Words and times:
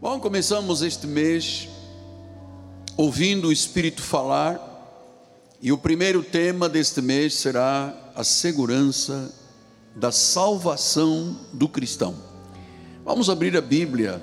Bom, 0.00 0.18
começamos 0.18 0.80
este 0.80 1.06
mês 1.06 1.68
ouvindo 2.96 3.48
o 3.48 3.52
Espírito 3.52 4.00
falar, 4.00 4.58
e 5.60 5.70
o 5.72 5.76
primeiro 5.76 6.22
tema 6.22 6.70
deste 6.70 7.02
mês 7.02 7.34
será 7.34 7.94
a 8.16 8.24
segurança 8.24 9.30
da 9.94 10.10
salvação 10.10 11.36
do 11.52 11.68
cristão. 11.68 12.14
Vamos 13.04 13.28
abrir 13.28 13.54
a 13.58 13.60
Bíblia, 13.60 14.22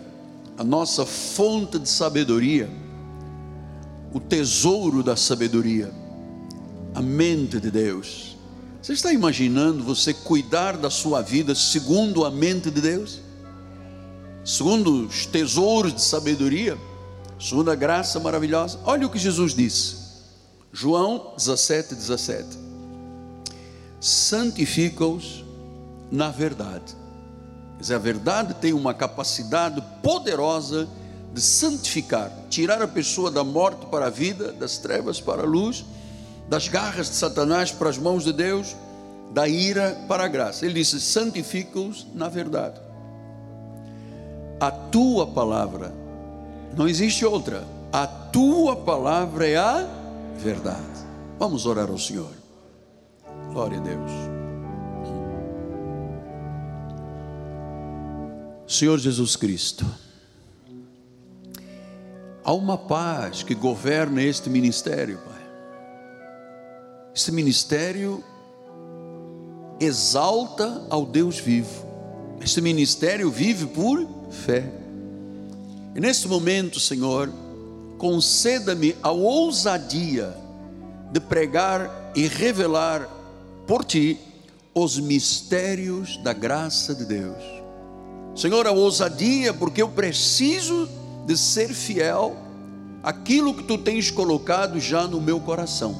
a 0.57 0.63
nossa 0.63 1.05
fonte 1.05 1.77
de 1.77 1.87
sabedoria, 1.87 2.67
o 4.11 4.19
tesouro 4.19 5.03
da 5.03 5.15
sabedoria, 5.15 5.93
a 6.95 7.03
mente 7.03 7.59
de 7.59 7.69
Deus. 7.69 8.35
Você 8.81 8.93
está 8.93 9.13
imaginando 9.13 9.83
você 9.83 10.11
cuidar 10.11 10.75
da 10.75 10.89
sua 10.89 11.21
vida 11.21 11.53
segundo 11.53 12.25
a 12.25 12.31
mente 12.31 12.71
de 12.71 12.81
Deus? 12.81 13.26
Segundo 14.47 15.07
os 15.07 15.25
tesouros 15.25 15.93
de 15.93 16.01
sabedoria, 16.01 16.77
segundo 17.37 17.69
a 17.69 17.75
graça 17.75 18.17
maravilhosa. 18.17 18.79
Olha 18.85 19.05
o 19.05 19.09
que 19.09 19.19
Jesus 19.19 19.53
disse, 19.53 19.97
João 20.71 21.33
17, 21.35 21.93
17: 21.93 22.47
santifica-os 23.99 25.43
na 26.09 26.29
verdade. 26.29 26.95
Quer 27.75 27.81
dizer, 27.81 27.95
a 27.95 27.99
verdade 27.99 28.53
tem 28.53 28.71
uma 28.71 28.93
capacidade 28.93 29.83
poderosa 30.01 30.87
de 31.33 31.41
santificar, 31.41 32.31
tirar 32.49 32.81
a 32.81 32.87
pessoa 32.87 33.29
da 33.29 33.43
morte 33.43 33.85
para 33.87 34.05
a 34.05 34.09
vida, 34.09 34.53
das 34.53 34.77
trevas 34.77 35.19
para 35.19 35.43
a 35.43 35.45
luz, 35.45 35.83
das 36.47 36.69
garras 36.69 37.09
de 37.09 37.15
Satanás 37.15 37.69
para 37.69 37.89
as 37.89 37.97
mãos 37.97 38.23
de 38.23 38.31
Deus, 38.31 38.77
da 39.33 39.45
ira 39.45 40.05
para 40.07 40.23
a 40.23 40.27
graça. 40.29 40.65
Ele 40.65 40.75
disse: 40.75 41.01
santifica-os 41.01 42.07
na 42.15 42.29
verdade 42.29 42.86
a 44.59 44.71
tua 44.71 45.27
palavra, 45.27 45.93
não 46.75 46.87
existe 46.87 47.25
outra, 47.25 47.63
a 47.91 48.07
tua 48.07 48.75
palavra 48.75 49.47
é 49.47 49.55
a 49.55 49.87
verdade. 50.37 50.83
Vamos 51.39 51.65
orar 51.65 51.89
ao 51.89 51.97
Senhor. 51.97 52.31
Glória 53.51 53.77
a 53.77 53.81
Deus. 53.81 54.11
Senhor 58.67 58.97
Jesus 58.97 59.35
Cristo, 59.35 59.85
há 62.43 62.51
uma 62.51 62.77
paz 62.77 63.43
que 63.43 63.55
governa 63.55 64.21
este 64.21 64.49
ministério, 64.49 65.19
Pai. 65.19 65.37
Este 67.15 67.31
ministério 67.31 68.23
exalta 69.79 70.85
ao 70.89 71.05
Deus 71.05 71.39
vivo. 71.39 71.85
Este 72.41 72.59
ministério 72.59 73.31
vive 73.31 73.67
por 73.67 74.16
fé. 74.29 74.69
E 75.95 75.99
nesse 75.99 76.27
momento, 76.27 76.79
Senhor, 76.79 77.31
conceda-me 77.97 78.95
a 79.01 79.11
ousadia 79.11 80.35
de 81.11 81.19
pregar 81.19 82.11
e 82.15 82.27
revelar 82.27 83.09
por 83.65 83.83
ti 83.83 84.19
os 84.73 84.99
mistérios 84.99 86.17
da 86.17 86.33
graça 86.33 86.93
de 86.93 87.05
Deus. 87.05 87.43
Senhor, 88.35 88.67
a 88.67 88.71
ousadia, 88.71 89.53
porque 89.53 89.81
eu 89.81 89.89
preciso 89.89 90.87
de 91.25 91.35
ser 91.35 91.73
fiel 91.73 92.37
àquilo 93.01 93.53
que 93.53 93.63
tu 93.63 93.77
tens 93.77 94.11
colocado 94.11 94.79
já 94.79 95.07
no 95.07 95.19
meu 95.19 95.39
coração. 95.39 95.99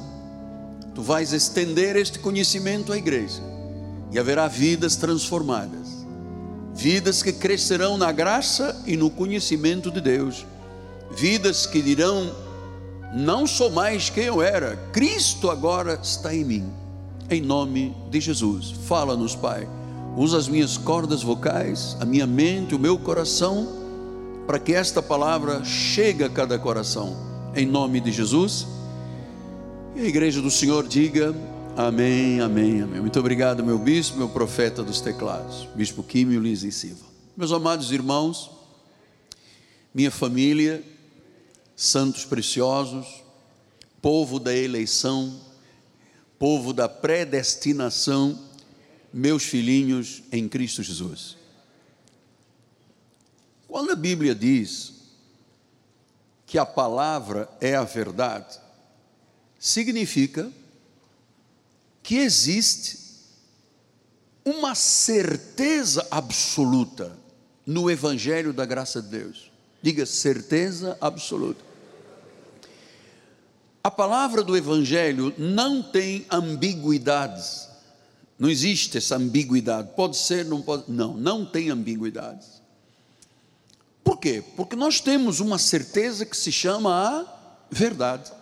Tu 0.94 1.02
vais 1.02 1.32
estender 1.32 1.96
este 1.96 2.18
conhecimento 2.18 2.92
à 2.92 2.96
igreja 2.96 3.42
e 4.12 4.18
haverá 4.18 4.46
vidas 4.46 4.96
transformadas 4.96 5.77
vidas 6.78 7.24
que 7.24 7.32
crescerão 7.32 7.98
na 7.98 8.12
graça 8.12 8.80
e 8.86 8.96
no 8.96 9.10
conhecimento 9.10 9.90
de 9.90 10.00
Deus, 10.00 10.46
vidas 11.10 11.66
que 11.66 11.82
dirão: 11.82 12.32
Não 13.12 13.48
sou 13.48 13.68
mais 13.68 14.08
quem 14.08 14.24
eu 14.24 14.40
era, 14.40 14.76
Cristo 14.92 15.50
agora 15.50 15.98
está 16.00 16.32
em 16.32 16.44
mim. 16.44 16.72
Em 17.28 17.40
nome 17.40 17.94
de 18.08 18.20
Jesus, 18.20 18.72
fala-nos, 18.86 19.34
Pai. 19.34 19.68
Usa 20.16 20.38
as 20.38 20.46
minhas 20.46 20.78
cordas 20.78 21.20
vocais, 21.20 21.96
a 22.00 22.04
minha 22.04 22.26
mente, 22.26 22.76
o 22.76 22.78
meu 22.78 22.96
coração, 22.96 23.68
para 24.46 24.58
que 24.58 24.72
esta 24.72 25.02
palavra 25.02 25.64
chegue 25.64 26.22
a 26.22 26.28
cada 26.28 26.58
coração. 26.60 27.16
Em 27.56 27.66
nome 27.66 28.00
de 28.00 28.12
Jesus. 28.12 28.68
E 29.96 30.00
a 30.00 30.04
igreja 30.04 30.40
do 30.40 30.50
Senhor 30.50 30.86
diga: 30.86 31.34
Amém, 31.80 32.40
amém, 32.40 32.82
amém. 32.82 33.00
Muito 33.00 33.20
obrigado, 33.20 33.62
meu 33.62 33.78
bispo, 33.78 34.16
meu 34.16 34.28
profeta 34.28 34.82
dos 34.82 35.00
teclados, 35.00 35.64
bispo 35.76 36.02
Químio 36.02 36.40
Lins 36.40 36.64
e 36.64 36.72
Silva. 36.72 37.04
Meus 37.36 37.52
amados 37.52 37.92
irmãos, 37.92 38.50
minha 39.94 40.10
família, 40.10 40.82
santos 41.76 42.24
preciosos, 42.24 43.22
povo 44.02 44.40
da 44.40 44.52
eleição, 44.52 45.40
povo 46.36 46.72
da 46.72 46.88
predestinação, 46.88 48.36
meus 49.12 49.44
filhinhos 49.44 50.24
em 50.32 50.48
Cristo 50.48 50.82
Jesus. 50.82 51.36
Quando 53.68 53.92
a 53.92 53.94
Bíblia 53.96 54.34
diz 54.34 54.94
que 56.44 56.58
a 56.58 56.66
palavra 56.66 57.48
é 57.60 57.76
a 57.76 57.84
verdade, 57.84 58.58
significa 59.60 60.42
que 60.46 60.67
existe 62.16 62.98
uma 64.44 64.74
certeza 64.74 66.06
absoluta 66.10 67.16
no 67.66 67.90
Evangelho 67.90 68.52
da 68.52 68.64
graça 68.64 69.02
de 69.02 69.08
Deus. 69.08 69.50
Diga 69.82 70.06
certeza 70.06 70.96
absoluta. 71.00 71.62
A 73.82 73.90
palavra 73.90 74.42
do 74.42 74.56
Evangelho 74.56 75.34
não 75.38 75.82
tem 75.82 76.26
ambiguidades. 76.30 77.68
Não 78.38 78.48
existe 78.48 78.98
essa 78.98 79.16
ambiguidade. 79.16 79.90
Pode 79.94 80.16
ser, 80.16 80.44
não 80.44 80.62
pode. 80.62 80.84
Não, 80.88 81.14
não 81.14 81.44
tem 81.44 81.70
ambiguidades. 81.70 82.62
Por 84.02 84.18
quê? 84.18 84.42
Porque 84.56 84.74
nós 84.74 85.00
temos 85.00 85.40
uma 85.40 85.58
certeza 85.58 86.24
que 86.24 86.36
se 86.36 86.50
chama 86.50 86.90
a 86.90 87.26
verdade. 87.70 88.32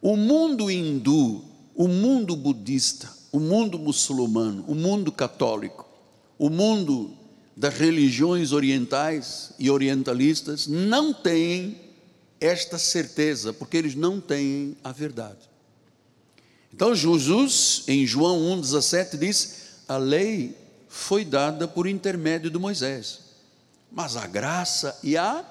O 0.00 0.16
mundo 0.16 0.70
hindu 0.70 1.44
o 1.76 1.86
mundo 1.86 2.34
budista, 2.34 3.08
o 3.30 3.38
mundo 3.38 3.78
muçulmano, 3.78 4.64
o 4.66 4.74
mundo 4.74 5.12
católico, 5.12 5.86
o 6.38 6.48
mundo 6.48 7.14
das 7.54 7.74
religiões 7.74 8.52
orientais 8.52 9.52
e 9.58 9.70
orientalistas 9.70 10.66
não 10.66 11.12
têm 11.12 11.78
esta 12.40 12.78
certeza, 12.78 13.52
porque 13.52 13.76
eles 13.76 13.94
não 13.94 14.20
têm 14.20 14.76
a 14.82 14.90
verdade. 14.90 15.50
Então 16.72 16.94
Jesus, 16.94 17.84
em 17.86 18.06
João 18.06 18.40
1,17, 18.58 19.18
diz: 19.18 19.56
a 19.86 19.98
lei 19.98 20.56
foi 20.88 21.24
dada 21.24 21.68
por 21.68 21.86
intermédio 21.86 22.50
de 22.50 22.58
Moisés, 22.58 23.20
mas 23.92 24.16
a 24.16 24.26
graça 24.26 24.98
e 25.02 25.16
a 25.16 25.44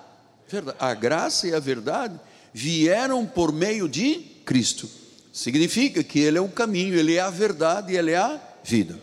verdade, 0.48 0.78
a 0.80 0.94
graça 0.94 1.48
e 1.48 1.54
a 1.54 1.60
verdade 1.60 2.20
vieram 2.52 3.26
por 3.26 3.52
meio 3.52 3.88
de 3.88 4.16
Cristo. 4.44 5.05
Significa 5.36 6.02
que 6.02 6.18
Ele 6.18 6.38
é 6.38 6.42
o 6.42 6.48
caminho, 6.48 6.96
Ele 6.96 7.16
é 7.16 7.20
a 7.20 7.30
verdade 7.30 7.92
e 7.92 7.98
Ele 7.98 8.12
é 8.12 8.18
a 8.18 8.40
vida. 8.64 8.98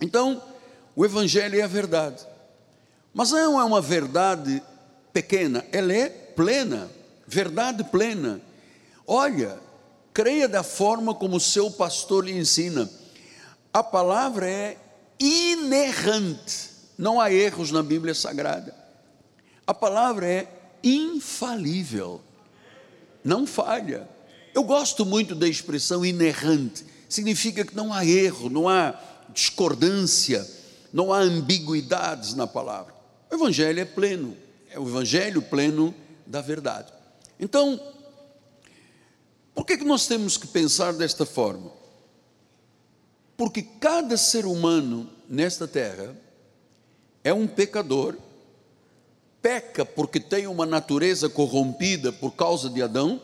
Então, 0.00 0.42
o 0.96 1.04
Evangelho 1.04 1.56
é 1.56 1.62
a 1.62 1.68
verdade. 1.68 2.26
Mas 3.14 3.30
não 3.30 3.60
é 3.60 3.64
uma 3.64 3.80
verdade 3.80 4.60
pequena, 5.12 5.64
ela 5.70 5.92
é 5.92 6.08
plena, 6.08 6.90
verdade 7.28 7.84
plena. 7.84 8.40
Olha, 9.06 9.56
creia 10.12 10.48
da 10.48 10.64
forma 10.64 11.14
como 11.14 11.36
o 11.36 11.40
seu 11.40 11.70
pastor 11.70 12.24
lhe 12.24 12.36
ensina. 12.36 12.90
A 13.72 13.84
palavra 13.84 14.50
é 14.50 14.76
inerrante, 15.20 16.70
não 16.98 17.20
há 17.20 17.32
erros 17.32 17.70
na 17.70 17.84
Bíblia 17.84 18.16
Sagrada. 18.16 18.74
A 19.64 19.72
palavra 19.72 20.26
é 20.26 20.48
infalível, 20.82 22.20
não 23.22 23.46
falha. 23.46 24.10
Eu 24.54 24.64
gosto 24.64 25.06
muito 25.06 25.34
da 25.34 25.48
expressão 25.48 26.04
inerrante, 26.04 26.84
significa 27.08 27.64
que 27.64 27.74
não 27.74 27.92
há 27.92 28.04
erro, 28.04 28.50
não 28.50 28.68
há 28.68 28.98
discordância, 29.32 30.46
não 30.92 31.12
há 31.12 31.20
ambiguidades 31.20 32.34
na 32.34 32.46
palavra. 32.46 32.94
O 33.30 33.34
Evangelho 33.34 33.80
é 33.80 33.84
pleno, 33.84 34.36
é 34.70 34.78
o 34.78 34.86
Evangelho 34.86 35.40
pleno 35.40 35.94
da 36.26 36.42
verdade. 36.42 36.92
Então, 37.40 37.80
por 39.54 39.64
que, 39.64 39.78
que 39.78 39.84
nós 39.84 40.06
temos 40.06 40.36
que 40.36 40.46
pensar 40.46 40.92
desta 40.92 41.24
forma? 41.24 41.72
Porque 43.36 43.62
cada 43.62 44.16
ser 44.18 44.44
humano 44.44 45.08
nesta 45.28 45.66
terra 45.66 46.14
é 47.24 47.32
um 47.32 47.46
pecador, 47.46 48.16
peca 49.40 49.84
porque 49.84 50.20
tem 50.20 50.46
uma 50.46 50.66
natureza 50.66 51.28
corrompida 51.28 52.12
por 52.12 52.32
causa 52.32 52.68
de 52.68 52.82
Adão 52.82 53.20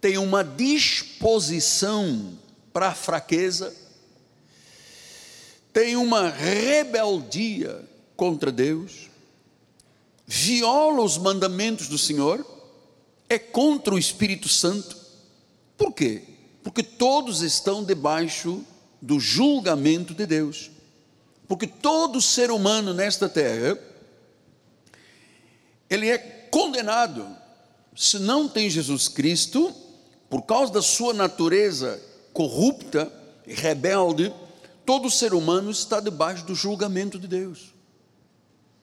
tem 0.00 0.18
uma 0.18 0.42
disposição 0.42 2.38
para 2.72 2.88
a 2.88 2.94
fraqueza, 2.94 3.74
tem 5.72 5.96
uma 5.96 6.28
rebeldia 6.28 7.84
contra 8.16 8.52
Deus, 8.52 9.10
viola 10.26 11.02
os 11.02 11.18
mandamentos 11.18 11.88
do 11.88 11.98
Senhor, 11.98 12.44
é 13.28 13.38
contra 13.38 13.94
o 13.94 13.98
Espírito 13.98 14.48
Santo. 14.48 14.96
Por 15.76 15.92
quê? 15.92 16.22
Porque 16.62 16.82
todos 16.82 17.42
estão 17.42 17.84
debaixo 17.84 18.64
do 19.00 19.20
julgamento 19.20 20.14
de 20.14 20.26
Deus. 20.26 20.70
Porque 21.46 21.66
todo 21.66 22.20
ser 22.20 22.50
humano 22.50 22.92
nesta 22.92 23.28
terra, 23.28 23.78
ele 25.88 26.08
é 26.08 26.18
condenado 26.18 27.26
se 27.94 28.18
não 28.18 28.48
tem 28.48 28.68
Jesus 28.68 29.08
Cristo, 29.08 29.74
por 30.28 30.42
causa 30.42 30.72
da 30.72 30.82
sua 30.82 31.14
natureza 31.14 32.00
corrupta 32.32 33.10
e 33.46 33.54
rebelde, 33.54 34.32
todo 34.84 35.10
ser 35.10 35.34
humano 35.34 35.70
está 35.70 36.00
debaixo 36.00 36.44
do 36.44 36.54
julgamento 36.54 37.18
de 37.18 37.26
Deus. 37.26 37.74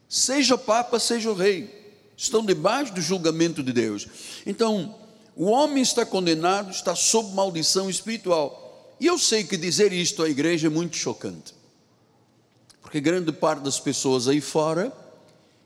Seja 0.07 0.57
papa, 0.57 0.99
seja 0.99 1.29
o 1.29 1.33
rei, 1.33 1.69
estão 2.15 2.45
debaixo 2.45 2.93
do 2.93 3.01
julgamento 3.01 3.63
de 3.63 3.73
Deus. 3.73 4.07
Então, 4.45 4.95
o 5.35 5.45
homem 5.45 5.81
está 5.81 6.05
condenado, 6.05 6.71
está 6.71 6.95
sob 6.95 7.33
maldição 7.33 7.89
espiritual. 7.89 8.95
E 8.99 9.07
eu 9.07 9.17
sei 9.17 9.43
que 9.43 9.57
dizer 9.57 9.91
isto 9.91 10.23
à 10.23 10.29
igreja 10.29 10.67
é 10.67 10.69
muito 10.69 10.95
chocante. 10.95 11.53
Porque 12.81 13.01
grande 13.01 13.31
parte 13.31 13.63
das 13.63 13.79
pessoas 13.79 14.27
aí 14.27 14.39
fora 14.39 14.93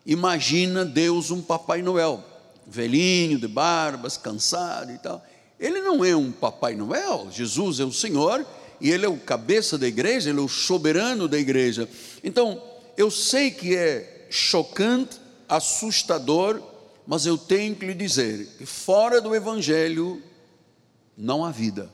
imagina 0.06 0.86
Deus 0.86 1.30
um 1.30 1.42
Papai 1.42 1.82
Noel 1.82 2.24
velhinho, 2.68 3.40
de 3.40 3.48
barbas, 3.48 4.18
cansado 4.18 4.92
e 4.92 4.98
tal. 4.98 5.26
Ele 5.60 5.82
não 5.82 6.06
é 6.06 6.16
um 6.16 6.32
Papai 6.32 6.76
Noel, 6.76 7.30
Jesus 7.32 7.80
é 7.80 7.84
o 7.84 7.92
Senhor 7.92 8.46
e 8.80 8.92
ele 8.92 9.06
é 9.06 9.10
o 9.10 9.18
cabeça 9.18 9.78
da 9.78 9.88
igreja, 9.88 10.30
ele 10.30 10.40
é 10.40 10.44
o 10.44 10.48
soberano 10.48 11.28
da 11.28 11.38
igreja. 11.38 11.90
Então, 12.24 12.62
eu 12.96 13.10
sei 13.10 13.50
que 13.50 13.76
é 13.76 14.28
chocante, 14.30 15.20
assustador, 15.50 16.62
mas 17.06 17.26
eu 17.26 17.38
tenho 17.38 17.76
que 17.76 17.86
lhe 17.86 17.94
dizer 17.94 18.48
que 18.58 18.66
fora 18.66 19.22
do 19.22 19.34
Evangelho 19.34 20.22
não 21.18 21.44
há 21.44 21.52
vida. 21.52 21.90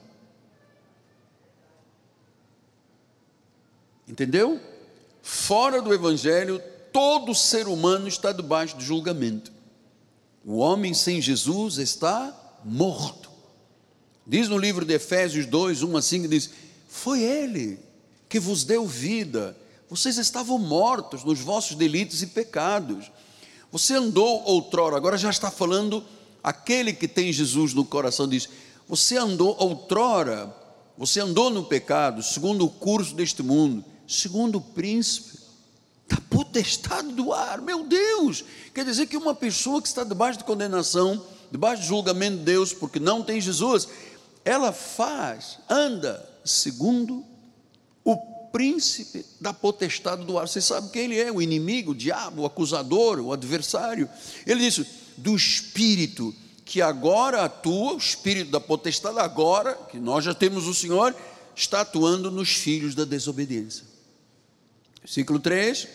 Entendeu? 4.07 4.59
Fora 5.21 5.81
do 5.81 5.94
Evangelho, 5.94 6.62
todo 6.92 7.33
ser 7.33 7.68
humano 7.68 8.07
está 8.07 8.31
debaixo 8.31 8.77
de 8.77 8.83
julgamento. 8.83 9.51
O 10.44 10.57
homem 10.57 10.94
sem 10.94 11.21
Jesus 11.21 11.77
está 11.77 12.59
morto. 12.66 13.32
Diz 14.25 14.48
no 14.48 14.58
livro 14.58 14.86
de 14.86 14.94
Efésios 14.94 15.46
2, 15.46 15.84
1 15.84 15.98
a 15.98 16.02
5, 16.02 16.28
diz: 16.28 16.50
Foi 16.88 17.22
Ele 17.22 17.80
que 18.30 18.40
vos 18.40 18.64
deu 18.64 18.88
vida. 18.88 19.56
Vocês 19.90 20.18
estavam 20.18 20.58
mortos 20.58 21.24
nos 21.24 21.40
vossos 21.40 21.75
delitos 21.75 22.22
e 22.24 22.28
pecados. 22.28 23.12
Você 23.72 23.96
andou 23.96 24.44
outrora, 24.46 24.96
agora 24.96 25.18
já 25.18 25.30
está 25.30 25.52
falando 25.52 26.04
aquele 26.44 26.94
que 26.94 27.08
tem 27.08 27.34
Jesus 27.34 27.74
no 27.74 27.84
coração, 27.84 28.28
diz: 28.28 28.48
Você 28.88 29.18
andou 29.18 29.56
outrora, 29.60 30.56
você 30.98 31.19
andou 31.19 31.50
no 31.50 31.66
pecado, 31.66 32.24
segundo 32.24 32.66
o 32.66 32.69
curso 32.69 33.14
deste 33.16 33.44
mundo, 33.44 33.84
segundo 34.08 34.58
o 34.58 34.62
príncipe 34.62 35.44
da 36.08 36.18
potestade 36.30 37.12
do 37.14 37.34
ar, 37.34 37.62
meu 37.62 37.84
Deus! 37.84 38.46
Quer 38.74 38.86
dizer 38.86 39.08
que 39.08 39.18
uma 39.18 39.36
pessoa 39.36 39.81
que 39.81 39.88
está 39.88 40.04
debaixo 40.04 40.40
de 40.40 40.46
condenação, 40.46 41.24
debaixo 41.52 41.81
de 41.81 41.88
julgamento 41.88 42.38
de 42.38 42.44
Deus, 42.44 42.74
porque 42.74 43.00
não 43.00 43.24
tem 43.24 43.40
Jesus, 43.40 43.88
ela 44.45 44.72
faz, 44.72 45.60
anda 45.69 46.30
segundo 46.44 47.24
o 48.04 48.18
príncipe 48.51 49.25
da 49.40 49.54
potestade 49.54 50.25
do 50.25 50.38
ar. 50.38 50.48
Você 50.48 50.62
sabe 50.62 50.90
quem 50.90 51.06
ele 51.06 51.19
é? 51.19 51.31
O 51.31 51.42
inimigo, 51.42 51.92
o 51.92 51.95
diabo, 51.95 52.42
o 52.42 52.45
acusador, 52.45 53.19
o 53.19 53.31
adversário. 53.31 54.10
Ele 54.45 54.60
disse: 54.60 54.86
do 55.18 55.36
espírito 55.36 56.34
que 56.66 56.81
agora 56.81 57.44
atua, 57.44 57.94
o 57.94 57.98
espírito 57.98 58.51
da 58.51 58.60
potestade, 58.60 59.19
agora 59.19 59.75
que 59.90 60.00
nós 60.00 60.24
já 60.24 60.34
temos 60.34 60.68
o 60.68 60.74
Senhor, 60.74 61.16
está 61.56 61.81
atuando 61.81 62.31
nos 62.31 62.50
filhos 62.50 62.95
da 62.95 63.06
desobediência. 63.06 63.86
Versículo 65.01 65.40
3: 65.40 65.88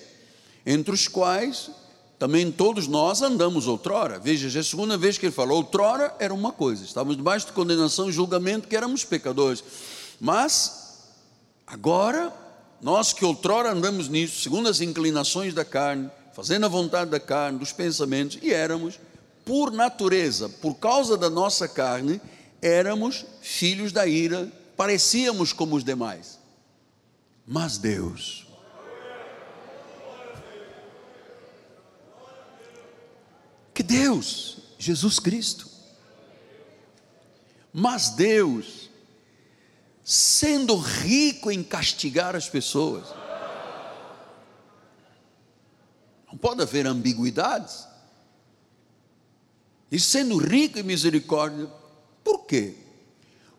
entre 0.66 0.92
os 0.92 1.08
quais 1.08 1.70
também 2.18 2.50
todos 2.50 2.88
nós 2.88 3.22
andamos 3.22 3.68
outrora. 3.68 4.18
Veja, 4.18 4.48
já 4.48 4.58
é 4.58 4.62
a 4.62 4.64
segunda 4.64 4.98
vez 4.98 5.16
que 5.16 5.26
ele 5.26 5.32
falou, 5.32 5.58
outrora 5.58 6.14
era 6.18 6.34
uma 6.34 6.50
coisa, 6.50 6.84
estávamos 6.84 7.16
debaixo 7.16 7.46
de 7.46 7.52
condenação 7.52 8.08
e 8.08 8.12
julgamento 8.12 8.66
que 8.66 8.76
éramos 8.76 9.04
pecadores. 9.04 9.62
Mas, 10.20 11.04
agora, 11.66 12.32
nós 12.82 13.12
que 13.12 13.24
outrora 13.24 13.70
andamos 13.70 14.08
nisso, 14.08 14.42
segundo 14.42 14.68
as 14.68 14.80
inclinações 14.80 15.54
da 15.54 15.64
carne, 15.64 16.10
fazendo 16.34 16.66
a 16.66 16.68
vontade 16.68 17.10
da 17.10 17.20
carne, 17.20 17.58
dos 17.58 17.72
pensamentos, 17.72 18.38
e 18.42 18.52
éramos, 18.52 18.98
por 19.44 19.70
natureza, 19.70 20.48
por 20.48 20.74
causa 20.74 21.16
da 21.16 21.30
nossa 21.30 21.68
carne, 21.68 22.20
éramos 22.60 23.24
filhos 23.40 23.92
da 23.92 24.06
ira, 24.06 24.50
parecíamos 24.76 25.52
como 25.52 25.76
os 25.76 25.84
demais. 25.84 26.38
Mas 27.46 27.78
Deus, 27.78 28.47
que 33.78 33.82
Deus, 33.84 34.56
Jesus 34.76 35.20
Cristo. 35.20 35.70
Mas 37.72 38.10
Deus, 38.10 38.90
sendo 40.02 40.76
rico 40.76 41.48
em 41.48 41.62
castigar 41.62 42.34
as 42.34 42.48
pessoas, 42.48 43.06
não 46.26 46.36
pode 46.36 46.60
haver 46.60 46.88
ambiguidades. 46.88 47.86
E 49.92 50.00
sendo 50.00 50.38
rico 50.38 50.80
em 50.80 50.82
misericórdia, 50.82 51.68
por 52.24 52.46
quê? 52.46 52.74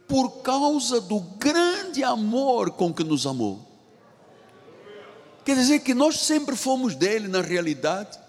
Por 0.06 0.42
causa 0.42 1.00
do 1.00 1.22
grande 1.22 2.04
amor 2.04 2.72
com 2.72 2.94
que 2.94 3.06
nos 3.06 3.26
amou. 3.26 3.66
Quer 5.46 5.56
dizer 5.56 5.80
que 5.80 5.94
nós 5.94 6.20
sempre 6.20 6.58
fomos 6.58 6.94
dele 6.94 7.30
na 7.30 7.40
realidade 7.40 8.20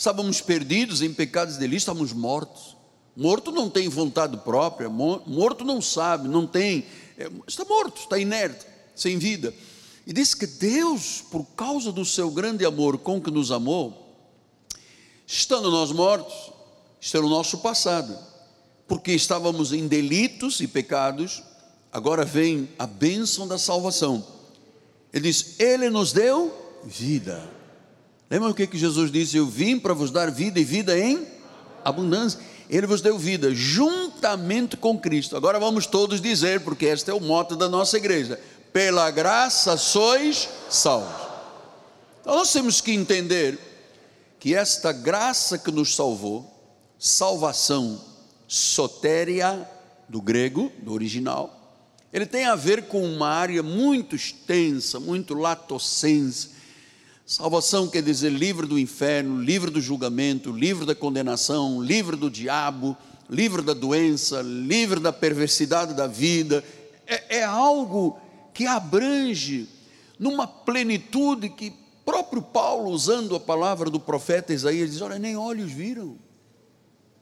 estávamos 0.00 0.40
perdidos 0.40 1.02
em 1.02 1.12
pecados 1.12 1.56
e 1.56 1.58
delitos, 1.58 1.82
estávamos 1.82 2.14
mortos. 2.14 2.74
Morto 3.14 3.52
não 3.52 3.68
tem 3.68 3.86
vontade 3.86 4.34
própria, 4.38 4.88
morto 4.88 5.62
não 5.62 5.82
sabe, 5.82 6.26
não 6.26 6.46
tem, 6.46 6.86
é, 7.18 7.28
está 7.46 7.66
morto, 7.66 8.00
está 8.00 8.18
inerte, 8.18 8.64
sem 8.96 9.18
vida. 9.18 9.52
E 10.06 10.12
diz 10.14 10.32
que 10.32 10.46
Deus, 10.46 11.22
por 11.30 11.44
causa 11.54 11.92
do 11.92 12.02
seu 12.02 12.30
grande 12.30 12.64
amor 12.64 12.96
com 12.96 13.20
que 13.20 13.30
nos 13.30 13.52
amou, 13.52 14.16
estando 15.26 15.70
nós 15.70 15.92
mortos, 15.92 16.50
isto 16.98 17.18
era 17.18 17.26
o 17.26 17.30
nosso 17.30 17.58
passado, 17.58 18.16
porque 18.88 19.12
estávamos 19.12 19.70
em 19.70 19.86
delitos 19.86 20.62
e 20.62 20.66
pecados, 20.66 21.42
agora 21.92 22.24
vem 22.24 22.70
a 22.78 22.86
bênção 22.86 23.46
da 23.46 23.58
salvação. 23.58 24.26
Ele 25.12 25.30
diz: 25.30 25.60
Ele 25.60 25.90
nos 25.90 26.10
deu 26.10 26.80
vida. 26.86 27.59
Lembra 28.30 28.48
o 28.48 28.54
que, 28.54 28.68
que 28.68 28.78
Jesus 28.78 29.10
disse? 29.10 29.36
Eu 29.36 29.46
vim 29.46 29.76
para 29.76 29.92
vos 29.92 30.12
dar 30.12 30.30
vida 30.30 30.60
e 30.60 30.64
vida 30.64 30.96
em 30.96 31.26
abundância. 31.84 32.38
Ele 32.68 32.86
vos 32.86 33.00
deu 33.00 33.18
vida 33.18 33.52
juntamente 33.52 34.76
com 34.76 34.96
Cristo. 34.96 35.36
Agora 35.36 35.58
vamos 35.58 35.84
todos 35.84 36.20
dizer, 36.20 36.60
porque 36.60 36.86
este 36.86 37.10
é 37.10 37.14
o 37.14 37.20
mote 37.20 37.56
da 37.56 37.68
nossa 37.68 37.96
igreja: 37.96 38.38
pela 38.72 39.10
graça 39.10 39.76
sois 39.76 40.48
salvos. 40.68 41.28
Então 42.20 42.36
nós 42.36 42.52
temos 42.52 42.80
que 42.80 42.92
entender 42.92 43.58
que 44.38 44.54
esta 44.54 44.92
graça 44.92 45.58
que 45.58 45.72
nos 45.72 45.96
salvou, 45.96 46.48
salvação 46.96 48.00
sotéria 48.46 49.68
do 50.08 50.22
grego, 50.22 50.70
do 50.78 50.92
original, 50.92 51.56
ele 52.12 52.26
tem 52.26 52.44
a 52.44 52.54
ver 52.54 52.84
com 52.84 53.02
uma 53.02 53.28
área 53.28 53.62
muito 53.62 54.14
extensa, 54.14 55.00
muito 55.00 55.34
latocense 55.34 56.59
Salvação 57.30 57.86
quer 57.86 58.02
dizer 58.02 58.28
livre 58.30 58.66
do 58.66 58.76
inferno, 58.76 59.40
livre 59.40 59.70
do 59.70 59.80
julgamento, 59.80 60.50
livre 60.50 60.84
da 60.84 60.96
condenação, 60.96 61.80
livre 61.80 62.16
do 62.16 62.28
diabo, 62.28 62.96
livre 63.28 63.62
da 63.62 63.72
doença, 63.72 64.42
livre 64.42 64.98
da 64.98 65.12
perversidade 65.12 65.94
da 65.94 66.08
vida. 66.08 66.64
É, 67.06 67.36
é 67.36 67.44
algo 67.44 68.18
que 68.52 68.66
abrange 68.66 69.68
numa 70.18 70.44
plenitude 70.44 71.48
que 71.50 71.72
próprio 72.04 72.42
Paulo, 72.42 72.90
usando 72.90 73.36
a 73.36 73.40
palavra 73.40 73.88
do 73.88 74.00
profeta 74.00 74.52
Isaías, 74.52 74.90
diz: 74.90 75.00
Olha, 75.00 75.16
nem 75.16 75.36
olhos 75.36 75.70
viram, 75.70 76.18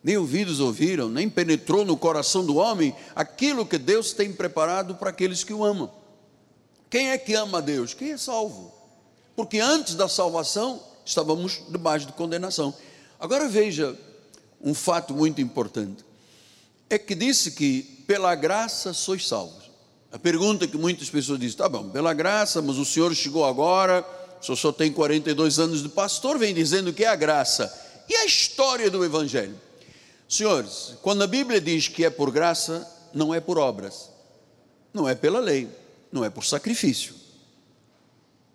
nem 0.02 0.16
ouvidos 0.16 0.58
ouviram, 0.58 1.10
nem 1.10 1.28
penetrou 1.28 1.84
no 1.84 1.98
coração 1.98 2.46
do 2.46 2.56
homem 2.56 2.96
aquilo 3.14 3.66
que 3.66 3.76
Deus 3.76 4.14
tem 4.14 4.32
preparado 4.32 4.94
para 4.94 5.10
aqueles 5.10 5.44
que 5.44 5.52
o 5.52 5.62
amam. 5.62 5.92
Quem 6.88 7.10
é 7.10 7.18
que 7.18 7.34
ama 7.34 7.58
a 7.58 7.60
Deus? 7.60 7.92
Quem 7.92 8.12
é 8.12 8.16
salvo? 8.16 8.77
Porque 9.38 9.61
antes 9.61 9.95
da 9.95 10.09
salvação 10.09 10.83
estávamos 11.04 11.62
debaixo 11.68 12.07
de 12.07 12.12
condenação. 12.12 12.75
Agora 13.21 13.49
veja 13.49 13.97
um 14.61 14.75
fato 14.75 15.14
muito 15.14 15.40
importante: 15.40 16.04
é 16.90 16.99
que 16.99 17.14
disse 17.14 17.52
que 17.52 18.02
pela 18.04 18.35
graça 18.35 18.92
sois 18.92 19.28
salvos. 19.28 19.71
A 20.11 20.18
pergunta 20.18 20.66
que 20.66 20.76
muitas 20.76 21.09
pessoas 21.09 21.38
dizem: 21.38 21.57
tá 21.57 21.68
bom, 21.68 21.88
pela 21.88 22.12
graça, 22.12 22.61
mas 22.61 22.78
o 22.78 22.85
senhor 22.85 23.14
chegou 23.14 23.45
agora, 23.45 24.04
o 24.42 24.45
senhor 24.45 24.57
só 24.57 24.73
tem 24.73 24.90
42 24.90 25.61
anos 25.61 25.85
de 25.85 25.88
pastor, 25.88 26.37
vem 26.37 26.52
dizendo 26.52 26.92
que 26.92 27.04
é 27.04 27.09
a 27.09 27.14
graça. 27.14 27.73
E 28.09 28.16
a 28.16 28.25
história 28.25 28.90
do 28.90 29.04
Evangelho? 29.04 29.54
Senhores, 30.28 30.95
quando 31.00 31.23
a 31.23 31.28
Bíblia 31.28 31.61
diz 31.61 31.87
que 31.87 32.04
é 32.04 32.11
por 32.11 32.33
graça, 32.33 32.85
não 33.14 33.33
é 33.33 33.38
por 33.38 33.57
obras, 33.57 34.11
não 34.92 35.09
é 35.09 35.14
pela 35.14 35.38
lei, 35.38 35.68
não 36.11 36.25
é 36.25 36.28
por 36.28 36.45
sacrifício, 36.45 37.14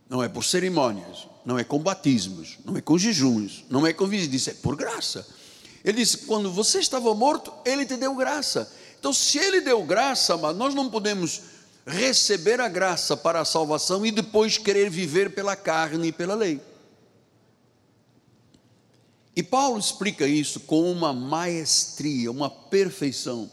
não 0.09 0.21
é 0.21 0.29
por 0.29 0.43
cerimônias, 0.43 1.27
não 1.45 1.57
é 1.57 1.63
com 1.63 1.79
batismos, 1.79 2.57
não 2.63 2.77
é 2.77 2.81
com 2.81 2.97
jejuns, 2.97 3.65
não 3.69 3.85
é 3.85 3.93
com 3.93 4.07
visita, 4.07 4.51
é 4.51 4.53
por 4.53 4.75
graça. 4.75 5.27
Ele 5.83 5.97
disse: 5.97 6.19
quando 6.19 6.51
você 6.51 6.79
estava 6.79 7.13
morto, 7.13 7.51
ele 7.65 7.85
te 7.85 7.95
deu 7.95 8.15
graça. 8.15 8.71
Então, 8.99 9.11
se 9.11 9.37
ele 9.37 9.61
deu 9.61 9.83
graça, 9.83 10.37
mas 10.37 10.55
nós 10.55 10.73
não 10.73 10.89
podemos 10.89 11.41
receber 11.85 12.61
a 12.61 12.69
graça 12.69 13.17
para 13.17 13.41
a 13.41 13.45
salvação 13.45 14.05
e 14.05 14.11
depois 14.11 14.57
querer 14.57 14.89
viver 14.89 15.33
pela 15.35 15.55
carne 15.55 16.07
e 16.07 16.11
pela 16.11 16.35
lei. 16.35 16.61
E 19.35 19.41
Paulo 19.41 19.79
explica 19.79 20.27
isso 20.27 20.59
com 20.61 20.91
uma 20.91 21.11
maestria, 21.11 22.31
uma 22.31 22.49
perfeição. 22.49 23.51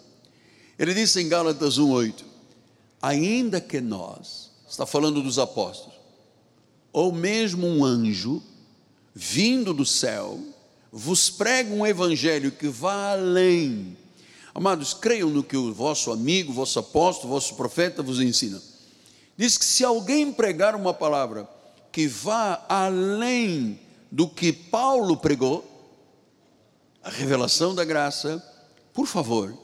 Ele 0.78 0.94
disse 0.94 1.20
em 1.20 1.28
Gálatas 1.28 1.78
1:8: 1.78 2.24
Ainda 3.02 3.60
que 3.60 3.80
nós, 3.80 4.50
está 4.68 4.86
falando 4.86 5.22
dos 5.22 5.38
apóstolos, 5.38 5.89
ou 6.92 7.12
mesmo 7.12 7.66
um 7.66 7.84
anjo 7.84 8.42
vindo 9.14 9.72
do 9.74 9.84
céu, 9.84 10.38
vos 10.90 11.30
prega 11.30 11.72
um 11.72 11.86
evangelho 11.86 12.50
que 12.50 12.68
vá 12.68 13.12
além. 13.12 13.96
Amados, 14.54 14.92
creiam 14.94 15.30
no 15.30 15.44
que 15.44 15.56
o 15.56 15.72
vosso 15.72 16.10
amigo, 16.10 16.52
vosso 16.52 16.78
apóstolo, 16.78 17.32
vosso 17.32 17.54
profeta 17.54 18.02
vos 18.02 18.20
ensina. 18.20 18.60
Diz 19.36 19.56
que 19.56 19.64
se 19.64 19.84
alguém 19.84 20.32
pregar 20.32 20.74
uma 20.74 20.92
palavra 20.92 21.48
que 21.92 22.06
vá 22.06 22.64
além 22.68 23.80
do 24.10 24.28
que 24.28 24.52
Paulo 24.52 25.16
pregou, 25.16 25.66
a 27.02 27.08
revelação 27.08 27.74
da 27.74 27.84
graça, 27.84 28.42
por 28.92 29.06
favor, 29.06 29.56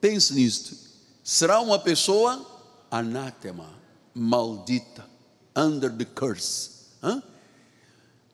pense 0.00 0.34
nisto. 0.34 0.76
Será 1.22 1.60
uma 1.60 1.78
pessoa 1.78 2.44
anátema, 2.90 3.70
maldita, 4.14 5.08
under 5.56 5.90
the 5.90 6.04
curse, 6.04 6.70
Hã? 7.02 7.22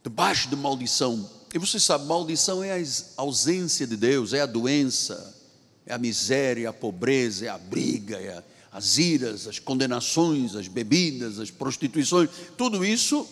debaixo 0.02 0.48
de 0.48 0.56
maldição. 0.56 1.28
E 1.52 1.58
você 1.58 1.78
sabe, 1.78 2.06
maldição 2.06 2.62
é 2.62 2.72
a 2.72 2.84
ausência 3.16 3.86
de 3.86 3.96
Deus, 3.96 4.32
é 4.32 4.40
a 4.40 4.46
doença, 4.46 5.36
é 5.84 5.92
a 5.92 5.98
miséria, 5.98 6.70
a 6.70 6.72
pobreza, 6.72 7.46
é 7.46 7.48
a 7.48 7.58
briga, 7.58 8.16
é 8.16 8.38
a, 8.38 8.42
as 8.72 8.98
iras, 8.98 9.46
as 9.46 9.58
condenações, 9.58 10.54
as 10.54 10.68
bebidas, 10.68 11.38
as 11.38 11.50
prostituições, 11.50 12.30
tudo 12.56 12.84
isso 12.84 13.28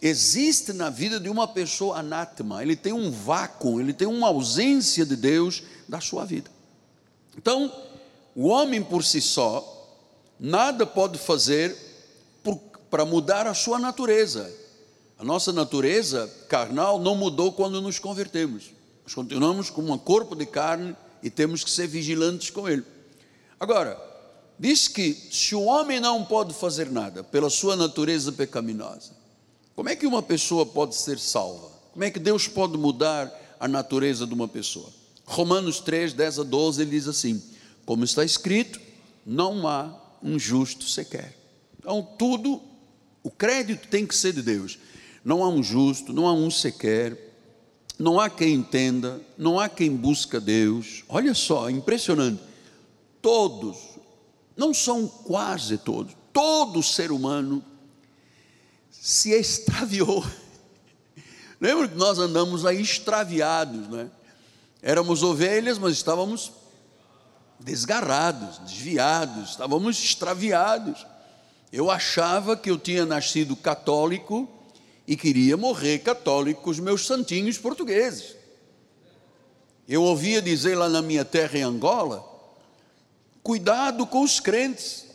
existe 0.00 0.72
na 0.72 0.90
vida 0.90 1.20
de 1.20 1.28
uma 1.28 1.46
pessoa 1.46 1.98
anátema, 1.98 2.62
ele 2.62 2.74
tem 2.74 2.92
um 2.92 3.10
vácuo, 3.10 3.80
ele 3.80 3.92
tem 3.92 4.08
uma 4.08 4.28
ausência 4.28 5.06
de 5.06 5.14
Deus 5.14 5.62
da 5.88 6.00
sua 6.00 6.24
vida. 6.24 6.50
Então, 7.36 7.72
o 8.34 8.48
homem 8.48 8.82
por 8.82 9.04
si 9.04 9.20
só, 9.20 9.78
nada 10.40 10.84
pode 10.84 11.18
fazer 11.18 11.91
para 12.92 13.06
mudar 13.06 13.46
a 13.46 13.54
sua 13.54 13.78
natureza. 13.78 14.52
A 15.18 15.24
nossa 15.24 15.50
natureza 15.50 16.30
carnal 16.46 17.00
não 17.00 17.14
mudou 17.14 17.50
quando 17.50 17.80
nos 17.80 17.98
convertemos. 17.98 18.70
Nós 19.02 19.14
continuamos 19.14 19.70
com 19.70 19.80
um 19.80 19.96
corpo 19.96 20.36
de 20.36 20.44
carne 20.44 20.94
e 21.22 21.30
temos 21.30 21.64
que 21.64 21.70
ser 21.70 21.86
vigilantes 21.86 22.50
com 22.50 22.68
ele. 22.68 22.84
Agora, 23.58 23.98
diz 24.58 24.88
que 24.88 25.14
se 25.30 25.54
o 25.54 25.62
homem 25.62 26.00
não 26.00 26.22
pode 26.22 26.52
fazer 26.52 26.90
nada 26.90 27.24
pela 27.24 27.48
sua 27.48 27.76
natureza 27.76 28.30
pecaminosa, 28.30 29.12
como 29.74 29.88
é 29.88 29.96
que 29.96 30.06
uma 30.06 30.22
pessoa 30.22 30.66
pode 30.66 30.94
ser 30.94 31.18
salva? 31.18 31.70
Como 31.94 32.04
é 32.04 32.10
que 32.10 32.18
Deus 32.18 32.46
pode 32.46 32.76
mudar 32.76 33.32
a 33.58 33.66
natureza 33.66 34.26
de 34.26 34.34
uma 34.34 34.48
pessoa? 34.48 34.90
Romanos 35.24 35.80
3, 35.80 36.12
10 36.12 36.40
a 36.40 36.42
12, 36.42 36.82
ele 36.82 36.90
diz 36.90 37.08
assim: 37.08 37.42
Como 37.86 38.04
está 38.04 38.22
escrito, 38.22 38.78
não 39.24 39.66
há 39.66 39.98
um 40.22 40.38
justo 40.38 40.84
sequer. 40.84 41.34
Então, 41.78 42.06
tudo, 42.18 42.60
o 43.22 43.30
crédito 43.30 43.88
tem 43.88 44.06
que 44.06 44.14
ser 44.14 44.32
de 44.32 44.42
Deus. 44.42 44.78
Não 45.24 45.42
há 45.42 45.48
um 45.48 45.62
justo, 45.62 46.12
não 46.12 46.26
há 46.26 46.32
um 46.32 46.50
sequer, 46.50 47.16
não 47.98 48.18
há 48.18 48.28
quem 48.28 48.54
entenda, 48.54 49.20
não 49.38 49.60
há 49.60 49.68
quem 49.68 49.94
busca 49.94 50.40
Deus. 50.40 51.04
Olha 51.08 51.34
só, 51.34 51.70
impressionante. 51.70 52.42
Todos, 53.20 53.78
não 54.56 54.74
são 54.74 55.06
quase 55.06 55.78
todos, 55.78 56.16
todo 56.32 56.82
ser 56.82 57.12
humano 57.12 57.64
se 58.90 59.30
extraviou. 59.30 60.24
Lembra 61.60 61.86
que 61.86 61.96
nós 61.96 62.18
andamos 62.18 62.66
aí 62.66 62.80
extraviados, 62.80 63.88
né? 63.88 64.10
Éramos 64.82 65.22
ovelhas, 65.22 65.78
mas 65.78 65.92
estávamos 65.92 66.50
desgarrados, 67.60 68.58
desviados, 68.58 69.50
estávamos 69.50 70.02
extraviados. 70.02 71.06
Eu 71.72 71.90
achava 71.90 72.54
que 72.54 72.70
eu 72.70 72.78
tinha 72.78 73.06
nascido 73.06 73.56
católico 73.56 74.46
e 75.06 75.16
queria 75.16 75.56
morrer 75.56 76.00
católico 76.00 76.62
com 76.62 76.70
os 76.70 76.78
meus 76.78 77.06
santinhos 77.06 77.56
portugueses. 77.56 78.36
Eu 79.88 80.02
ouvia 80.02 80.42
dizer 80.42 80.76
lá 80.76 80.88
na 80.88 81.00
minha 81.00 81.24
terra 81.24 81.58
em 81.58 81.62
Angola: 81.62 82.22
cuidado 83.42 84.06
com 84.06 84.22
os 84.22 84.38
crentes. 84.38 85.06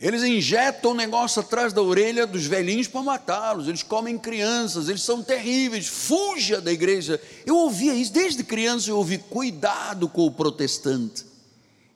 Eles 0.00 0.22
injetam 0.22 0.92
um 0.92 0.94
negócio 0.94 1.40
atrás 1.40 1.72
da 1.72 1.80
orelha 1.80 2.26
dos 2.26 2.46
velhinhos 2.46 2.86
para 2.86 3.02
matá-los. 3.02 3.68
Eles 3.68 3.82
comem 3.82 4.18
crianças, 4.18 4.88
eles 4.88 5.02
são 5.02 5.22
terríveis. 5.22 5.86
Fuja 5.86 6.60
da 6.60 6.72
igreja. 6.72 7.20
Eu 7.46 7.56
ouvia 7.56 7.94
isso 7.94 8.12
desde 8.12 8.44
criança. 8.44 8.90
Eu 8.90 8.98
ouvi 8.98 9.18
cuidado 9.18 10.08
com 10.08 10.26
o 10.26 10.30
protestante. 10.30 11.24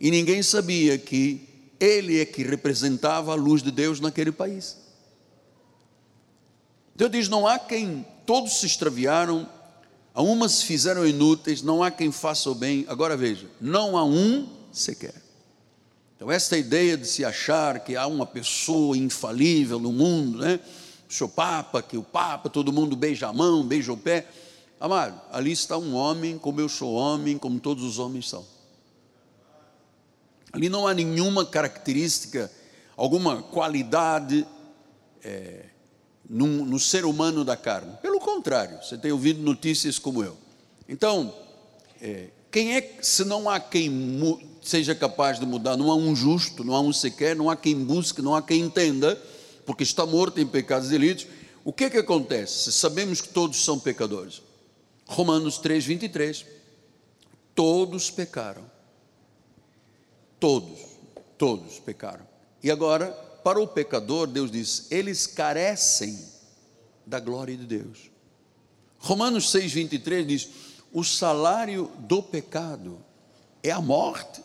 E 0.01 0.11
ninguém 0.11 0.43
sabia 0.43 0.97
que 0.97 1.48
ele 1.81 2.21
é 2.21 2.25
que 2.25 2.43
representava 2.43 3.33
a 3.33 3.35
luz 3.35 3.63
de 3.63 3.71
Deus 3.71 4.01
naquele 4.01 4.33
país. 4.33 4.77
Deus 6.95 7.11
diz: 7.11 7.29
não 7.29 7.47
há 7.47 7.59
quem, 7.59 8.05
todos 8.27 8.59
se 8.59 8.67
extraviaram, 8.67 9.49
a 10.13 10.21
umas 10.21 10.53
se 10.53 10.65
fizeram 10.65 11.07
inúteis, 11.07 11.63
não 11.63 11.83
há 11.83 11.91
quem 11.91 12.11
faça 12.11 12.51
o 12.51 12.55
bem. 12.55 12.85
Agora 12.89 13.17
veja: 13.17 13.49
não 13.61 13.97
há 13.97 14.05
um 14.05 14.49
sequer. 14.73 15.15
Então, 16.17 16.33
essa 16.33 16.59
ideia 16.59 16.97
de 16.97 17.07
se 17.07 17.25
achar 17.25 17.79
que 17.79 17.95
há 17.95 18.07
uma 18.09 18.27
pessoa 18.27 18.99
infalível 18.99 19.79
no 19.79 19.93
mundo, 19.93 20.39
né? 20.39 20.59
O 21.09 21.13
seu 21.13 21.29
Papa, 21.29 21.81
que 21.81 21.97
o 21.97 22.03
Papa, 22.03 22.51
todo 22.51 22.73
mundo 22.73 22.97
beija 22.97 23.29
a 23.29 23.33
mão, 23.33 23.63
beija 23.63 23.93
o 23.93 23.97
pé. 23.97 24.27
Amado, 24.81 25.21
ali 25.31 25.53
está 25.53 25.79
um 25.79 25.95
homem 25.95 26.37
como 26.37 26.61
eu 26.61 26.69
sou 26.69 26.95
homem, 26.95 27.39
como 27.39 27.61
todos 27.61 27.85
os 27.85 28.01
homens 28.01 28.29
são. 28.29 28.45
Ali 30.59 30.69
não 30.69 30.89
há 30.89 30.93
nenhuma 30.93 31.47
característica, 31.47 32.51
alguma 32.97 33.43
qualidade 33.43 34.45
é, 35.23 35.67
no, 36.29 36.47
no 36.65 36.81
ser 36.81 37.05
humano 37.05 37.45
da 37.45 37.57
carne. 37.57 37.97
Pelo 38.03 38.19
contrário, 38.19 38.77
você 38.83 38.99
tem 38.99 39.13
ouvido 39.13 39.41
notícias 39.41 40.01
como 40.01 40.21
eu. 40.25 40.37
Então, 40.89 41.33
é, 42.03 42.31
quem 42.51 42.77
é, 42.77 42.99
se 43.01 43.25
não 43.25 43.49
há 43.49 43.61
quem 43.61 43.89
seja 44.61 44.97
capaz 44.97 45.39
de 45.39 45.47
mudar. 45.47 45.77
Não 45.77 45.93
há 45.93 45.95
um 45.95 46.17
justo, 46.17 46.65
não 46.65 46.75
há 46.75 46.81
um 46.81 46.93
sequer, 46.93 47.37
não 47.37 47.49
há 47.49 47.55
quem 47.55 47.77
busque, 47.85 48.21
não 48.21 48.35
há 48.35 48.43
quem 48.43 48.63
entenda, 48.63 49.17
porque 49.65 49.85
está 49.85 50.05
morto 50.05 50.41
em 50.41 50.47
pecados 50.47 50.89
e 50.89 50.91
delitos. 50.91 51.29
O 51.65 51.73
que 51.73 51.85
é 51.85 51.91
que 51.91 51.99
acontece? 51.99 52.73
Sabemos 52.73 53.21
que 53.21 53.29
todos 53.29 53.65
são 53.65 53.79
pecadores. 53.79 54.43
Romanos 55.07 55.59
3, 55.59 55.85
23. 55.85 56.45
Todos 57.55 58.11
pecaram. 58.11 58.68
Todos, 60.41 60.79
todos 61.37 61.79
pecaram. 61.81 62.27
E 62.63 62.71
agora, 62.71 63.11
para 63.43 63.61
o 63.61 63.67
pecador, 63.67 64.27
Deus 64.27 64.51
diz: 64.51 64.87
eles 64.91 65.27
carecem 65.27 66.19
da 67.07 67.19
glória 67.19 67.57
de 67.57 67.65
Deus. 67.65 68.11
Romanos 68.99 69.51
6, 69.51 69.73
23 69.73 70.27
diz: 70.27 70.49
o 70.93 71.05
salário 71.05 71.91
do 71.99 72.23
pecado 72.23 72.99
é 73.63 73.71
a 73.71 73.81
morte. 73.81 74.43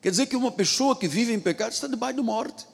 Quer 0.00 0.10
dizer 0.10 0.26
que 0.26 0.36
uma 0.36 0.52
pessoa 0.52 0.96
que 0.96 1.08
vive 1.08 1.32
em 1.32 1.40
pecado 1.40 1.72
está 1.72 1.86
debaixo 1.86 2.16
de 2.16 2.22
morte, 2.22 2.66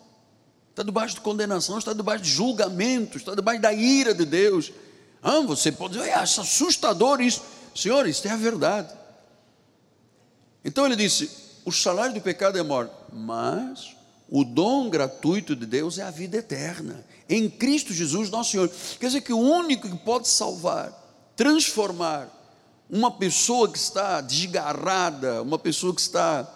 está 0.71 0.82
debaixo 0.82 1.14
de 1.14 1.21
condenação, 1.21 1.78
está 1.78 1.92
debaixo 1.92 2.25
de 2.25 2.30
julgamento, 2.30 3.16
está 3.16 3.35
debaixo 3.35 3.62
da 3.62 3.73
ira 3.73 4.14
de 4.14 4.25
Deus. 4.25 4.73
Ah, 5.23 5.40
você 5.40 5.73
pode 5.73 5.94
dizer, 5.94 6.09
é 6.09 6.14
assustador 6.14 7.21
isso. 7.21 7.42
Senhor, 7.75 8.06
isso 8.06 8.26
é 8.26 8.30
a 8.30 8.37
verdade. 8.37 8.92
Então 10.64 10.85
ele 10.85 10.97
disse: 10.97 11.30
o 11.64 11.73
salário 11.73 12.14
do 12.14 12.21
pecado 12.21 12.59
é 12.59 12.62
morte, 12.62 12.92
mas 13.12 13.95
o 14.28 14.45
dom 14.45 14.88
gratuito 14.88 15.54
de 15.54 15.66
Deus 15.66 15.99
é 15.99 16.02
a 16.02 16.11
vida 16.11 16.38
eterna, 16.38 17.04
em 17.28 17.49
Cristo 17.49 17.92
Jesus, 17.92 18.31
nosso 18.31 18.52
Senhor. 18.52 18.71
Quer 18.99 19.07
dizer 19.07 19.21
que 19.21 19.33
o 19.33 19.38
único 19.38 19.88
que 19.88 19.97
pode 19.99 20.28
salvar, 20.28 20.92
transformar 21.37 22.28
uma 22.88 23.11
pessoa 23.11 23.71
que 23.71 23.78
está 23.78 24.21
desgarrada, 24.21 25.42
uma 25.42 25.59
pessoa 25.59 25.95
que 25.95 26.00
está 26.00 26.50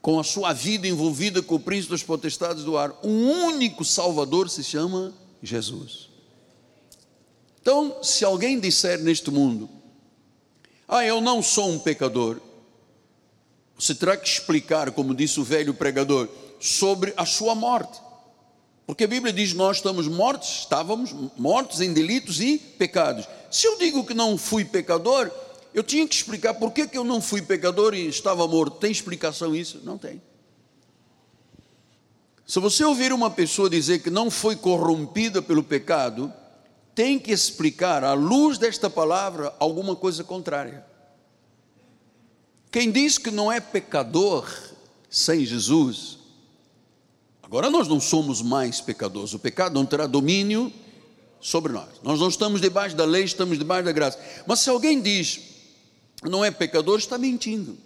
com 0.00 0.18
a 0.18 0.24
sua 0.24 0.52
vida 0.52 0.86
envolvida 0.86 1.42
com 1.42 1.56
o 1.56 1.60
príncipe 1.60 1.92
das 1.92 2.02
potestades 2.02 2.64
do 2.64 2.76
ar, 2.76 2.92
um 3.02 3.46
único 3.46 3.84
Salvador 3.84 4.48
se 4.48 4.62
chama 4.62 5.12
Jesus. 5.42 6.10
Então, 7.60 8.02
se 8.02 8.24
alguém 8.24 8.60
disser 8.60 9.02
neste 9.02 9.30
mundo, 9.30 9.68
ah, 10.86 11.04
eu 11.04 11.20
não 11.20 11.42
sou 11.42 11.70
um 11.70 11.78
pecador, 11.78 12.40
você 13.78 13.94
terá 13.94 14.16
que 14.16 14.28
explicar, 14.28 14.90
como 14.92 15.14
disse 15.14 15.40
o 15.40 15.44
velho 15.44 15.74
pregador, 15.74 16.28
sobre 16.60 17.12
a 17.16 17.26
sua 17.26 17.54
morte. 17.54 18.00
Porque 18.86 19.04
a 19.04 19.08
Bíblia 19.08 19.32
diz: 19.32 19.52
nós 19.52 19.78
estamos 19.78 20.06
mortos, 20.06 20.60
estávamos 20.60 21.14
mortos 21.36 21.80
em 21.80 21.92
delitos 21.92 22.40
e 22.40 22.58
pecados. 22.58 23.26
Se 23.50 23.66
eu 23.66 23.78
digo 23.78 24.04
que 24.04 24.14
não 24.14 24.36
fui 24.38 24.64
pecador, 24.64 25.30
eu 25.72 25.82
tinha 25.82 26.06
que 26.06 26.14
explicar 26.14 26.54
por 26.54 26.72
que, 26.72 26.86
que 26.86 26.96
eu 26.96 27.04
não 27.04 27.20
fui 27.20 27.42
pecador 27.42 27.94
e 27.94 28.06
estava 28.06 28.46
morto. 28.46 28.78
Tem 28.78 28.92
explicação 28.92 29.54
isso? 29.54 29.80
Não 29.84 29.98
tem. 29.98 30.22
Se 32.46 32.60
você 32.60 32.84
ouvir 32.84 33.12
uma 33.12 33.30
pessoa 33.30 33.70
dizer 33.70 34.00
que 34.00 34.10
não 34.10 34.30
foi 34.30 34.54
corrompida 34.54 35.40
pelo 35.40 35.62
pecado, 35.62 36.32
tem 36.94 37.18
que 37.18 37.32
explicar, 37.32 38.04
à 38.04 38.12
luz 38.12 38.58
desta 38.58 38.90
palavra, 38.90 39.54
alguma 39.58 39.96
coisa 39.96 40.22
contrária. 40.22 40.84
Quem 42.74 42.90
diz 42.90 43.18
que 43.18 43.30
não 43.30 43.52
é 43.52 43.60
pecador 43.60 44.52
sem 45.08 45.46
Jesus, 45.46 46.18
agora 47.40 47.70
nós 47.70 47.86
não 47.86 48.00
somos 48.00 48.42
mais 48.42 48.80
pecadores, 48.80 49.32
o 49.32 49.38
pecado 49.38 49.76
não 49.76 49.86
terá 49.86 50.08
domínio 50.08 50.72
sobre 51.40 51.72
nós. 51.72 51.88
Nós 52.02 52.18
não 52.18 52.28
estamos 52.28 52.60
debaixo 52.60 52.96
da 52.96 53.04
lei, 53.04 53.22
estamos 53.22 53.60
debaixo 53.60 53.84
da 53.84 53.92
graça. 53.92 54.18
Mas 54.44 54.58
se 54.58 54.70
alguém 54.70 55.00
diz 55.00 55.38
não 56.24 56.44
é 56.44 56.50
pecador, 56.50 56.98
está 56.98 57.16
mentindo. 57.16 57.78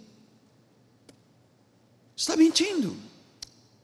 Está 2.17 2.35
mentindo. 2.35 2.97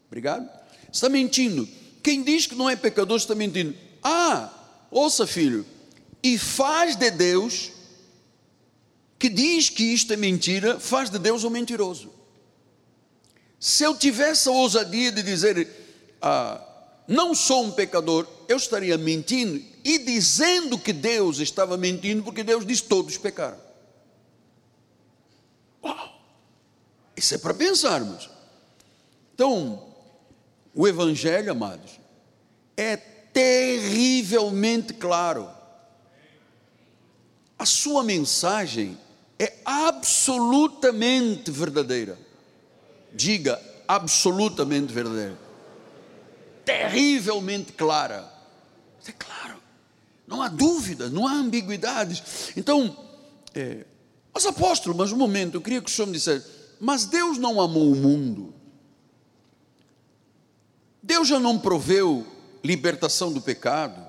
Obrigado. 0.07 0.49
Está 0.91 1.07
mentindo. 1.07 1.69
Quem 2.01 2.23
diz 2.23 2.47
que 2.47 2.55
não 2.55 2.67
é 2.67 2.75
pecador 2.75 3.17
está 3.17 3.35
mentindo. 3.35 3.75
Ah, 4.01 4.51
ouça, 4.89 5.27
filho, 5.27 5.67
e 6.23 6.35
faz 6.39 6.95
de 6.95 7.11
Deus 7.11 7.74
que 9.17 9.29
diz 9.29 9.69
que 9.69 9.83
isto 9.83 10.13
é 10.13 10.17
mentira, 10.17 10.79
faz 10.79 11.09
de 11.09 11.17
Deus 11.17 11.43
um 11.43 11.49
mentiroso. 11.49 12.11
Se 13.59 13.83
eu 13.83 13.95
tivesse 13.95 14.47
a 14.49 14.51
ousadia 14.51 15.11
de 15.11 15.23
dizer, 15.23 15.67
ah, 16.21 16.61
não 17.07 17.33
sou 17.33 17.65
um 17.65 17.71
pecador, 17.71 18.27
eu 18.47 18.57
estaria 18.57 18.97
mentindo 18.97 19.63
e 19.83 19.99
dizendo 19.99 20.77
que 20.77 20.91
Deus 20.91 21.39
estava 21.39 21.77
mentindo, 21.77 22.23
porque 22.23 22.43
Deus 22.43 22.65
diz: 22.65 22.81
todos 22.81 23.17
pecaram. 23.17 23.59
Uau! 25.83 26.19
Isso 27.15 27.35
é 27.35 27.37
para 27.37 27.53
pensarmos. 27.53 28.29
Então, 29.33 29.93
o 30.73 30.87
Evangelho, 30.87 31.51
amados, 31.51 31.99
é 32.75 32.97
terrivelmente 32.97 34.93
claro. 34.93 35.49
A 37.57 37.65
sua 37.65 38.03
mensagem 38.03 38.97
é 39.39 39.53
absolutamente 39.65 41.51
verdadeira. 41.51 42.17
Diga, 43.13 43.61
absolutamente 43.87 44.93
verdadeira. 44.93 45.37
Terrivelmente 46.63 47.73
clara. 47.73 48.31
É 49.07 49.11
claro. 49.11 49.55
Não 50.27 50.41
há 50.41 50.47
dúvida, 50.47 51.09
não 51.09 51.27
há 51.27 51.33
ambiguidades. 51.33 52.51
Então, 52.57 52.97
é, 53.53 53.85
mas 54.33 54.45
apóstolo, 54.45 54.95
mas 54.95 55.11
um 55.11 55.17
momento, 55.17 55.55
eu 55.55 55.61
queria 55.61 55.81
que 55.81 55.89
o 55.89 55.93
senhor 55.93 56.07
me 56.07 56.13
dissesse, 56.13 56.47
mas 56.79 57.05
Deus 57.05 57.37
não 57.37 57.61
amou 57.61 57.91
o 57.91 57.95
mundo. 57.95 58.53
Deus 61.01 61.27
já 61.27 61.39
não 61.39 61.59
proveu 61.59 62.25
libertação 62.63 63.31
do 63.31 63.39
pecado. 63.39 64.03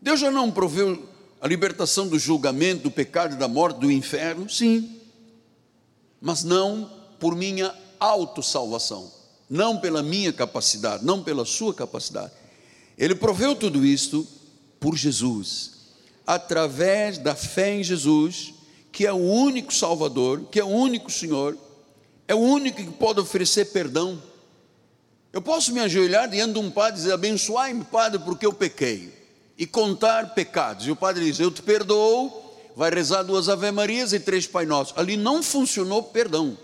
Deus 0.00 0.20
já 0.20 0.30
não 0.30 0.50
proveu 0.50 1.09
a 1.40 1.48
libertação 1.48 2.06
do 2.06 2.18
julgamento, 2.18 2.82
do 2.82 2.90
pecado, 2.90 3.36
da 3.36 3.48
morte, 3.48 3.80
do 3.80 3.90
inferno? 3.90 4.48
Sim. 4.48 5.00
Mas 6.20 6.44
não 6.44 6.90
por 7.18 7.34
minha 7.34 7.74
autossalvação, 7.98 9.10
não 9.48 9.78
pela 9.78 10.02
minha 10.02 10.32
capacidade, 10.32 11.04
não 11.04 11.22
pela 11.22 11.46
sua 11.46 11.72
capacidade. 11.72 12.32
Ele 12.96 13.14
proveu 13.14 13.56
tudo 13.56 13.84
isto 13.84 14.26
por 14.78 14.96
Jesus, 14.96 15.72
através 16.26 17.16
da 17.16 17.34
fé 17.34 17.74
em 17.74 17.82
Jesus, 17.82 18.52
que 18.92 19.06
é 19.06 19.12
o 19.12 19.16
único 19.16 19.72
Salvador, 19.72 20.42
que 20.50 20.60
é 20.60 20.64
o 20.64 20.68
único 20.68 21.10
Senhor, 21.10 21.56
é 22.28 22.34
o 22.34 22.38
único 22.38 22.82
que 22.82 22.90
pode 22.90 23.18
oferecer 23.18 23.66
perdão. 23.66 24.22
Eu 25.32 25.40
posso 25.40 25.72
me 25.72 25.80
ajoelhar 25.80 26.28
diante 26.28 26.54
de 26.54 26.58
um 26.58 26.70
padre 26.70 26.94
e 26.94 27.02
dizer: 27.02 27.12
Abençoai-me, 27.12 27.84
Padre, 27.84 28.18
porque 28.18 28.44
eu 28.44 28.52
pequei 28.52 29.19
e 29.60 29.66
contar 29.66 30.34
pecados. 30.34 30.86
E 30.86 30.90
o 30.90 30.96
padre 30.96 31.26
diz: 31.26 31.38
Eu 31.38 31.50
te 31.50 31.60
perdoo, 31.60 32.32
vai 32.74 32.90
rezar 32.90 33.22
duas 33.22 33.46
Ave-Marias 33.46 34.14
e 34.14 34.18
três 34.18 34.46
Pai 34.46 34.64
Nossos. 34.64 34.96
Ali 34.96 35.18
não 35.18 35.42
funcionou 35.42 36.02
perdão. 36.02 36.56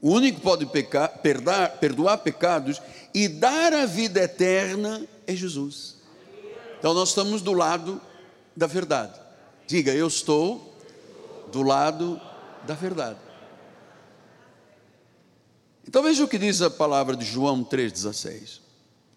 O 0.00 0.12
único 0.12 0.38
que 0.38 0.42
pode 0.42 0.64
pecar, 0.64 1.18
perdoar, 1.18 1.72
perdoar 1.72 2.18
pecados 2.18 2.80
e 3.12 3.28
dar 3.28 3.74
a 3.74 3.84
vida 3.84 4.22
eterna 4.22 5.06
é 5.26 5.36
Jesus. 5.36 5.96
Então 6.78 6.94
nós 6.94 7.10
estamos 7.10 7.42
do 7.42 7.52
lado 7.52 8.00
da 8.56 8.66
verdade. 8.66 9.20
Diga, 9.66 9.92
eu 9.92 10.06
estou 10.06 10.74
do 11.52 11.62
lado 11.62 12.18
da 12.66 12.74
verdade. 12.74 13.18
Então 15.86 16.02
veja 16.02 16.24
o 16.24 16.28
que 16.28 16.38
diz 16.38 16.62
a 16.62 16.70
palavra 16.70 17.14
de 17.14 17.24
João 17.24 17.62
3,16. 17.62 18.60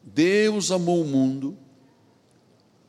Deus 0.04 0.72
amou 0.72 1.02
o 1.02 1.08
mundo 1.08 1.58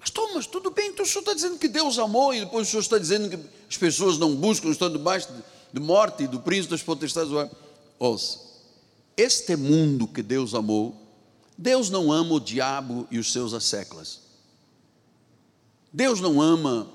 mas 0.03 0.11
Thomas, 0.11 0.49
tudo 0.49 0.69
bem, 0.73 0.88
então 0.91 1.05
o 1.05 1.09
senhor 1.09 1.21
está 1.21 1.33
dizendo 1.33 1.59
que 1.59 1.69
Deus 1.69 1.97
amou 1.97 2.35
e 2.35 2.41
depois 2.41 2.67
o 2.67 2.71
senhor 2.73 2.81
está 2.81 2.99
dizendo 2.99 3.31
que 3.31 3.38
as 3.71 3.77
pessoas 3.77 4.19
não 4.19 4.35
buscam, 4.35 4.69
estão 4.69 4.91
debaixo 4.91 5.29
de 5.73 5.81
morte 5.81 6.27
do 6.27 6.41
príncipe 6.41 6.73
das 6.73 6.83
potestades. 6.83 7.31
Ouça, 8.01 8.41
este 9.17 9.55
mundo 9.55 10.09
que 10.09 10.21
Deus 10.21 10.55
amou, 10.55 10.93
Deus 11.57 11.88
não 11.88 12.11
ama 12.11 12.35
o 12.35 12.41
diabo 12.41 13.07
e 13.12 13.19
os 13.21 13.33
seus 13.33 13.55
asseclas. 13.55 14.23
Deus 15.93 16.21
não 16.21 16.43
ama 16.43 16.91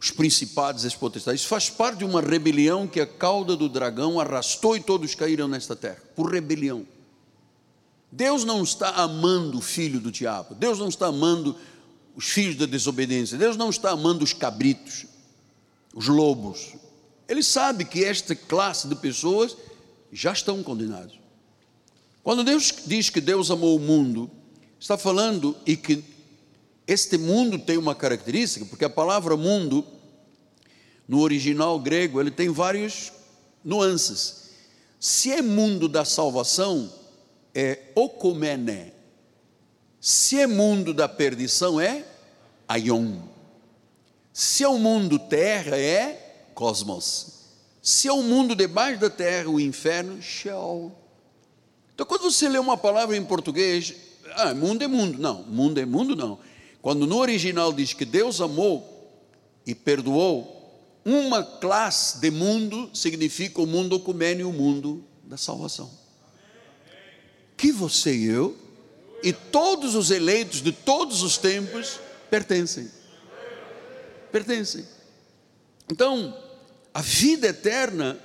os 0.00 0.10
principados 0.10 0.82
e 0.82 0.88
as 0.88 0.96
potestades. 0.96 1.42
Isso 1.42 1.48
faz 1.48 1.70
parte 1.70 1.98
de 1.98 2.04
uma 2.04 2.20
rebelião 2.20 2.88
que 2.88 3.00
a 3.00 3.06
cauda 3.06 3.54
do 3.54 3.68
dragão 3.68 4.18
arrastou 4.18 4.76
e 4.76 4.80
todos 4.80 5.14
caíram 5.14 5.46
nesta 5.46 5.76
terra, 5.76 6.02
por 6.16 6.32
rebelião. 6.32 6.84
Deus 8.10 8.42
não 8.42 8.64
está 8.64 8.88
amando 8.96 9.58
o 9.58 9.62
filho 9.62 10.00
do 10.00 10.10
diabo, 10.10 10.56
Deus 10.56 10.80
não 10.80 10.88
está 10.88 11.06
amando 11.06 11.54
os 12.18 12.30
filhos 12.30 12.56
da 12.56 12.66
desobediência. 12.66 13.38
Deus 13.38 13.56
não 13.56 13.70
está 13.70 13.90
amando 13.92 14.24
os 14.24 14.32
cabritos, 14.32 15.06
os 15.94 16.08
lobos. 16.08 16.74
Ele 17.28 17.44
sabe 17.44 17.84
que 17.84 18.04
esta 18.04 18.34
classe 18.34 18.88
de 18.88 18.96
pessoas 18.96 19.56
já 20.12 20.32
estão 20.32 20.60
condenados. 20.60 21.20
Quando 22.24 22.42
Deus 22.42 22.74
diz 22.84 23.08
que 23.08 23.20
Deus 23.20 23.52
amou 23.52 23.76
o 23.76 23.78
mundo, 23.78 24.28
está 24.80 24.98
falando 24.98 25.56
e 25.64 25.76
que 25.76 26.02
este 26.88 27.16
mundo 27.16 27.56
tem 27.56 27.76
uma 27.76 27.94
característica, 27.94 28.66
porque 28.66 28.84
a 28.84 28.90
palavra 28.90 29.36
mundo, 29.36 29.86
no 31.06 31.20
original 31.20 31.78
grego, 31.78 32.20
ele 32.20 32.32
tem 32.32 32.48
várias 32.48 33.12
nuances. 33.64 34.50
Se 34.98 35.30
é 35.30 35.40
mundo 35.40 35.88
da 35.88 36.04
salvação, 36.04 36.92
é 37.54 37.92
okomene, 37.94 38.92
se 40.08 40.40
é 40.40 40.46
mundo 40.46 40.94
da 40.94 41.06
perdição, 41.06 41.78
é 41.78 42.02
aion. 42.66 43.18
Se 44.32 44.64
é 44.64 44.68
o 44.68 44.78
mundo 44.78 45.18
terra, 45.18 45.76
é 45.76 46.48
cosmos. 46.54 47.42
Se 47.82 48.08
é 48.08 48.12
o 48.14 48.22
mundo 48.22 48.56
debaixo 48.56 48.98
da 48.98 49.10
terra, 49.10 49.50
o 49.50 49.60
inferno, 49.60 50.22
Sheol. 50.22 50.96
Então, 51.92 52.06
quando 52.06 52.22
você 52.22 52.48
lê 52.48 52.58
uma 52.58 52.78
palavra 52.78 53.18
em 53.18 53.22
português, 53.22 53.94
ah, 54.36 54.54
mundo 54.54 54.82
é 54.82 54.86
mundo. 54.86 55.18
Não, 55.18 55.42
mundo 55.42 55.78
é 55.78 55.84
mundo 55.84 56.16
não. 56.16 56.38
Quando 56.80 57.06
no 57.06 57.18
original 57.18 57.70
diz 57.70 57.92
que 57.92 58.06
Deus 58.06 58.40
amou 58.40 59.12
e 59.66 59.74
perdoou, 59.74 61.02
uma 61.04 61.42
classe 61.42 62.18
de 62.18 62.30
mundo 62.30 62.88
significa 62.94 63.60
o 63.60 63.66
mundo 63.66 63.96
ecumênio, 63.96 64.48
o 64.48 64.54
mundo 64.54 65.04
da 65.24 65.36
salvação. 65.36 65.90
Que 67.58 67.70
você 67.70 68.16
e 68.16 68.24
eu 68.24 68.67
e 69.22 69.32
todos 69.32 69.94
os 69.94 70.10
eleitos 70.10 70.62
de 70.62 70.72
todos 70.72 71.22
os 71.22 71.36
tempos 71.36 71.98
pertencem. 72.30 72.90
Pertencem. 74.30 74.86
Então, 75.90 76.36
a 76.92 77.00
vida 77.00 77.48
eterna 77.48 78.18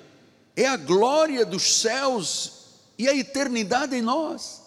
é 0.55 0.67
a 0.67 0.77
glória 0.77 1.45
dos 1.45 1.79
céus 1.79 2.51
e 2.97 3.07
a 3.07 3.15
eternidade 3.15 3.95
em 3.95 4.01
nós. 4.01 4.61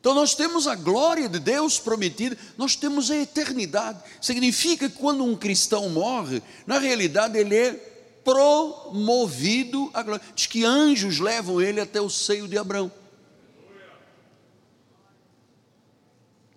Então 0.00 0.12
nós 0.12 0.34
temos 0.34 0.66
a 0.68 0.74
glória 0.74 1.30
de 1.30 1.38
Deus 1.38 1.78
prometida, 1.78 2.36
nós 2.58 2.76
temos 2.76 3.10
a 3.10 3.16
eternidade. 3.16 4.02
Significa 4.20 4.86
que 4.86 4.98
quando 4.98 5.24
um 5.24 5.34
cristão 5.34 5.88
morre, 5.88 6.42
na 6.66 6.78
realidade 6.78 7.38
ele 7.38 7.56
é 7.56 7.72
promovido 8.22 9.90
à 9.94 10.02
glória. 10.02 10.22
Diz 10.34 10.46
que 10.46 10.62
anjos 10.62 11.20
levam 11.20 11.58
ele 11.58 11.80
até 11.80 12.02
o 12.02 12.10
seio 12.10 12.46
de 12.46 12.58
Abraão. 12.58 12.92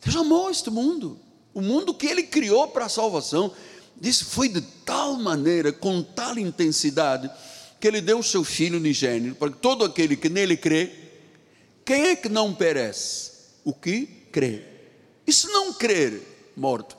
Deus 0.03 0.15
amou 0.15 0.49
este 0.49 0.69
mundo. 0.69 1.19
O 1.53 1.61
mundo 1.61 1.93
que 1.93 2.07
ele 2.07 2.23
criou 2.23 2.67
para 2.67 2.85
a 2.85 2.89
salvação. 2.89 3.53
Disse, 3.99 4.25
foi 4.25 4.47
de 4.47 4.61
tal 4.61 5.15
maneira, 5.15 5.71
com 5.71 6.03
tal 6.03 6.37
intensidade, 6.37 7.31
que 7.79 7.87
ele 7.87 7.99
deu 7.99 8.19
o 8.19 8.23
seu 8.23 8.43
filho 8.43 8.77
unigênito, 8.77 9.35
para 9.35 9.51
que 9.51 9.57
todo 9.57 9.83
aquele 9.83 10.15
que 10.15 10.29
nele 10.29 10.55
crê, 10.55 10.91
quem 11.83 12.07
é 12.07 12.15
que 12.15 12.29
não 12.29 12.53
perece? 12.53 13.31
O 13.63 13.73
que 13.73 14.05
crê. 14.31 14.63
E 15.25 15.33
se 15.33 15.47
não 15.47 15.73
crer, 15.73 16.21
morto. 16.55 16.95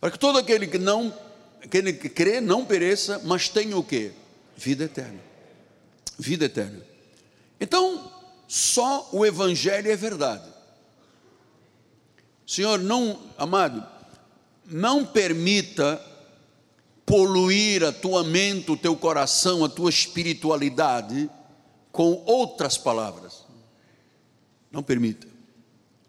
Para 0.00 0.10
que 0.10 0.18
todo 0.18 0.38
aquele 0.38 0.66
que 0.66 0.78
não, 0.78 1.12
aquele 1.62 1.92
que 1.92 2.08
crê, 2.08 2.40
não 2.40 2.64
pereça, 2.64 3.20
mas 3.24 3.48
tenha 3.48 3.76
o 3.76 3.82
quê? 3.82 4.12
Vida 4.56 4.84
eterna. 4.84 5.20
Vida 6.18 6.44
eterna. 6.44 6.82
Então, 7.60 8.12
só 8.46 9.08
o 9.12 9.24
Evangelho 9.24 9.90
é 9.90 9.96
verdade. 9.96 10.55
Senhor, 12.46 12.78
não, 12.78 13.18
amado, 13.36 13.84
não 14.64 15.04
permita 15.04 16.00
poluir 17.04 17.84
a 17.84 17.92
tua 17.92 18.22
mente, 18.22 18.70
o 18.70 18.76
teu 18.76 18.96
coração, 18.96 19.64
a 19.64 19.68
tua 19.68 19.90
espiritualidade 19.90 21.28
com 21.90 22.22
outras 22.24 22.78
palavras. 22.78 23.44
Não 24.70 24.82
permita. 24.82 25.26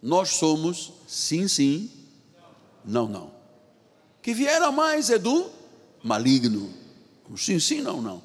Nós 0.02 0.30
somos 0.30 0.94
sim, 1.08 1.48
sim, 1.48 1.92
não, 2.86 3.08
não. 3.08 3.32
Que 4.22 4.34
vier 4.34 4.62
a 4.62 4.72
mais 4.72 5.10
é 5.10 5.18
do 5.18 5.50
maligno. 6.04 6.72
Sim, 7.36 7.60
sim, 7.60 7.82
não, 7.82 8.02
não. 8.02 8.22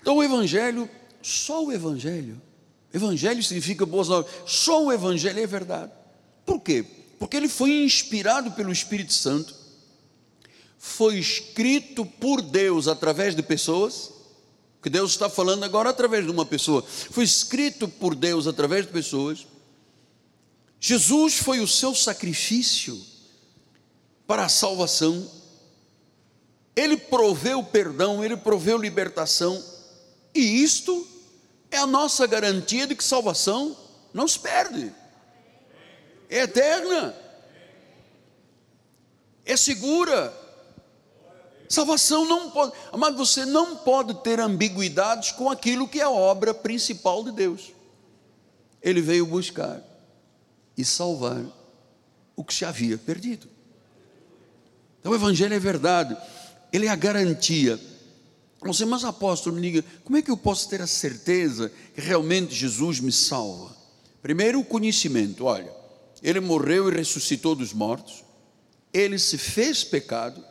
Então 0.00 0.16
o 0.16 0.22
Evangelho, 0.22 0.88
só 1.22 1.64
o 1.64 1.72
Evangelho, 1.72 2.40
Evangelho 2.92 3.42
significa 3.42 3.84
boas 3.84 4.08
novas, 4.08 4.30
só 4.46 4.84
o 4.84 4.92
Evangelho 4.92 5.40
é 5.40 5.46
verdade. 5.46 5.92
Por 6.44 6.60
quê? 6.60 6.84
Porque 7.18 7.36
ele 7.36 7.48
foi 7.48 7.84
inspirado 7.84 8.52
pelo 8.52 8.72
Espírito 8.72 9.12
Santo, 9.12 9.54
foi 10.78 11.18
escrito 11.18 12.04
por 12.04 12.42
Deus 12.42 12.86
através 12.86 13.34
de 13.34 13.42
pessoas, 13.42 14.10
que 14.82 14.90
Deus 14.90 15.12
está 15.12 15.28
falando 15.28 15.64
agora 15.64 15.90
através 15.90 16.24
de 16.24 16.30
uma 16.30 16.44
pessoa, 16.44 16.82
foi 16.82 17.24
escrito 17.24 17.88
por 17.88 18.14
Deus 18.14 18.46
através 18.46 18.86
de 18.86 18.92
pessoas. 18.92 19.46
Jesus 20.78 21.38
foi 21.38 21.60
o 21.60 21.66
seu 21.66 21.94
sacrifício 21.94 23.00
para 24.26 24.44
a 24.44 24.48
salvação, 24.48 25.28
ele 26.76 26.96
proveu 26.96 27.64
perdão, 27.64 28.22
ele 28.22 28.36
proveu 28.36 28.76
libertação, 28.76 29.62
e 30.34 30.62
isto 30.62 31.06
é 31.70 31.78
a 31.78 31.86
nossa 31.86 32.26
garantia 32.26 32.86
de 32.86 32.94
que 32.94 33.02
salvação 33.02 33.76
não 34.12 34.28
se 34.28 34.38
perde 34.38 34.92
é 36.28 36.42
eterna, 36.42 37.14
é 39.44 39.56
segura. 39.56 40.32
Salvação 41.68 42.24
não 42.24 42.50
pode, 42.50 42.72
mas 42.96 43.16
você 43.16 43.44
não 43.44 43.76
pode 43.76 44.14
ter 44.22 44.38
ambiguidades 44.38 45.32
com 45.32 45.50
aquilo 45.50 45.88
que 45.88 46.00
é 46.00 46.04
a 46.04 46.10
obra 46.10 46.54
principal 46.54 47.24
de 47.24 47.32
Deus. 47.32 47.72
Ele 48.80 49.00
veio 49.00 49.26
buscar 49.26 49.82
e 50.76 50.84
salvar 50.84 51.42
o 52.36 52.44
que 52.44 52.54
se 52.54 52.64
havia 52.64 52.98
perdido. 52.98 53.48
Então 55.00 55.12
o 55.12 55.14
Evangelho 55.14 55.54
é 55.54 55.58
verdade, 55.58 56.16
ele 56.72 56.86
é 56.86 56.90
a 56.90 56.96
garantia. 56.96 57.80
Você, 58.60 58.84
mas 58.84 59.04
apóstolo, 59.04 59.56
me 59.56 59.62
diga, 59.62 59.84
como 60.04 60.16
é 60.16 60.22
que 60.22 60.30
eu 60.30 60.36
posso 60.36 60.68
ter 60.68 60.82
a 60.82 60.86
certeza 60.86 61.70
que 61.94 62.00
realmente 62.00 62.54
Jesus 62.54 63.00
me 63.00 63.12
salva? 63.12 63.76
Primeiro, 64.22 64.60
o 64.60 64.64
conhecimento, 64.64 65.44
olha, 65.44 65.72
ele 66.26 66.40
morreu 66.40 66.88
e 66.88 66.96
ressuscitou 66.96 67.54
dos 67.54 67.72
mortos, 67.72 68.24
ele 68.92 69.16
se 69.16 69.38
fez 69.38 69.84
pecado, 69.84 70.44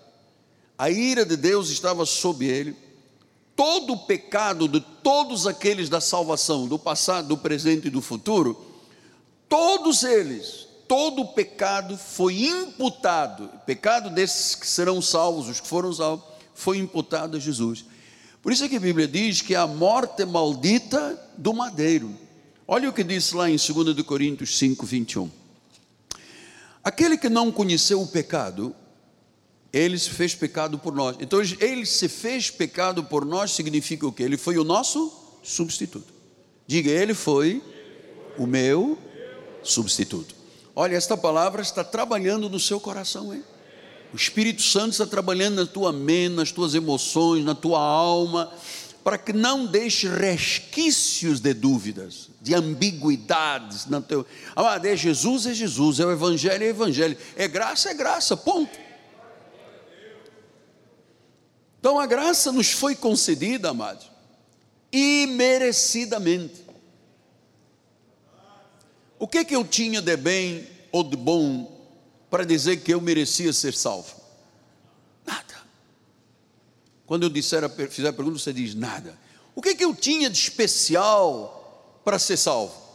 a 0.77 0.89
ira 0.89 1.25
de 1.25 1.35
Deus 1.35 1.69
estava 1.69 2.05
sobre 2.05 2.45
ele, 2.45 2.73
todo 3.57 3.91
o 3.91 3.97
pecado 3.97 4.69
de 4.69 4.79
todos 4.79 5.45
aqueles 5.45 5.89
da 5.89 5.99
salvação, 5.99 6.65
do 6.65 6.79
passado, 6.79 7.27
do 7.27 7.37
presente 7.37 7.87
e 7.87 7.91
do 7.91 8.01
futuro, 8.01 8.57
todos 9.49 10.03
eles, 10.03 10.65
todo 10.87 11.23
o 11.23 11.27
pecado 11.33 11.97
foi 11.97 12.45
imputado, 12.45 13.49
pecado 13.65 14.09
desses 14.09 14.55
que 14.55 14.65
serão 14.65 15.01
salvos, 15.01 15.49
os 15.49 15.59
que 15.59 15.67
foram 15.67 15.91
salvos, 15.91 16.25
foi 16.53 16.77
imputado 16.77 17.35
a 17.35 17.39
Jesus. 17.39 17.83
Por 18.41 18.53
isso 18.53 18.63
é 18.63 18.69
que 18.69 18.77
a 18.77 18.79
Bíblia 18.79 19.09
diz 19.09 19.41
que 19.41 19.53
a 19.53 19.67
morte 19.67 20.21
é 20.21 20.25
maldita 20.25 21.21
do 21.37 21.53
madeiro. 21.53 22.15
Olha 22.65 22.89
o 22.89 22.93
que 22.93 23.03
diz 23.03 23.33
lá 23.33 23.49
em 23.49 23.57
2 23.57 24.01
Coríntios 24.03 24.57
5, 24.57 24.85
21. 24.85 25.44
Aquele 26.85 27.17
que 27.17 27.29
não 27.29 27.51
conheceu 27.51 27.99
o 27.99 28.05
pecado, 28.05 28.75
ele 29.73 29.97
se 29.97 30.11
fez 30.11 30.35
pecado 30.35 30.77
por 30.77 30.93
nós. 30.93 31.17
Então, 31.19 31.41
ele 31.59 31.83
se 31.83 32.07
fez 32.07 32.51
pecado 32.51 33.03
por 33.03 33.25
nós 33.25 33.49
significa 33.49 34.05
o 34.05 34.11
quê? 34.11 34.21
Ele 34.21 34.37
foi 34.37 34.59
o 34.59 34.63
nosso 34.63 35.11
substituto. 35.41 36.13
Diga, 36.67 36.91
ele 36.91 37.15
foi 37.15 37.63
o 38.37 38.45
meu 38.45 38.99
substituto. 39.63 40.35
Olha, 40.75 40.95
esta 40.95 41.17
palavra 41.17 41.63
está 41.63 41.83
trabalhando 41.83 42.47
no 42.47 42.59
seu 42.59 42.79
coração, 42.79 43.33
hein? 43.33 43.43
O 44.13 44.15
Espírito 44.15 44.61
Santo 44.61 44.91
está 44.91 45.07
trabalhando 45.07 45.55
na 45.55 45.65
tua 45.65 45.91
mente, 45.91 46.35
nas 46.35 46.51
tuas 46.51 46.75
emoções, 46.75 47.43
na 47.43 47.55
tua 47.55 47.79
alma 47.79 48.53
para 49.05 49.19
que 49.19 49.31
não 49.31 49.67
deixe 49.67 50.09
resquícios 50.09 51.39
de 51.39 51.53
dúvidas, 51.53 52.31
de 52.41 52.55
ambiguidades. 52.55 53.85
No 53.85 54.01
teu... 54.01 54.25
Amado, 54.55 54.87
é 54.87 54.97
Jesus, 54.97 55.45
é 55.45 55.53
Jesus, 55.53 55.99
é 55.99 56.05
o 56.07 56.11
Evangelho, 56.11 56.63
é 56.63 56.65
o 56.65 56.69
Evangelho, 56.71 57.15
é 57.35 57.47
graça, 57.47 57.91
é 57.91 57.93
graça, 57.93 58.35
ponto. 58.35 58.75
Então 61.79 61.99
a 61.99 62.07
graça 62.07 62.51
nos 62.51 62.71
foi 62.71 62.95
concedida, 62.95 63.69
amados, 63.69 64.09
imerecidamente. 64.91 66.65
O 69.19 69.27
que 69.27 69.45
que 69.45 69.55
eu 69.55 69.63
tinha 69.63 70.01
de 70.01 70.17
bem 70.17 70.67
ou 70.91 71.03
de 71.03 71.15
bom 71.15 71.87
para 72.27 72.43
dizer 72.43 72.77
que 72.77 72.91
eu 72.91 72.99
merecia 72.99 73.53
ser 73.53 73.75
salvo? 73.75 74.24
Quando 77.05 77.23
eu 77.23 77.29
disser, 77.29 77.69
fizer 77.89 78.09
a 78.09 78.13
pergunta, 78.13 78.39
você 78.39 78.51
diz 78.51 78.73
nada. 78.73 79.17
O 79.53 79.61
que, 79.61 79.75
que 79.75 79.85
eu 79.85 79.93
tinha 79.95 80.29
de 80.29 80.37
especial 80.37 82.01
para 82.03 82.17
ser 82.19 82.37
salvo? 82.37 82.85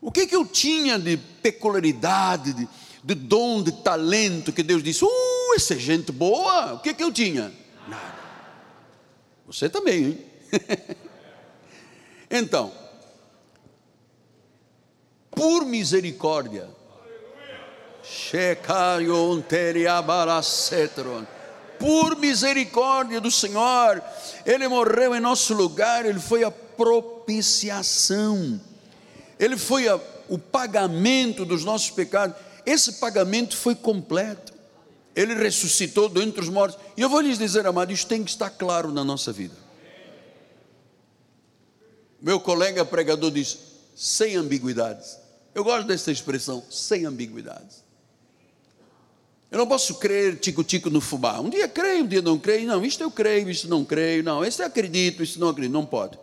O 0.00 0.12
que, 0.12 0.26
que 0.26 0.36
eu 0.36 0.44
tinha 0.44 0.98
de 0.98 1.16
peculiaridade, 1.16 2.52
de, 2.52 2.68
de 3.02 3.14
dom, 3.14 3.62
de 3.62 3.72
talento 3.72 4.52
que 4.52 4.62
Deus 4.62 4.82
disse, 4.82 5.02
uh, 5.02 5.54
essa 5.56 5.74
é 5.74 5.78
gente 5.78 6.12
boa. 6.12 6.74
O 6.74 6.80
que, 6.80 6.92
que 6.92 7.02
eu 7.02 7.10
tinha? 7.10 7.50
Nada. 7.88 8.14
Você 9.46 9.68
também, 9.70 10.04
hein? 10.04 10.26
então, 12.30 12.70
por 15.30 15.64
misericórdia, 15.64 16.68
Shekarion 18.02 19.40
teriabarasetron 19.40 21.26
por 21.84 22.16
misericórdia 22.16 23.20
do 23.20 23.30
Senhor, 23.30 24.02
Ele 24.46 24.66
morreu 24.66 25.14
em 25.14 25.20
nosso 25.20 25.52
lugar, 25.52 26.06
Ele 26.06 26.18
foi 26.18 26.42
a 26.42 26.50
propiciação, 26.50 28.58
Ele 29.38 29.58
foi 29.58 29.86
a, 29.86 30.00
o 30.26 30.38
pagamento 30.38 31.44
dos 31.44 31.62
nossos 31.62 31.90
pecados. 31.90 32.34
Esse 32.64 32.94
pagamento 32.94 33.54
foi 33.54 33.74
completo. 33.74 34.54
Ele 35.14 35.34
ressuscitou 35.34 36.08
dentre 36.08 36.40
os 36.40 36.48
mortos. 36.48 36.80
E 36.96 37.02
eu 37.02 37.10
vou 37.10 37.20
lhes 37.20 37.38
dizer, 37.38 37.66
amado, 37.66 37.92
isso 37.92 38.06
tem 38.06 38.24
que 38.24 38.30
estar 38.30 38.48
claro 38.48 38.90
na 38.90 39.04
nossa 39.04 39.30
vida. 39.30 39.54
Meu 42.20 42.40
colega 42.40 42.82
pregador 42.82 43.30
diz: 43.30 43.58
sem 43.94 44.36
ambiguidades. 44.36 45.18
Eu 45.54 45.62
gosto 45.62 45.86
dessa 45.86 46.10
expressão, 46.10 46.64
sem 46.70 47.04
ambiguidades. 47.04 47.83
Eu 49.54 49.58
não 49.58 49.68
posso 49.68 49.94
crer 50.00 50.40
tico-tico 50.40 50.90
no 50.90 51.00
fubá. 51.00 51.38
Um 51.38 51.48
dia 51.48 51.68
creio, 51.68 52.02
um 52.02 52.08
dia 52.08 52.20
não 52.20 52.36
creio. 52.36 52.66
Não, 52.66 52.84
isto 52.84 53.04
eu 53.04 53.08
creio, 53.08 53.48
isto 53.48 53.68
não 53.68 53.84
creio. 53.84 54.20
Não, 54.20 54.44
isto 54.44 54.60
eu 54.60 54.66
acredito, 54.66 55.22
isto 55.22 55.38
não 55.38 55.48
acredito. 55.48 55.72
Não 55.72 55.86
pode. 55.86 56.18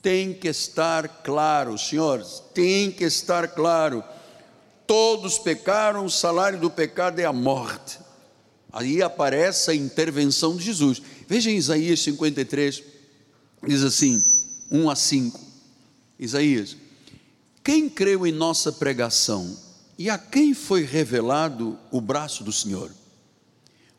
Tem 0.00 0.32
que 0.32 0.46
estar 0.46 1.08
claro, 1.24 1.76
senhores, 1.76 2.40
tem 2.54 2.92
que 2.92 3.02
estar 3.02 3.48
claro. 3.48 4.04
Todos 4.86 5.40
pecaram, 5.40 6.04
o 6.04 6.10
salário 6.10 6.60
do 6.60 6.70
pecado 6.70 7.18
é 7.18 7.24
a 7.24 7.32
morte. 7.32 7.98
Aí 8.72 9.02
aparece 9.02 9.72
a 9.72 9.74
intervenção 9.74 10.56
de 10.56 10.62
Jesus. 10.62 11.02
Veja 11.26 11.50
em 11.50 11.56
Isaías 11.56 11.98
53, 11.98 12.80
diz 13.66 13.82
assim, 13.82 14.24
1 14.70 14.88
a 14.88 14.94
5. 14.94 15.40
Isaías, 16.16 16.76
quem 17.64 17.88
creu 17.88 18.24
em 18.24 18.30
nossa 18.30 18.70
pregação? 18.70 19.71
E 20.02 20.10
a 20.10 20.18
quem 20.18 20.52
foi 20.52 20.82
revelado 20.82 21.78
o 21.88 22.00
braço 22.00 22.42
do 22.42 22.50
Senhor? 22.50 22.90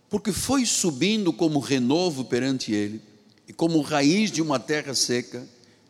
Porque 0.10 0.34
foi 0.34 0.66
subindo 0.66 1.32
como 1.32 1.62
renovo 1.62 2.26
perante 2.26 2.74
ele, 2.74 3.02
e 3.48 3.54
como 3.54 3.80
raiz 3.80 4.30
de 4.30 4.42
uma 4.42 4.60
terra 4.60 4.94
seca, 4.94 5.48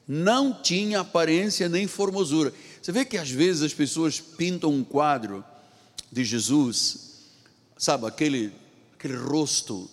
não 0.08 0.54
tinha 0.54 1.00
aparência 1.00 1.68
nem 1.68 1.88
formosura. 1.88 2.54
Você 2.80 2.92
vê 2.92 3.04
que 3.04 3.18
às 3.18 3.32
vezes 3.32 3.64
as 3.64 3.74
pessoas 3.74 4.20
pintam 4.20 4.70
um 4.70 4.84
quadro 4.84 5.44
de 6.12 6.24
Jesus, 6.24 7.14
sabe, 7.76 8.06
aquele, 8.06 8.54
aquele 8.94 9.18
rosto 9.18 9.90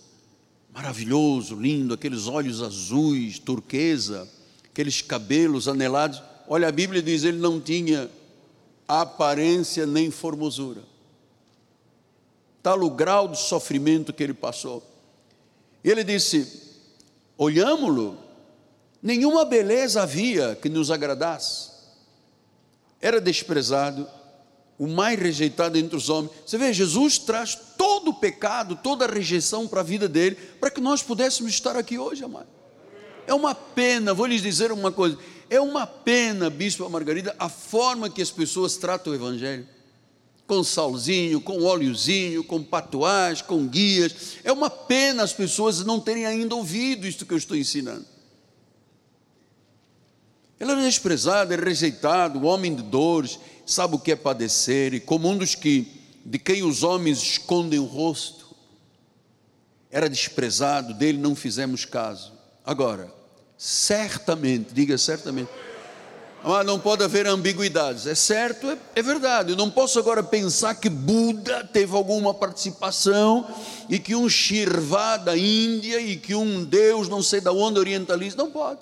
maravilhoso, 0.71 1.55
lindo, 1.55 1.95
aqueles 1.95 2.27
olhos 2.27 2.63
azuis, 2.63 3.39
turquesa, 3.39 4.29
aqueles 4.71 5.01
cabelos 5.01 5.67
anelados. 5.67 6.23
Olha, 6.47 6.69
a 6.69 6.73
Bíblia 6.73 7.01
diz: 7.01 7.25
ele 7.25 7.39
não 7.39 7.59
tinha 7.59 8.11
aparência 8.91 9.87
nem 9.87 10.11
formosura. 10.11 10.83
Tal 12.63 12.81
o 12.83 12.91
grau 12.91 13.29
de 13.29 13.39
sofrimento 13.39 14.13
que 14.13 14.23
ele 14.23 14.35
passou. 14.35 14.83
E 15.85 15.91
ele 15.91 16.03
disse: 16.03 16.63
olhámo-lo, 17.39 18.19
nenhuma 19.03 19.45
beleza 19.45 20.03
havia 20.03 20.57
que 20.61 20.69
nos 20.69 20.91
agradasse. 20.91 21.71
Era 23.01 23.21
desprezado, 23.21 24.07
o 24.79 24.87
mais 24.87 25.19
rejeitado 25.19 25.79
entre 25.79 25.97
os 25.97 26.09
homens. 26.09 26.33
Você 26.45 26.59
vê, 26.59 26.73
Jesus 26.73 27.19
traz 27.19 27.55
todo 27.77 28.13
o 28.13 28.15
pecado, 28.15 28.77
toda 28.77 29.05
a 29.05 29.09
rejeição 29.09 29.69
para 29.69 29.81
a 29.81 29.85
vida 29.85 30.09
dele, 30.09 30.37
para 30.59 30.71
que 30.71 30.81
nós 30.81 31.03
pudéssemos 31.03 31.53
estar 31.53 31.77
aqui 31.77 31.99
hoje, 31.99 32.25
amado. 32.25 32.49
É 33.27 33.35
uma 33.35 33.55
pena, 33.55 34.13
vou 34.13 34.27
lhes 34.27 34.43
dizer 34.43 34.73
uma 34.73 34.91
coisa: 34.91 35.17
é 35.51 35.61
uma 35.61 35.85
pena, 35.85 36.49
Bispo 36.49 36.89
Margarida, 36.89 37.35
a 37.37 37.49
forma 37.49 38.09
que 38.09 38.23
as 38.23 38.31
pessoas 38.31 38.77
tratam 38.77 39.13
o 39.13 39.17
Evangelho. 39.17 39.67
Com 40.47 40.63
salzinho, 40.63 41.41
com 41.41 41.65
óleozinho, 41.65 42.45
com 42.45 42.63
patuás, 42.63 43.43
com 43.43 43.67
guias. 43.67 44.37
É 44.45 44.53
uma 44.53 44.71
pena 44.71 45.25
as 45.25 45.33
pessoas 45.33 45.85
não 45.85 45.99
terem 45.99 46.25
ainda 46.25 46.55
ouvido 46.55 47.07
isto 47.07 47.27
que 47.27 47.35
eu 47.35 47.39
estou 47.39 47.57
ensinando. 47.57 48.07
Ele 50.59 50.71
é 50.71 50.77
desprezado, 50.77 51.53
é 51.53 51.57
rejeitado, 51.57 52.45
homem 52.45 52.75
de 52.75 52.83
dores, 52.83 53.41
sabe 53.67 53.97
o 53.97 53.99
que 53.99 54.13
é 54.13 54.17
padecer, 54.17 54.95
e 54.95 55.01
como 55.01 55.29
um 55.29 55.37
dos 55.37 55.55
que, 55.55 55.89
de 56.25 56.39
quem 56.39 56.63
os 56.63 56.83
homens 56.83 57.21
escondem 57.23 57.79
o 57.79 57.87
rosto, 57.87 58.55
era 59.91 60.09
desprezado, 60.09 60.95
dele 60.95 61.19
não 61.19 61.35
fizemos 61.35 61.85
caso. 61.85 62.33
Agora, 62.65 63.20
certamente, 63.61 64.73
diga 64.73 64.97
certamente. 64.97 65.51
Mas 66.43 66.65
não 66.65 66.81
pode 66.81 67.05
haver 67.05 67.27
ambiguidades. 67.27 68.07
É 68.07 68.15
certo, 68.15 68.71
é, 68.71 68.79
é, 68.95 69.03
verdade. 69.03 69.51
Eu 69.51 69.57
não 69.57 69.71
posso 69.71 69.99
agora 69.99 70.23
pensar 70.23 70.75
que 70.77 70.89
Buda 70.89 71.63
teve 71.71 71.95
alguma 71.95 72.33
participação 72.33 73.47
e 73.87 73.99
que 73.99 74.17
um 74.17 74.31
Shirva 74.31 75.19
da 75.19 75.37
Índia 75.37 76.01
e 76.01 76.17
que 76.17 76.35
um 76.35 76.65
Deus 76.65 77.07
não 77.07 77.23
sei 77.23 77.43
da 77.43 77.53
onde 77.53 77.79
orientalista. 77.79 78.43
Não 78.43 78.51
pode. 78.51 78.81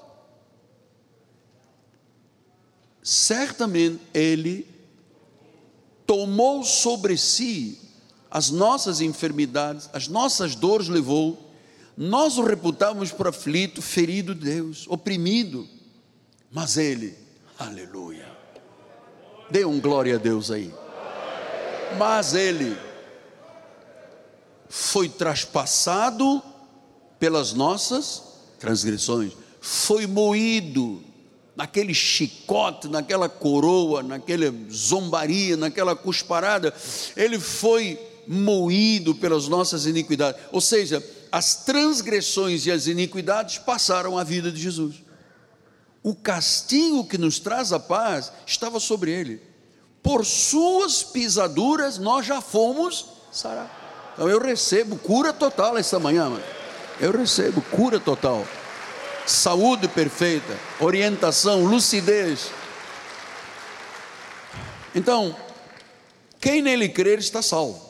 Certamente 3.03 4.01
ele 4.15 4.65
tomou 6.07 6.63
sobre 6.63 7.17
si 7.17 7.81
as 8.31 8.49
nossas 8.49 9.01
enfermidades, 9.01 9.91
as 9.93 10.07
nossas 10.07 10.55
dores 10.55 10.87
levou 10.87 11.48
nós 12.01 12.39
o 12.39 12.45
reputamos 12.45 13.11
por 13.11 13.27
aflito, 13.27 13.83
ferido 13.83 14.33
de 14.33 14.45
Deus, 14.45 14.87
oprimido, 14.89 15.67
mas 16.49 16.77
ele, 16.77 17.13
aleluia, 17.59 18.25
dê 19.51 19.65
um 19.65 19.81
glória 19.81 20.15
a 20.15 20.19
Deus 20.19 20.49
aí. 20.49 20.73
Mas 21.99 22.37
ele 22.37 22.79
foi 24.69 25.09
traspassado 25.09 26.41
pelas 27.19 27.53
nossas 27.53 28.23
transgressões, 28.61 29.33
foi 29.61 30.07
moído 30.07 31.03
naquele 31.57 31.93
chicote, 31.93 32.87
naquela 32.87 33.29
coroa, 33.29 34.05
naquela 34.05 34.55
zombaria, 34.71 35.57
naquela 35.57 35.97
cusparada, 35.97 36.73
ele 37.17 37.41
foi 37.41 37.99
moído 38.25 39.17
pelas 39.17 39.49
nossas 39.49 39.85
iniquidades. 39.85 40.41
Ou 40.53 40.61
seja, 40.61 41.03
as 41.31 41.65
transgressões 41.65 42.67
e 42.67 42.71
as 42.71 42.87
iniquidades 42.87 43.59
passaram 43.59 44.19
a 44.19 44.25
vida 44.25 44.51
de 44.51 44.61
Jesus. 44.61 44.97
O 46.03 46.15
castigo 46.15 47.07
que 47.07 47.19
nos 47.19 47.39
traz 47.39 47.73
a 47.73 47.81
paz 47.81 48.33
estava 48.47 48.81
sobre 48.81 49.11
ele. 49.11 49.43
Por 50.03 50.25
suas 50.25 51.03
pisaduras 51.03 51.99
nós 51.99 52.25
já 52.25 52.41
fomos 52.41 53.07
sarados. 53.33 53.73
Então 54.15 54.29
eu 54.29 54.41
recebo 54.41 54.97
cura 54.97 55.33
total 55.33 55.77
esta 55.77 55.99
manhã, 55.99 56.29
mano. 56.29 56.45
Eu 57.01 57.13
recebo 57.13 57.61
cura 57.63 58.01
total. 58.01 58.47
Saúde 59.27 59.87
perfeita, 59.89 60.59
orientação, 60.81 61.65
lucidez. 61.65 62.51
Então, 64.95 65.37
quem 66.41 66.63
nele 66.63 66.89
crer 66.89 67.19
está 67.19 67.43
salvo. 67.43 67.87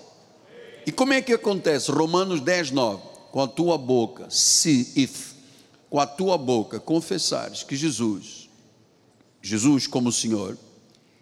E 0.84 0.90
como 0.90 1.12
é 1.12 1.22
que 1.22 1.32
acontece? 1.32 1.90
Romanos 1.90 2.40
10, 2.40 2.72
9 2.72 3.07
com 3.30 3.40
a 3.40 3.48
tua 3.48 3.76
boca, 3.76 4.26
se 4.30 4.92
if, 4.96 5.32
com 5.90 6.00
a 6.00 6.06
tua 6.06 6.38
boca 6.38 6.80
confessares 6.80 7.62
que 7.62 7.76
Jesus, 7.76 8.48
Jesus 9.42 9.86
como 9.86 10.12
Senhor, 10.12 10.56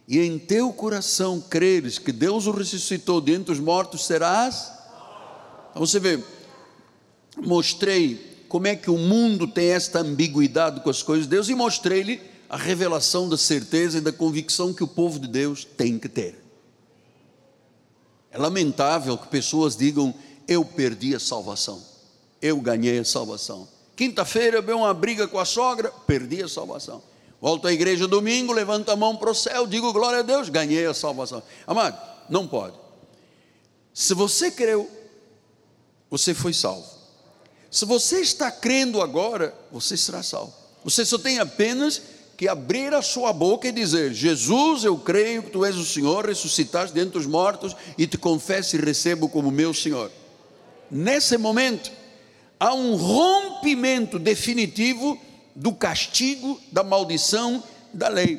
e 0.08 0.20
em 0.20 0.38
teu 0.38 0.72
coração 0.72 1.40
creres 1.40 1.98
que 1.98 2.12
Deus 2.12 2.46
o 2.46 2.52
ressuscitou 2.52 3.20
dentre 3.20 3.52
os 3.52 3.58
mortos, 3.58 4.06
serás. 4.06 4.72
Então 5.70 5.84
você 5.84 5.98
vê, 5.98 6.22
mostrei 7.44 8.44
como 8.48 8.68
é 8.68 8.76
que 8.76 8.90
o 8.90 8.96
mundo 8.96 9.48
tem 9.48 9.70
esta 9.70 10.00
ambiguidade 10.00 10.80
com 10.80 10.90
as 10.90 11.02
coisas 11.02 11.26
de 11.26 11.30
Deus 11.30 11.48
e 11.48 11.54
mostrei-lhe 11.56 12.20
a 12.48 12.56
revelação 12.56 13.28
da 13.28 13.36
certeza 13.36 13.98
e 13.98 14.00
da 14.00 14.12
convicção 14.12 14.72
que 14.72 14.84
o 14.84 14.88
povo 14.88 15.18
de 15.18 15.26
Deus 15.26 15.64
tem 15.64 15.98
que 15.98 16.08
ter. 16.08 16.38
É 18.30 18.38
lamentável 18.38 19.18
que 19.18 19.26
pessoas 19.26 19.76
digam: 19.76 20.14
Eu 20.46 20.64
perdi 20.64 21.12
a 21.16 21.18
salvação 21.18 21.95
eu 22.40 22.60
ganhei 22.60 22.98
a 22.98 23.04
salvação. 23.04 23.68
Quinta-feira 23.94 24.58
eu 24.58 24.76
uma 24.76 24.92
briga 24.92 25.26
com 25.26 25.38
a 25.38 25.44
sogra, 25.44 25.90
perdi 26.06 26.42
a 26.42 26.48
salvação. 26.48 27.02
Volto 27.40 27.66
à 27.66 27.72
igreja 27.72 28.06
domingo, 28.06 28.52
levanto 28.52 28.90
a 28.90 28.96
mão 28.96 29.16
para 29.16 29.30
o 29.30 29.34
céu, 29.34 29.66
digo 29.66 29.92
glória 29.92 30.20
a 30.20 30.22
Deus, 30.22 30.48
ganhei 30.48 30.86
a 30.86 30.94
salvação. 30.94 31.42
Amado, 31.66 31.98
não 32.28 32.46
pode. 32.46 32.76
Se 33.92 34.14
você 34.14 34.50
creu, 34.50 34.90
você 36.10 36.34
foi 36.34 36.52
salvo. 36.52 36.86
Se 37.70 37.84
você 37.84 38.20
está 38.20 38.50
crendo 38.50 39.02
agora, 39.02 39.54
você 39.70 39.96
será 39.96 40.22
salvo. 40.22 40.54
Você 40.84 41.04
só 41.04 41.18
tem 41.18 41.38
apenas 41.38 42.00
que 42.36 42.48
abrir 42.48 42.94
a 42.94 43.02
sua 43.02 43.32
boca 43.32 43.68
e 43.68 43.72
dizer: 43.72 44.12
Jesus, 44.12 44.84
eu 44.84 44.96
creio 44.96 45.42
que 45.42 45.50
tu 45.50 45.64
és 45.64 45.76
o 45.76 45.84
Senhor, 45.84 46.26
ressuscitaste 46.26 46.94
dentre 46.94 47.18
os 47.18 47.26
mortos 47.26 47.74
e 47.96 48.06
te 48.06 48.18
confesso 48.18 48.76
e 48.76 48.80
recebo 48.80 49.28
como 49.28 49.50
meu 49.50 49.72
Senhor. 49.72 50.10
Nesse 50.90 51.36
momento, 51.36 51.90
há 52.58 52.74
um 52.74 52.96
rompimento 52.96 54.18
definitivo 54.18 55.18
do 55.54 55.72
castigo, 55.72 56.60
da 56.70 56.82
maldição, 56.82 57.62
da 57.92 58.08
lei. 58.08 58.38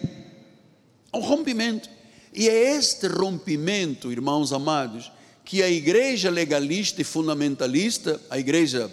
Há 1.12 1.18
um 1.18 1.22
rompimento. 1.22 1.90
E 2.34 2.48
é 2.48 2.76
este 2.76 3.08
rompimento, 3.08 4.12
irmãos 4.12 4.54
amados, 4.54 5.12
que 5.44 5.64
a 5.64 5.70
igreja 5.70 6.30
legalista 6.30 7.02
e 7.02 7.06
fundamentalista, 7.06 8.22
a 8.30 8.38
igreja 8.38 8.92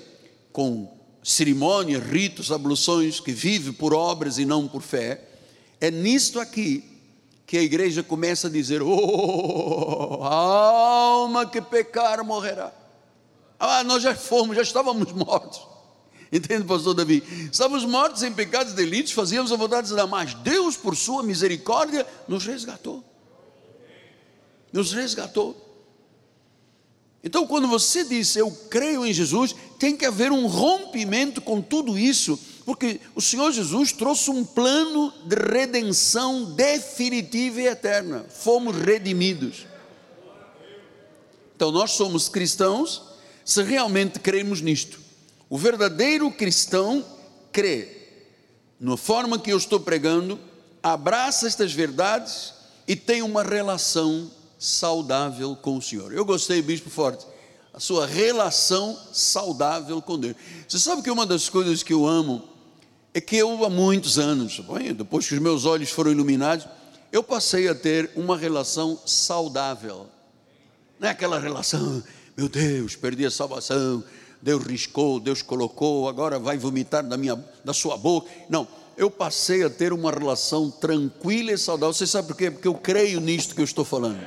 com 0.53 0.89
cerimônias, 1.23 2.03
ritos, 2.03 2.53
abluções, 2.53 3.19
que 3.21 3.33
vive 3.33 3.73
por 3.73 3.93
obras 3.93 4.39
e 4.39 4.45
não 4.45 4.69
por 4.69 4.83
fé, 4.83 5.21
é 5.81 5.91
nisto 5.91 6.39
aqui 6.39 6.85
que 7.47 7.59
a 7.59 7.63
igreja 7.63 8.03
começa 8.03 8.47
a 8.47 8.51
dizer: 8.51 8.83
Oh, 8.83 10.23
alma 10.23 11.47
que 11.47 11.61
pecar 11.61 12.25
morrerá. 12.25 12.84
Ah, 13.59 13.85
nós 13.85 14.03
já 14.03 14.14
fomos, 14.14 14.57
já 14.57 14.62
estávamos 14.62 15.11
mortos. 15.14 15.75
Entende, 16.33 16.64
pastor 16.64 16.95
Davi? 16.95 17.23
Estávamos 17.53 17.85
mortos 17.85 18.23
em 18.23 18.33
pecados 18.33 18.73
e 18.73 18.77
delitos, 18.77 19.12
fazíamos 19.12 19.53
a 19.53 19.57
vontade 19.57 19.88
de 19.88 19.95
Deus, 19.95 20.35
Deus, 20.43 20.77
por 20.77 20.97
sua 20.97 21.23
misericórdia, 21.23 22.07
nos 22.27 22.45
resgatou. 22.45 23.05
Nos 24.73 24.93
resgatou. 24.93 25.57
Então, 27.23 27.47
quando 27.47 27.69
você 27.69 28.05
diz 28.05 28.37
eu 28.37 28.51
creio 28.69 29.07
em 29.07 29.12
Jesus, 29.12 29.55
tem 29.79 29.97
que 29.97 30.05
haver 30.05 30.33
um 30.33 30.47
rompimento 30.47 31.40
com 31.40 31.62
tudo 31.62 31.97
isso, 31.97 32.38
porque 32.67 33.01
o 33.14 33.21
Senhor 33.21 33.53
Jesus 33.53 33.93
trouxe 33.93 34.29
um 34.31 34.45
plano 34.45 35.12
de 35.25 35.37
redenção 35.37 36.45
definitiva 36.53 37.61
e 37.61 37.67
eterna. 37.67 38.27
Fomos 38.29 38.77
redimidos. 38.77 39.67
Então, 41.55 41.71
nós 41.71 41.93
somos 41.93 42.29
cristãos 42.29 43.13
se 43.45 43.63
realmente 43.63 44.19
cremos 44.19 44.61
nisto. 44.61 44.99
O 45.49 45.59
verdadeiro 45.59 46.31
cristão 46.31 47.05
crê 47.53 48.05
na 48.81 48.97
forma 48.97 49.39
que 49.39 49.53
eu 49.53 49.57
estou 49.57 49.81
pregando, 49.81 50.39
abraça 50.83 51.47
estas 51.47 51.73
verdades 51.73 52.53
e 52.87 52.95
tem 52.95 53.23
uma 53.23 53.43
relação 53.43 54.31
saudável 54.59 55.57
com 55.57 55.77
o 55.77 55.83
Senhor. 55.83 56.13
Eu 56.13 56.25
gostei, 56.25 56.61
Bispo 56.61 56.91
Forte, 56.91 57.25
a 57.73 57.81
sua 57.81 58.07
relação 58.07 58.99
saudável 59.13 60.03
com 60.03 60.19
Deus. 60.19 60.37
Você 60.69 60.79
sabe 60.79 61.03
que 61.03 61.11
uma 61.11 61.25
das 61.25 61.49
coisas 61.49 61.83
que 61.83 61.93
eu 61.93 62.07
amo 62.07 62.43
é 63.15 63.21
que 63.21 63.37
eu 63.37 63.65
há 63.65 63.71
muitos 63.71 64.19
anos, 64.19 64.61
depois 64.97 65.27
que 65.27 65.35
os 65.35 65.41
meus 65.41 65.65
olhos 65.65 65.91
foram 65.91 66.11
iluminados, 66.11 66.67
eu 67.13 67.23
passei 67.23 67.69
a 67.69 67.75
ter 67.75 68.11
uma 68.17 68.37
relação 68.37 68.99
saudável. 69.07 70.07
Não 70.99 71.09
é 71.09 71.13
aquela 71.13 71.39
relação, 71.39 72.03
meu 72.37 72.49
Deus, 72.49 72.97
perdi 72.97 73.25
a 73.25 73.31
salvação, 73.31 74.03
Deus 74.42 74.64
riscou, 74.64 75.20
Deus 75.20 75.40
colocou, 75.40 76.09
agora 76.09 76.38
vai 76.38 76.59
vomitar 76.59 77.07
da, 77.07 77.16
minha, 77.16 77.37
da 77.64 77.73
sua 77.73 77.97
boca. 77.97 78.31
Não, 78.49 78.66
eu 78.97 79.11
passei 79.11 79.64
a 79.64 79.70
ter 79.70 79.92
uma 79.92 80.11
relação 80.11 80.70
tranquila 80.70 81.53
e 81.53 81.59
saudável. 81.59 81.94
Você 81.94 82.07
sabe 82.07 82.29
por 82.29 82.37
quê? 82.37 82.51
Porque 82.51 82.68
eu 82.68 82.75
creio 82.75 83.20
nisto 83.20 83.55
que 83.55 83.61
eu 83.61 83.64
estou 83.64 83.85
falando. 83.85 84.27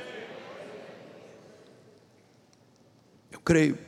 Eu 3.30 3.40
creio. 3.40 3.78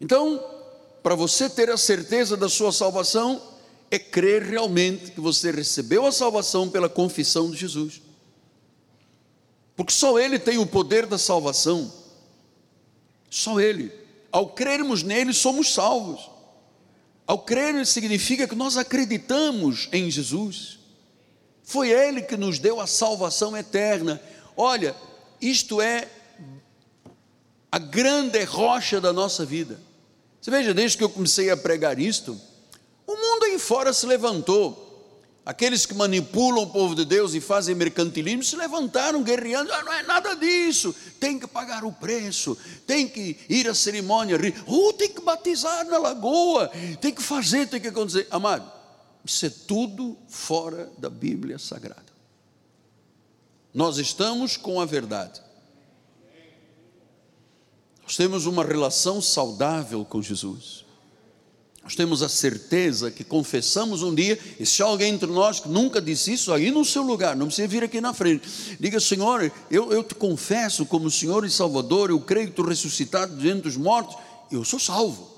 Então, 0.00 0.42
para 1.02 1.14
você 1.14 1.48
ter 1.48 1.70
a 1.70 1.76
certeza 1.76 2.36
da 2.36 2.48
sua 2.48 2.70
salvação, 2.70 3.42
é 3.90 3.98
crer 3.98 4.42
realmente 4.42 5.10
que 5.10 5.20
você 5.20 5.50
recebeu 5.50 6.06
a 6.06 6.12
salvação 6.12 6.68
pela 6.68 6.88
confissão 6.88 7.50
de 7.50 7.56
Jesus. 7.56 8.02
Porque 9.78 9.92
só 9.92 10.18
Ele 10.18 10.40
tem 10.40 10.58
o 10.58 10.66
poder 10.66 11.06
da 11.06 11.16
salvação. 11.16 11.92
Só 13.30 13.60
Ele. 13.60 13.92
Ao 14.32 14.48
crermos 14.48 15.04
nele, 15.04 15.32
somos 15.32 15.72
salvos. 15.72 16.28
Ao 17.24 17.38
crer 17.38 17.86
significa 17.86 18.48
que 18.48 18.56
nós 18.56 18.76
acreditamos 18.76 19.88
em 19.92 20.10
Jesus. 20.10 20.80
Foi 21.62 21.90
Ele 21.90 22.22
que 22.22 22.36
nos 22.36 22.58
deu 22.58 22.80
a 22.80 22.88
salvação 22.88 23.56
eterna. 23.56 24.20
Olha, 24.56 24.96
isto 25.40 25.80
é 25.80 26.08
a 27.70 27.78
grande 27.78 28.42
rocha 28.42 29.00
da 29.00 29.12
nossa 29.12 29.46
vida. 29.46 29.78
Você 30.40 30.50
veja, 30.50 30.74
desde 30.74 30.98
que 30.98 31.04
eu 31.04 31.08
comecei 31.08 31.50
a 31.50 31.56
pregar 31.56 32.00
isto, 32.00 32.36
o 33.06 33.14
mundo 33.14 33.44
aí 33.44 33.60
fora 33.60 33.92
se 33.92 34.06
levantou. 34.06 34.87
Aqueles 35.48 35.86
que 35.86 35.94
manipulam 35.94 36.64
o 36.64 36.66
povo 36.66 36.94
de 36.94 37.06
Deus 37.06 37.32
e 37.32 37.40
fazem 37.40 37.74
mercantilismo 37.74 38.44
se 38.44 38.54
levantaram 38.54 39.22
guerreando. 39.22 39.72
Ah, 39.72 39.82
não 39.82 39.92
é 39.94 40.02
nada 40.02 40.34
disso. 40.34 40.94
Tem 41.18 41.40
que 41.40 41.46
pagar 41.46 41.86
o 41.86 41.90
preço, 41.90 42.54
tem 42.86 43.08
que 43.08 43.34
ir 43.48 43.66
à 43.66 43.74
cerimônia, 43.74 44.38
tem 44.98 45.08
que 45.08 45.22
batizar 45.22 45.86
na 45.86 45.96
lagoa, 45.96 46.70
tem 47.00 47.14
que 47.14 47.22
fazer, 47.22 47.66
tem 47.66 47.80
que 47.80 47.88
acontecer. 47.88 48.26
Amado, 48.30 48.70
isso 49.24 49.46
é 49.46 49.48
tudo 49.48 50.18
fora 50.28 50.92
da 50.98 51.08
Bíblia 51.08 51.58
Sagrada. 51.58 52.12
Nós 53.72 53.96
estamos 53.96 54.58
com 54.58 54.78
a 54.78 54.84
verdade. 54.84 55.40
Nós 58.02 58.18
temos 58.18 58.44
uma 58.44 58.62
relação 58.62 59.22
saudável 59.22 60.04
com 60.04 60.20
Jesus. 60.20 60.84
Nós 61.88 61.94
temos 61.94 62.22
a 62.22 62.28
certeza 62.28 63.10
que 63.10 63.24
confessamos 63.24 64.02
um 64.02 64.14
dia, 64.14 64.38
e 64.60 64.66
se 64.66 64.82
alguém 64.82 65.14
entre 65.14 65.30
nós 65.30 65.58
que 65.58 65.70
nunca 65.70 66.02
disse 66.02 66.34
isso, 66.34 66.52
aí 66.52 66.70
no 66.70 66.84
seu 66.84 67.02
lugar, 67.02 67.34
não 67.34 67.46
precisa 67.46 67.66
vir 67.66 67.82
aqui 67.82 67.98
na 67.98 68.12
frente, 68.12 68.76
diga: 68.78 69.00
Senhor, 69.00 69.50
eu, 69.70 69.90
eu 69.90 70.04
te 70.04 70.14
confesso 70.14 70.84
como 70.84 71.10
Senhor 71.10 71.46
e 71.46 71.50
Salvador, 71.50 72.10
eu 72.10 72.20
creio 72.20 72.48
que 72.48 72.52
tu 72.52 72.62
ressuscitado 72.62 73.34
diante 73.38 73.62
dos 73.62 73.78
mortos, 73.78 74.18
eu 74.52 74.62
sou 74.66 74.78
salvo. 74.78 75.34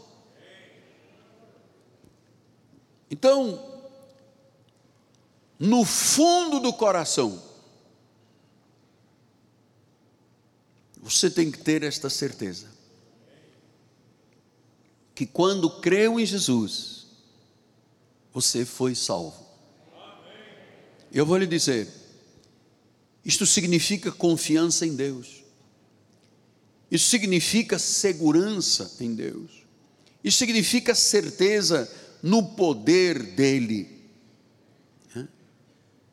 Então, 3.08 3.64
no 5.56 5.84
fundo 5.84 6.58
do 6.58 6.72
coração, 6.72 7.40
você 11.00 11.30
tem 11.30 11.48
que 11.48 11.58
ter 11.58 11.84
esta 11.84 12.10
certeza 12.10 12.79
que 15.20 15.26
quando 15.26 15.68
creu 15.68 16.18
em 16.18 16.24
Jesus, 16.24 17.04
você 18.32 18.64
foi 18.64 18.94
salvo. 18.94 19.36
Eu 21.12 21.26
vou 21.26 21.36
lhe 21.36 21.46
dizer, 21.46 21.86
isto 23.22 23.44
significa 23.44 24.10
confiança 24.10 24.86
em 24.86 24.96
Deus, 24.96 25.44
isso 26.90 27.10
significa 27.10 27.78
segurança 27.78 28.96
em 28.98 29.14
Deus, 29.14 29.50
isso 30.24 30.38
significa 30.38 30.94
certeza 30.94 31.86
no 32.22 32.42
poder 32.42 33.22
dEle. 33.22 34.00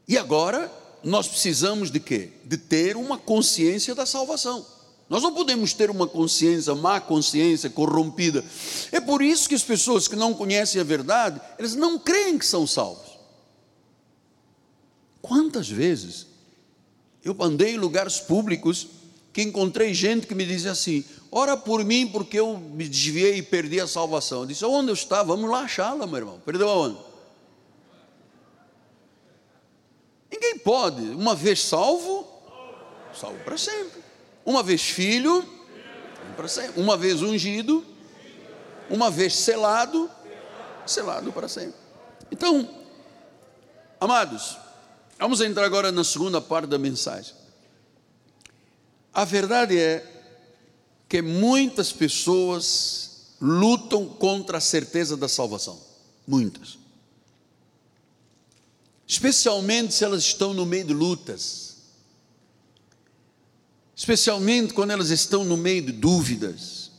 E 0.06 0.18
agora, 0.18 0.70
nós 1.02 1.30
precisamos 1.30 1.90
de 1.90 2.02
quê? 2.02 2.32
De 2.44 2.58
ter 2.58 2.98
uma 2.98 3.18
consciência 3.18 3.96
da 3.96 4.06
salvação. 4.06 4.68
Nós 5.10 5.24
não 5.24 5.34
podemos 5.34 5.74
ter 5.74 5.90
uma 5.90 6.06
consciência, 6.06 6.76
má 6.76 7.00
consciência, 7.00 7.70
corrompida. 7.70 8.44
É 8.92 9.00
por 9.00 9.22
isso 9.22 9.48
que 9.48 9.56
as 9.56 9.64
pessoas 9.64 10.08
que 10.08 10.16
não 10.16 10.34
conhecem 10.34 10.82
a 10.82 10.84
verdade, 10.84 11.40
eles 11.58 11.76
não 11.76 11.98
creem 11.98 12.38
que 12.38 12.46
são 12.46 12.68
salvos. 12.68 13.18
Quantas 15.22 15.70
vezes 15.70 16.28
eu 17.24 17.36
andei 17.40 17.76
em 17.76 17.78
lugares 17.78 18.20
públicos 18.20 18.88
que 19.32 19.42
encontrei 19.42 19.94
gente 19.94 20.28
que 20.28 20.36
me 20.36 20.46
dizia 20.46 20.72
assim: 20.72 21.06
ora 21.32 21.56
por 21.56 21.86
mim 21.86 22.08
porque 22.08 22.40
eu 22.40 22.58
me 22.58 22.88
desviei 22.88 23.38
e 23.38 23.44
perdi 23.44 23.80
a 23.80 23.88
salvação. 23.88 24.42
Eu 24.42 24.46
disse: 24.46 24.66
onde 24.66 24.90
eu 24.90 24.94
estava? 24.94 25.36
Vamos 25.36 25.50
lá 25.50 25.62
achá-la, 25.62 26.06
meu 26.06 26.18
irmão. 26.18 26.42
Perdeu 26.46 26.70
aonde? 26.70 26.98
Ninguém 30.30 30.58
pode, 30.60 31.02
uma 31.02 31.34
vez 31.34 31.62
salvo, 31.64 32.28
salvo 33.14 33.38
para 33.46 33.58
sempre. 33.58 34.07
Uma 34.48 34.64
vez 34.64 34.82
filho, 34.82 35.46
uma 36.78 36.96
vez 36.96 37.22
ungido, 37.22 37.86
uma 38.90 39.12
vez 39.12 39.36
selado, 39.36 40.10
selado 40.86 41.34
para 41.34 41.50
sempre. 41.50 41.76
Então, 42.32 42.70
amados, 44.00 44.58
vamos 45.20 45.42
entrar 45.42 45.66
agora 45.66 45.92
na 45.92 46.02
segunda 46.02 46.40
parte 46.40 46.70
da 46.70 46.80
mensagem. 46.80 47.36
A 49.14 49.26
verdade 49.26 49.78
é 49.78 50.02
que 51.10 51.22
muitas 51.22 51.92
pessoas 51.92 53.34
lutam 53.42 54.08
contra 54.08 54.60
a 54.60 54.62
certeza 54.62 55.18
da 55.18 55.28
salvação. 55.28 55.78
Muitas. 56.26 56.78
Especialmente 59.06 59.94
se 59.94 60.06
elas 60.06 60.24
estão 60.24 60.54
no 60.54 60.66
meio 60.66 60.86
de 60.86 60.94
lutas 60.94 61.67
especialmente 63.98 64.76
quando 64.76 64.92
elas 64.92 65.10
estão 65.10 65.44
no 65.44 65.58
meio 65.58 65.82
de 65.82 65.92
dúvidas. 65.92 66.92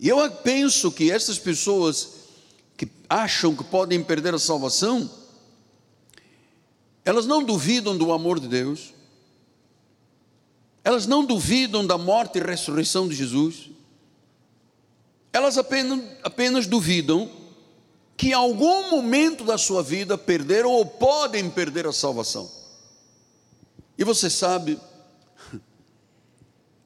E 0.00 0.08
eu 0.08 0.28
penso 0.28 0.90
que 0.90 1.08
essas 1.08 1.38
pessoas 1.38 2.14
que 2.76 2.88
acham 3.08 3.54
que 3.54 3.62
podem 3.62 4.02
perder 4.02 4.34
a 4.34 4.40
salvação, 4.40 5.08
elas 7.04 7.26
não 7.26 7.44
duvidam 7.44 7.96
do 7.96 8.10
amor 8.12 8.40
de 8.40 8.48
Deus, 8.48 8.92
elas 10.82 11.06
não 11.06 11.24
duvidam 11.24 11.86
da 11.86 11.96
morte 11.96 12.40
e 12.40 12.42
ressurreição 12.42 13.06
de 13.06 13.14
Jesus, 13.14 13.70
elas 15.32 15.56
apenas, 15.56 16.02
apenas 16.24 16.66
duvidam 16.66 17.30
que 18.16 18.30
em 18.30 18.32
algum 18.32 18.90
momento 18.90 19.44
da 19.44 19.56
sua 19.56 19.80
vida 19.80 20.18
perderam 20.18 20.70
ou 20.72 20.84
podem 20.84 21.48
perder 21.48 21.86
a 21.86 21.92
salvação. 21.92 22.50
E 23.96 24.02
você 24.02 24.28
sabe, 24.28 24.78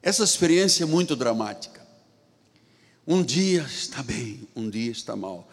essa 0.05 0.23
experiência 0.23 0.83
é 0.83 0.85
muito 0.85 1.15
dramática. 1.15 1.83
Um 3.07 3.23
dia 3.23 3.63
está 3.63 4.03
bem, 4.03 4.47
um 4.55 4.69
dia 4.69 4.91
está 4.91 5.15
mal. 5.15 5.49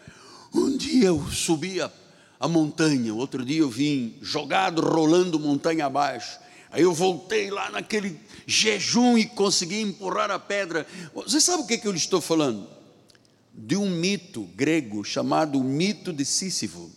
Um 0.53 0.77
dia 0.77 1.07
eu 1.07 1.27
subi 1.31 1.81
a, 1.81 1.91
a 2.39 2.47
montanha, 2.47 3.15
outro 3.15 3.43
dia 3.43 3.61
eu 3.61 3.69
vim 3.69 4.15
jogado, 4.21 4.79
rolando 4.79 5.39
montanha 5.39 5.87
abaixo. 5.87 6.37
Aí 6.69 6.83
eu 6.83 6.93
voltei 6.93 7.49
lá 7.49 7.71
naquele 7.71 8.19
jejum 8.45 9.17
e 9.17 9.25
consegui 9.25 9.81
empurrar 9.81 10.29
a 10.29 10.37
pedra. 10.37 10.85
Você 11.15 11.41
sabe 11.41 11.63
o 11.63 11.65
que, 11.65 11.79
que 11.79 11.87
eu 11.87 11.91
lhe 11.91 11.97
estou 11.97 12.21
falando? 12.21 12.69
De 13.51 13.75
um 13.75 13.89
mito 13.89 14.43
grego 14.55 15.03
chamado 15.03 15.63
mito 15.63 16.13
de 16.13 16.23
Sísifo. 16.23 16.91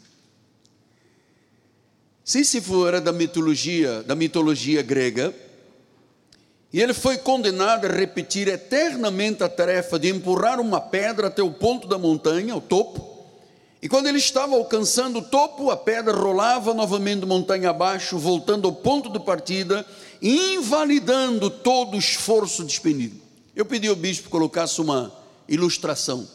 Sísifo 2.22 2.86
era 2.86 3.00
da 3.00 3.14
mitologia, 3.14 4.02
da 4.02 4.14
mitologia 4.14 4.82
grega 4.82 5.34
e 6.76 6.82
ele 6.82 6.92
foi 6.92 7.16
condenado 7.16 7.86
a 7.86 7.90
repetir 7.90 8.48
eternamente 8.48 9.42
a 9.42 9.48
tarefa 9.48 9.98
de 9.98 10.10
empurrar 10.10 10.60
uma 10.60 10.78
pedra 10.78 11.28
até 11.28 11.42
o 11.42 11.50
ponto 11.50 11.88
da 11.88 11.96
montanha, 11.96 12.54
o 12.54 12.60
topo. 12.60 13.24
E 13.80 13.88
quando 13.88 14.08
ele 14.08 14.18
estava 14.18 14.54
alcançando 14.54 15.20
o 15.20 15.22
topo, 15.22 15.70
a 15.70 15.76
pedra 15.78 16.12
rolava 16.12 16.74
novamente 16.74 17.24
montanha 17.24 17.70
abaixo, 17.70 18.18
voltando 18.18 18.68
ao 18.68 18.74
ponto 18.74 19.08
de 19.08 19.18
partida, 19.18 19.86
invalidando 20.20 21.48
todo 21.48 21.94
o 21.94 21.98
esforço 21.98 22.62
despendido. 22.62 23.22
Eu 23.54 23.64
pedi 23.64 23.88
ao 23.88 23.96
bispo 23.96 24.24
que 24.24 24.30
colocasse 24.30 24.78
uma 24.78 25.10
ilustração. 25.48 26.28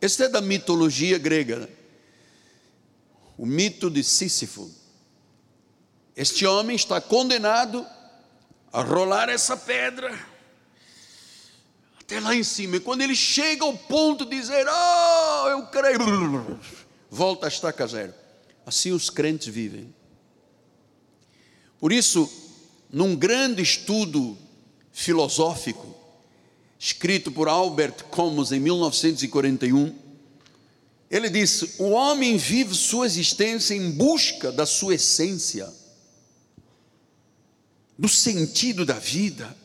Este 0.00 0.22
é 0.22 0.28
da 0.28 0.40
mitologia 0.40 1.18
grega, 1.18 1.56
né? 1.56 1.68
o 3.36 3.44
mito 3.44 3.90
de 3.90 4.04
Sísifo. 4.04 4.70
Este 6.14 6.46
homem 6.46 6.76
está 6.76 7.00
condenado 7.00 7.84
a 8.76 8.82
rolar 8.82 9.30
essa 9.30 9.56
pedra 9.56 10.14
até 11.98 12.20
lá 12.20 12.34
em 12.34 12.42
cima. 12.42 12.76
E 12.76 12.80
quando 12.80 13.00
ele 13.00 13.16
chega 13.16 13.64
ao 13.64 13.72
ponto 13.72 14.26
de 14.26 14.38
dizer, 14.38 14.66
oh, 14.68 15.48
eu 15.48 15.66
creio, 15.68 16.60
volta 17.10 17.46
a 17.46 17.48
estaca 17.48 17.86
zero. 17.86 18.12
Assim 18.66 18.92
os 18.92 19.08
crentes 19.08 19.48
vivem. 19.48 19.94
Por 21.80 21.90
isso, 21.90 22.30
num 22.90 23.16
grande 23.16 23.62
estudo 23.62 24.36
filosófico, 24.92 25.96
escrito 26.78 27.32
por 27.32 27.48
Albert 27.48 28.04
Camus 28.12 28.52
em 28.52 28.60
1941, 28.60 29.96
ele 31.10 31.30
disse: 31.30 31.76
o 31.78 31.92
homem 31.92 32.36
vive 32.36 32.74
sua 32.74 33.06
existência 33.06 33.74
em 33.74 33.90
busca 33.90 34.52
da 34.52 34.66
sua 34.66 34.96
essência, 34.96 35.66
do 37.98 38.08
sentido 38.08 38.84
da 38.84 38.98
vida, 38.98 39.56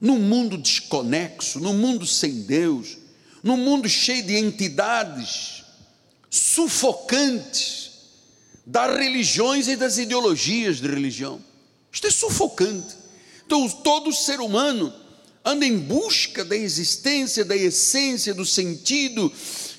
num 0.00 0.18
mundo 0.18 0.58
desconexo, 0.58 1.58
num 1.58 1.74
mundo 1.74 2.06
sem 2.06 2.42
Deus, 2.42 2.98
num 3.42 3.56
mundo 3.56 3.88
cheio 3.88 4.22
de 4.24 4.36
entidades 4.36 5.64
sufocantes 6.28 7.92
das 8.66 8.96
religiões 8.96 9.68
e 9.68 9.76
das 9.76 9.96
ideologias 9.96 10.80
de 10.80 10.88
religião. 10.88 11.40
Isto 11.90 12.08
é 12.08 12.10
sufocante. 12.10 12.96
Então, 13.46 13.68
todo 13.68 14.12
ser 14.12 14.40
humano 14.40 14.92
anda 15.44 15.64
em 15.64 15.78
busca 15.78 16.44
da 16.44 16.56
existência, 16.56 17.44
da 17.44 17.56
essência, 17.56 18.34
do 18.34 18.44
sentido, 18.44 19.32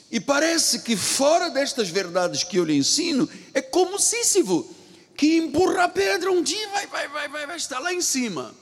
e 0.10 0.20
parece 0.20 0.80
que 0.80 0.96
fora 0.96 1.50
destas 1.50 1.90
verdades 1.90 2.44
que 2.44 2.58
eu 2.58 2.64
lhe 2.64 2.78
ensino, 2.78 3.30
é 3.54 3.62
como 3.62 4.00
Sísifo, 4.00 4.74
que 5.18 5.38
empurra 5.38 5.86
a 5.86 5.90
pedra 5.90 6.32
um 6.32 6.44
dia, 6.44 6.70
vai, 6.70 6.88
vai, 6.88 7.08
vai, 7.10 7.28
vai, 7.28 7.48
vai 7.48 7.58
estar 7.58 7.80
lá 7.80 7.94
em 7.94 8.02
cima. 8.02 8.54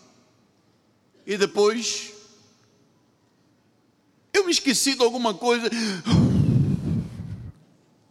E 1.27 1.37
depois, 1.37 2.13
eu 4.33 4.45
me 4.45 4.51
esqueci 4.51 4.95
de 4.95 5.03
alguma 5.03 5.33
coisa, 5.33 5.69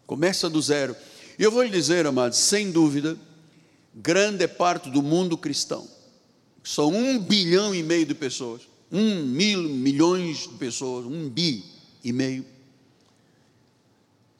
começa 0.06 0.48
do 0.48 0.60
zero. 0.60 0.94
E 1.38 1.42
eu 1.42 1.50
vou 1.50 1.62
lhe 1.62 1.70
dizer, 1.70 2.06
amados, 2.06 2.38
sem 2.38 2.70
dúvida, 2.70 3.18
grande 3.94 4.44
é 4.44 4.48
parte 4.48 4.90
do 4.90 5.02
mundo 5.02 5.38
cristão. 5.38 5.88
São 6.62 6.90
um 6.90 7.18
bilhão 7.18 7.74
e 7.74 7.82
meio 7.82 8.04
de 8.04 8.14
pessoas, 8.14 8.62
um 8.92 9.24
mil 9.24 9.62
milhões 9.62 10.42
de 10.42 10.54
pessoas, 10.58 11.06
um 11.06 11.28
bi 11.28 11.64
e 12.04 12.12
meio 12.12 12.54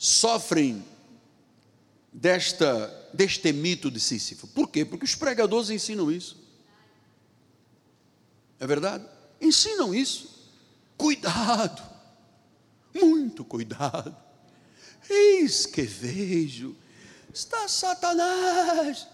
sofrem 0.05 0.85
desta, 2.13 2.93
deste 3.15 3.53
mito 3.53 3.91
de 3.91 4.01
Sísifo. 4.01 4.47
Por 4.49 4.69
quê? 4.69 4.85
Porque 4.85 5.05
os 5.05 5.15
pregadores 5.15 5.71
ensinam 5.71 6.11
isso. 6.11 6.37
É 8.59 8.67
verdade? 8.67 9.05
Ensinam 9.41 9.95
isso. 9.95 10.51
Cuidado, 10.97 11.83
muito 12.95 13.45
cuidado. 13.45 14.17
Eis 15.09 15.67
que 15.67 15.83
vejo, 15.83 16.77
está 17.33 17.69
Satanás 17.69 19.07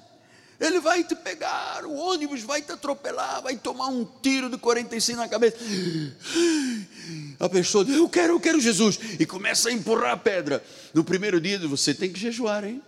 ele 0.61 0.78
vai 0.78 1.03
te 1.03 1.14
pegar, 1.14 1.86
o 1.86 1.94
ônibus 1.94 2.42
vai 2.42 2.61
te 2.61 2.70
atropelar, 2.70 3.40
vai 3.40 3.57
tomar 3.57 3.86
um 3.86 4.05
tiro 4.05 4.51
de 4.51 4.59
45 4.59 5.18
na 5.18 5.26
cabeça. 5.26 5.57
A 7.40 7.48
pessoa 7.48 7.82
diz: 7.82 7.96
Eu 7.96 8.09
quero, 8.11 8.34
eu 8.34 8.40
quero 8.40 8.61
Jesus. 8.61 8.98
E 9.18 9.24
começa 9.24 9.70
a 9.70 9.72
empurrar 9.72 10.12
a 10.12 10.16
pedra. 10.18 10.62
No 10.92 11.03
primeiro 11.03 11.40
dia, 11.40 11.59
você 11.66 11.94
tem 11.94 12.12
que 12.12 12.20
jejuar, 12.20 12.64
hein? 12.64 12.82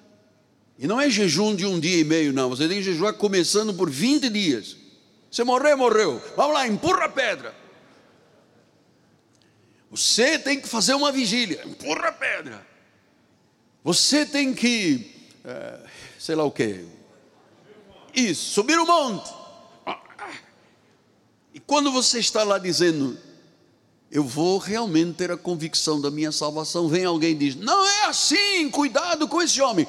E 0.82 0.86
não 0.88 1.00
é 1.00 1.08
jejum 1.08 1.54
de 1.54 1.64
um 1.64 1.78
dia 1.78 2.00
e 2.00 2.02
meio, 2.02 2.32
não. 2.32 2.48
Você 2.48 2.66
tem 2.66 2.78
que 2.78 2.82
jejuar 2.82 3.12
começando 3.12 3.72
por 3.72 3.88
20 3.88 4.28
dias. 4.28 4.76
Você 5.30 5.44
morreu, 5.44 5.78
morreu. 5.78 6.20
Vamos 6.36 6.54
lá, 6.54 6.66
empurra 6.66 7.04
a 7.04 7.08
pedra. 7.08 7.54
Você 9.92 10.40
tem 10.40 10.60
que 10.60 10.66
fazer 10.66 10.94
uma 10.94 11.12
vigília, 11.12 11.62
empurra 11.64 12.08
a 12.08 12.12
pedra. 12.12 12.66
Você 13.84 14.26
tem 14.26 14.52
que, 14.52 15.08
é, 15.44 15.78
sei 16.18 16.34
lá 16.34 16.42
o 16.42 16.50
que, 16.50 16.84
isso, 18.12 18.50
subir 18.50 18.76
o 18.76 18.84
monte. 18.84 19.32
E 21.54 21.60
quando 21.60 21.92
você 21.92 22.18
está 22.18 22.42
lá 22.42 22.58
dizendo, 22.58 23.16
eu 24.10 24.24
vou 24.24 24.58
realmente 24.58 25.14
ter 25.14 25.30
a 25.30 25.36
convicção 25.36 26.00
da 26.00 26.10
minha 26.10 26.32
salvação, 26.32 26.88
vem 26.88 27.04
alguém 27.04 27.30
e 27.30 27.36
diz: 27.36 27.54
Não 27.54 27.86
é 27.86 28.06
assim, 28.06 28.68
cuidado 28.68 29.28
com 29.28 29.40
esse 29.40 29.60
homem. 29.60 29.86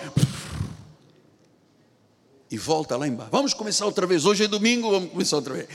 E 2.54 2.58
volta 2.58 2.96
lá 2.96 3.08
embaixo. 3.08 3.32
Vamos 3.32 3.52
começar 3.52 3.84
outra 3.84 4.06
vez. 4.06 4.26
Hoje 4.26 4.44
é 4.44 4.48
domingo, 4.48 4.92
vamos 4.92 5.10
começar 5.10 5.38
outra 5.38 5.56
vez. 5.56 5.68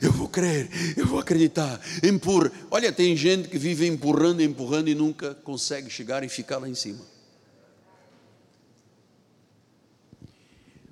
Eu 0.00 0.12
vou 0.12 0.28
crer, 0.28 0.70
eu 0.96 1.04
vou 1.04 1.18
acreditar. 1.18 1.80
Empurra. 2.04 2.52
Olha, 2.70 2.92
tem 2.92 3.16
gente 3.16 3.48
que 3.48 3.58
vive 3.58 3.84
empurrando, 3.88 4.40
empurrando 4.40 4.86
e 4.86 4.94
nunca 4.94 5.34
consegue 5.34 5.90
chegar 5.90 6.22
e 6.22 6.28
ficar 6.28 6.58
lá 6.58 6.68
em 6.68 6.74
cima. 6.76 7.00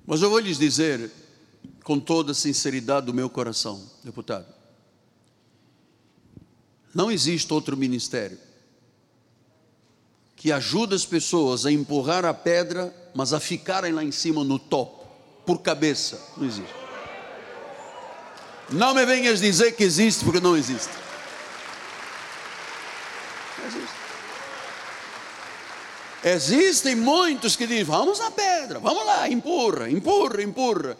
Mas 0.05 0.21
eu 0.21 0.29
vou 0.29 0.39
lhes 0.39 0.57
dizer, 0.57 1.09
com 1.85 1.97
toda 2.01 2.33
a 2.33 2.35
sinceridade 2.35 3.05
do 3.05 3.13
meu 3.13 3.29
coração, 3.29 3.81
deputado, 4.03 4.53
não 6.93 7.09
existe 7.09 7.53
outro 7.53 7.77
ministério 7.77 8.37
que 10.35 10.51
ajude 10.51 10.95
as 10.95 11.05
pessoas 11.05 11.65
a 11.65 11.71
empurrar 11.71 12.25
a 12.25 12.33
pedra, 12.33 12.93
mas 13.15 13.31
a 13.31 13.39
ficarem 13.39 13.93
lá 13.93 14.03
em 14.03 14.11
cima 14.11 14.43
no 14.43 14.59
topo, 14.59 14.98
por 15.49 15.63
cabeça. 15.63 16.21
Não 16.37 16.45
existe. 16.45 16.75
Não 18.69 18.93
me 18.93 19.03
venhas 19.03 19.39
dizer 19.39 19.71
que 19.71 19.83
existe, 19.83 20.23
porque 20.23 20.39
não 20.39 20.55
existe. 20.55 20.91
Não 23.57 23.65
existe. 23.65 23.95
Existem 26.23 26.95
muitos 26.95 27.55
que 27.55 27.65
dizem: 27.65 27.83
vamos 27.83 28.19
na 28.19 28.29
pedra, 28.29 28.77
vamos 28.77 29.03
lá, 29.03 29.27
empurra, 29.27 29.89
empurra, 29.89 30.43
empurra. 30.43 30.95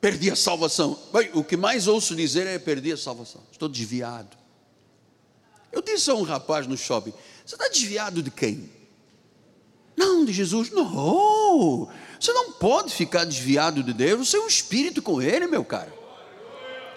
Perdi 0.00 0.30
a 0.30 0.36
salvação. 0.36 0.98
Bem, 1.12 1.30
o 1.34 1.44
que 1.44 1.58
mais 1.58 1.86
ouço 1.86 2.16
dizer 2.16 2.46
é: 2.46 2.58
perdi 2.58 2.92
a 2.92 2.96
salvação, 2.96 3.42
estou 3.52 3.68
desviado. 3.68 4.38
Eu 5.70 5.82
disse 5.82 6.10
a 6.10 6.14
um 6.14 6.22
rapaz 6.22 6.66
no 6.66 6.78
shopping: 6.78 7.12
você 7.44 7.56
está 7.56 7.68
desviado 7.68 8.22
de 8.22 8.30
quem? 8.30 8.70
Não, 9.94 10.24
de 10.24 10.32
Jesus. 10.32 10.70
Não, 10.70 11.90
você 12.20 12.34
não 12.34 12.52
pode 12.52 12.92
ficar 12.94 13.24
desviado 13.24 13.82
de 13.82 13.94
Deus, 13.94 14.28
você 14.28 14.36
é 14.36 14.40
um 14.40 14.46
espírito 14.46 15.00
com 15.00 15.22
Ele, 15.22 15.46
meu 15.46 15.64
cara. 15.64 15.90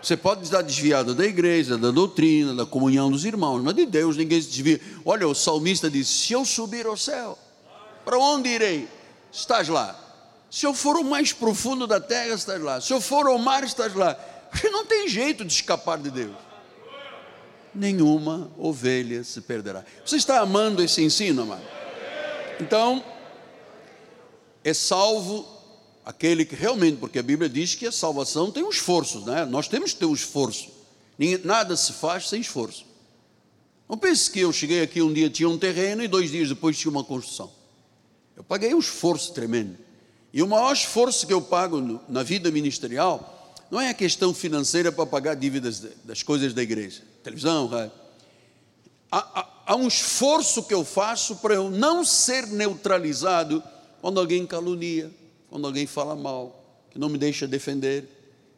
Você 0.01 0.17
pode 0.17 0.43
estar 0.43 0.61
desviado 0.61 1.15
da 1.15 1.26
igreja, 1.26 1.78
da 1.78 1.89
doutrina, 1.89 2.53
da 2.53 2.65
comunhão 2.65 3.09
dos 3.09 3.24
irmãos, 3.24 3.63
mas 3.63 3.74
de 3.74 3.86
Deus 3.86 4.17
ninguém 4.17 4.41
se 4.41 4.49
desvia. 4.49 4.82
Olha, 5.05 5.26
o 5.26 5.34
salmista 5.34 5.89
diz: 5.89 6.09
Se 6.09 6.34
eu 6.34 6.43
subir 6.43 6.86
ao 6.86 6.97
céu, 6.97 7.39
para 8.03 8.19
onde 8.19 8.49
irei? 8.49 8.89
Estás 9.32 9.69
lá. 9.69 9.97
Se 10.51 10.65
eu 10.65 10.74
for 10.74 10.97
o 10.97 11.05
mais 11.05 11.32
profundo 11.32 11.88
da 11.88 12.01
terra, 12.01 12.36
estás 12.36 12.61
lá. 12.61 12.82
Se 12.82 12.91
eu 12.91 12.99
for 12.99 13.26
ao 13.28 13.38
mar, 13.38 13.63
estás 13.63 13.95
lá. 13.95 14.13
Porque 14.51 14.69
não 14.69 14.86
tem 14.86 15.07
jeito 15.07 15.45
de 15.45 15.53
escapar 15.53 15.97
de 15.97 16.11
Deus. 16.11 16.36
Nenhuma 17.74 18.51
ovelha 18.57 19.24
se 19.24 19.39
perderá. 19.39 19.86
Você 20.05 20.17
está 20.17 20.41
amando 20.41 20.84
esse 20.84 21.01
ensino, 21.01 21.43
amado? 21.43 21.63
Então, 22.59 23.03
é 24.64 24.74
salvo 24.74 25.47
aquele 26.05 26.45
que 26.45 26.55
realmente, 26.55 26.97
porque 26.97 27.20
a 27.20 27.24
Bíblia 27.24 27.49
diz 27.49 27.76
que 27.76 27.86
a 27.86 27.91
salvação 27.91 28.51
tem 28.51 28.64
um 28.64 28.70
esforço, 28.70 29.22
né? 29.22 29.45
nós 29.45 29.68
temos 29.68 29.93
que 29.93 29.99
ter 29.99 30.05
um 30.05 30.14
esforço, 30.14 30.70
nada 31.43 31.76
se 31.76 31.93
faz 31.93 32.30
sem 32.30 32.41
esforço. 32.41 32.86
Não 33.88 33.97
pense 33.97 34.32
que 34.32 34.39
eu 34.39 34.51
cheguei 34.51 34.82
aqui 34.82 35.01
um 35.01 35.14
dia 35.14 35.30
tinha 35.30 35.47
um 35.47 35.57
terreno 35.57 36.03
e 36.03 36.07
dois 36.07 36.32
dias 36.32 36.49
depois 36.49 36.78
tinha 36.78 36.91
uma 36.91 37.03
construção. 37.03 37.51
Eu 38.36 38.43
paguei 38.43 38.74
um 38.74 38.80
esforço 38.80 39.34
tremendo. 39.34 39.78
E 40.34 40.41
o 40.41 40.47
maior 40.47 40.74
esforço 40.74 41.28
que 41.28 41.34
eu 41.34 41.41
pago 41.41 42.01
na 42.09 42.24
vida 42.24 42.49
ministerial 42.49 43.53
não 43.70 43.80
é 43.80 43.89
a 43.89 43.93
questão 43.93 44.34
financeira 44.34 44.91
para 44.91 45.05
pagar 45.05 45.36
dívidas 45.36 45.80
das 46.03 46.24
coisas 46.24 46.53
da 46.53 46.64
igreja, 46.64 47.03
televisão, 47.24 47.68
rádio. 47.68 47.91
Há, 49.11 49.18
há, 49.18 49.49
há 49.68 49.76
um 49.76 49.88
esforço 49.88 50.64
que 50.64 50.74
eu 50.74 50.84
faço 50.84 51.36
para 51.36 51.53
eu 51.53 51.70
não 51.70 52.03
ser 52.03 52.47
neutralizado 52.47 53.64
quando 54.03 54.19
alguém 54.19 54.45
calunia, 54.45 55.09
quando 55.49 55.65
alguém 55.65 55.87
fala 55.87 56.13
mal, 56.13 56.83
que 56.91 56.99
não 56.99 57.07
me 57.07 57.17
deixa 57.17 57.47
defender. 57.47 58.05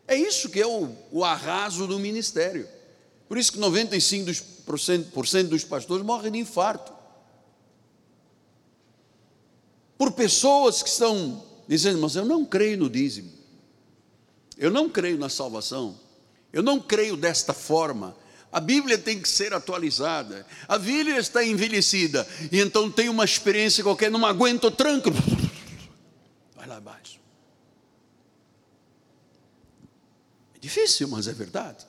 É 0.07 0.15
isso 0.15 0.49
que 0.49 0.59
é 0.59 0.65
o, 0.65 0.89
o 1.11 1.23
arraso 1.23 1.85
do 1.85 1.99
ministério. 1.99 2.67
Por 3.29 3.37
isso 3.37 3.51
que 3.51 3.59
95% 3.59 5.43
dos 5.43 5.63
pastores 5.63 6.03
morrem 6.03 6.31
de 6.31 6.39
infarto. 6.39 6.91
Por 9.99 10.13
pessoas 10.13 10.81
que 10.81 10.89
estão 10.89 11.43
dizendo, 11.67 12.01
mas 12.01 12.15
eu 12.15 12.25
não 12.25 12.43
creio 12.43 12.79
no 12.79 12.89
dízimo. 12.89 13.31
Eu 14.57 14.71
não 14.71 14.89
creio 14.89 15.19
na 15.19 15.29
salvação. 15.29 15.95
Eu 16.51 16.63
não 16.63 16.79
creio 16.79 17.15
desta 17.15 17.53
forma. 17.53 18.17
A 18.55 18.61
Bíblia 18.61 18.97
tem 18.97 19.19
que 19.19 19.27
ser 19.27 19.53
atualizada. 19.53 20.45
A 20.65 20.79
Bíblia 20.79 21.19
está 21.19 21.43
envelhecida. 21.45 22.25
E 22.49 22.61
então 22.61 22.89
tem 22.89 23.09
uma 23.09 23.25
experiência 23.25 23.83
qualquer, 23.83 24.09
não 24.09 24.25
aguento 24.25 24.71
tranco 24.71 25.11
lá 26.66 26.78
abaixo. 26.78 27.20
É 30.55 30.59
difícil, 30.59 31.07
mas 31.07 31.28
é 31.28 31.34
verdade. 31.34 31.86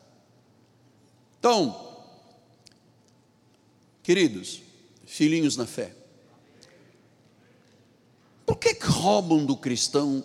Então, 1.39 2.05
queridos, 4.03 4.62
filhinhos 5.07 5.57
na 5.57 5.66
fé, 5.66 5.95
por 8.45 8.57
que, 8.57 8.74
que 8.74 8.87
roubam 8.87 9.45
do 9.45 9.57
cristão 9.57 10.24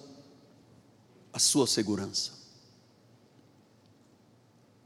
a 1.33 1.39
sua 1.39 1.65
segurança. 1.65 2.31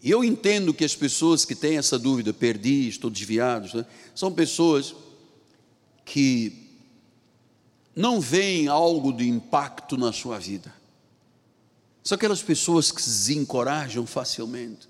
E 0.02 0.12
eu 0.12 0.24
entendo 0.24 0.74
que 0.74 0.86
as 0.86 0.96
pessoas 0.96 1.46
que 1.46 1.56
têm 1.56 1.78
essa 1.78 1.98
dúvida, 1.98 2.32
perdi, 2.32 2.88
estou 2.88 3.10
desviado, 3.10 3.76
né, 3.76 3.86
são 4.14 4.32
pessoas 4.32 4.94
que 6.06 6.65
não 7.96 8.20
veem 8.20 8.68
algo 8.68 9.14
de 9.14 9.28
impacto 9.28 9.96
na 9.96 10.12
sua 10.12 10.38
vida. 10.38 10.74
São 12.04 12.16
aquelas 12.16 12.44
pessoas 12.44 12.92
que 12.92 13.02
se 13.02 13.10
desencorajam 13.10 14.06
facilmente. 14.06 14.88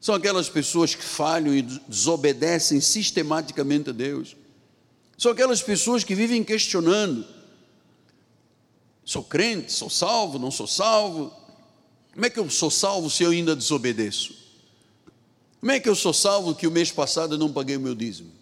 São 0.00 0.14
aquelas 0.14 0.48
pessoas 0.48 0.94
que 0.94 1.02
falham 1.02 1.54
e 1.54 1.62
desobedecem 1.62 2.80
sistematicamente 2.80 3.90
a 3.90 3.92
Deus. 3.92 4.36
São 5.18 5.32
aquelas 5.32 5.62
pessoas 5.62 6.04
que 6.04 6.14
vivem 6.14 6.44
questionando: 6.44 7.26
sou 9.04 9.24
crente, 9.24 9.72
sou 9.72 9.88
salvo, 9.88 10.38
não 10.38 10.50
sou 10.50 10.66
salvo? 10.66 11.32
Como 12.12 12.26
é 12.26 12.30
que 12.30 12.38
eu 12.38 12.48
sou 12.50 12.70
salvo 12.70 13.10
se 13.10 13.22
eu 13.22 13.30
ainda 13.30 13.56
desobedeço? 13.56 14.34
Como 15.58 15.72
é 15.72 15.80
que 15.80 15.88
eu 15.88 15.96
sou 15.96 16.12
salvo 16.12 16.54
que 16.54 16.66
o 16.66 16.70
mês 16.70 16.92
passado 16.92 17.34
eu 17.34 17.38
não 17.38 17.52
paguei 17.52 17.76
o 17.76 17.80
meu 17.80 17.94
dízimo? 17.94 18.35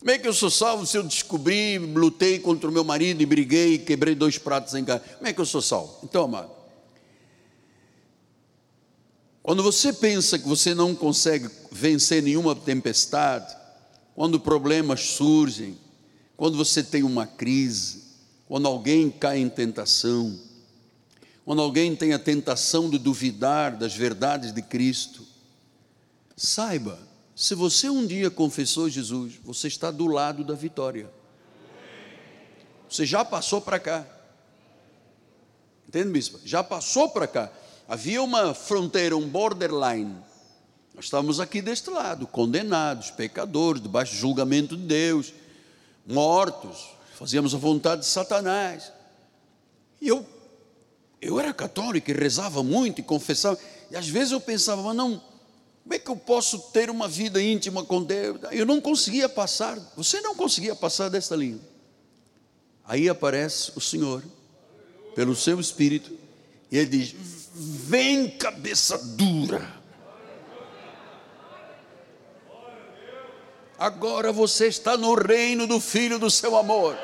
Como 0.00 0.10
é 0.10 0.18
que 0.18 0.26
eu 0.26 0.32
sou 0.32 0.50
salvo 0.50 0.86
se 0.86 0.96
eu 0.96 1.02
descobri, 1.02 1.78
lutei 1.78 2.38
contra 2.38 2.70
o 2.70 2.72
meu 2.72 2.82
marido 2.82 3.22
e 3.22 3.26
briguei 3.26 3.76
quebrei 3.76 4.14
dois 4.14 4.38
pratos 4.38 4.74
em 4.74 4.82
casa? 4.82 5.04
Como 5.16 5.28
é 5.28 5.32
que 5.32 5.40
eu 5.40 5.46
sou 5.46 5.60
salvo? 5.60 5.98
Então, 6.02 6.24
amado, 6.24 6.50
quando 9.42 9.62
você 9.62 9.92
pensa 9.92 10.38
que 10.38 10.48
você 10.48 10.74
não 10.74 10.94
consegue 10.94 11.50
vencer 11.70 12.22
nenhuma 12.22 12.56
tempestade, 12.56 13.54
quando 14.14 14.40
problemas 14.40 15.00
surgem, 15.00 15.76
quando 16.34 16.56
você 16.56 16.82
tem 16.82 17.02
uma 17.02 17.26
crise, 17.26 18.02
quando 18.48 18.66
alguém 18.66 19.10
cai 19.10 19.38
em 19.38 19.50
tentação, 19.50 20.38
quando 21.44 21.60
alguém 21.60 21.94
tem 21.94 22.14
a 22.14 22.18
tentação 22.18 22.88
de 22.88 22.96
duvidar 22.96 23.76
das 23.76 23.94
verdades 23.94 24.52
de 24.52 24.62
Cristo, 24.62 25.26
saiba, 26.34 27.09
se 27.40 27.54
você 27.54 27.88
um 27.88 28.06
dia 28.06 28.30
confessou 28.30 28.86
Jesus, 28.86 29.40
você 29.42 29.66
está 29.66 29.90
do 29.90 30.06
lado 30.06 30.44
da 30.44 30.52
vitória. 30.52 31.10
Você 32.86 33.06
já 33.06 33.24
passou 33.24 33.62
para 33.62 33.78
cá. 33.78 34.04
Entende, 35.88 36.10
bispo? 36.10 36.38
Já 36.44 36.62
passou 36.62 37.08
para 37.08 37.26
cá. 37.26 37.50
Havia 37.88 38.22
uma 38.22 38.52
fronteira, 38.52 39.16
um 39.16 39.26
borderline. 39.26 40.18
Nós 40.94 41.06
estávamos 41.06 41.40
aqui 41.40 41.62
deste 41.62 41.88
lado, 41.88 42.26
condenados, 42.26 43.10
pecadores, 43.10 43.80
debaixo 43.80 44.12
do 44.12 44.18
julgamento 44.18 44.76
de 44.76 44.82
Deus, 44.82 45.32
mortos, 46.06 46.90
fazíamos 47.14 47.54
a 47.54 47.58
vontade 47.58 48.02
de 48.02 48.06
Satanás. 48.06 48.92
E 49.98 50.08
eu, 50.08 50.26
eu 51.22 51.40
era 51.40 51.54
católico 51.54 52.10
e 52.10 52.12
rezava 52.12 52.62
muito 52.62 53.00
e 53.00 53.02
confessava. 53.02 53.58
E 53.90 53.96
às 53.96 54.06
vezes 54.06 54.32
eu 54.32 54.42
pensava, 54.42 54.82
mas 54.82 54.94
não, 54.94 55.29
como 55.90 55.96
é 55.96 55.98
que 55.98 56.08
eu 56.08 56.16
posso 56.16 56.56
ter 56.70 56.88
uma 56.88 57.08
vida 57.08 57.42
íntima 57.42 57.84
com 57.84 58.00
Deus? 58.00 58.38
Eu 58.52 58.64
não 58.64 58.80
conseguia 58.80 59.28
passar, 59.28 59.76
você 59.96 60.20
não 60.20 60.36
conseguia 60.36 60.72
passar 60.72 61.08
desta 61.08 61.34
linha. 61.34 61.58
Aí 62.84 63.08
aparece 63.08 63.72
o 63.74 63.80
Senhor, 63.80 64.22
pelo 65.16 65.34
seu 65.34 65.58
Espírito, 65.58 66.16
e 66.70 66.78
ele 66.78 66.90
diz: 66.90 67.16
Vem, 67.52 68.30
cabeça 68.30 68.98
dura. 68.98 69.68
Agora 73.76 74.30
você 74.30 74.68
está 74.68 74.96
no 74.96 75.14
reino 75.14 75.66
do 75.66 75.80
Filho 75.80 76.20
do 76.20 76.30
seu 76.30 76.56
amor. 76.56 76.96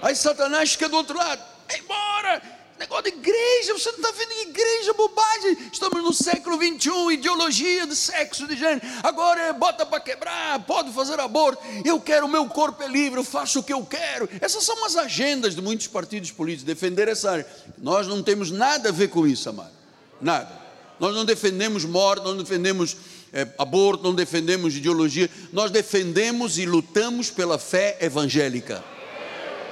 Aí 0.00 0.16
Satanás 0.16 0.72
fica 0.72 0.88
do 0.88 0.96
outro 0.96 1.18
lado. 1.18 1.44
Embora! 1.78 2.55
Negócio 2.78 3.04
de 3.04 3.08
igreja, 3.08 3.72
você 3.72 3.90
não 3.92 3.98
está 3.98 4.10
vendo 4.12 4.48
igreja, 4.50 4.92
bobagem. 4.92 5.56
Estamos 5.72 6.02
no 6.02 6.12
século 6.12 6.58
21, 6.58 7.10
ideologia 7.10 7.86
de 7.86 7.96
sexo, 7.96 8.46
de 8.46 8.54
gênero. 8.54 8.82
Agora 9.02 9.40
é 9.40 9.52
bota 9.52 9.86
para 9.86 9.98
quebrar, 9.98 10.62
pode 10.66 10.92
fazer 10.92 11.18
aborto. 11.18 11.62
Eu 11.86 11.98
quero, 11.98 12.28
meu 12.28 12.46
corpo 12.46 12.82
é 12.82 12.88
livre, 12.88 13.18
eu 13.18 13.24
faço 13.24 13.60
o 13.60 13.62
que 13.62 13.72
eu 13.72 13.84
quero. 13.84 14.28
Essas 14.42 14.62
são 14.62 14.84
as 14.84 14.94
agendas 14.94 15.54
de 15.54 15.62
muitos 15.62 15.86
partidos 15.86 16.30
políticos, 16.30 16.64
defender 16.64 17.08
essa 17.08 17.30
área. 17.30 17.46
Nós 17.78 18.06
não 18.06 18.22
temos 18.22 18.50
nada 18.50 18.90
a 18.90 18.92
ver 18.92 19.08
com 19.08 19.26
isso, 19.26 19.48
amado. 19.48 19.72
Nada. 20.20 20.66
Nós 21.00 21.14
não 21.14 21.24
defendemos 21.24 21.84
morte, 21.84 22.24
nós 22.24 22.36
não 22.36 22.42
defendemos 22.42 22.96
é, 23.32 23.46
aborto, 23.56 24.04
não 24.04 24.14
defendemos 24.14 24.76
ideologia. 24.76 25.30
Nós 25.50 25.70
defendemos 25.70 26.58
e 26.58 26.66
lutamos 26.66 27.30
pela 27.30 27.58
fé 27.58 27.96
evangélica. 28.02 28.84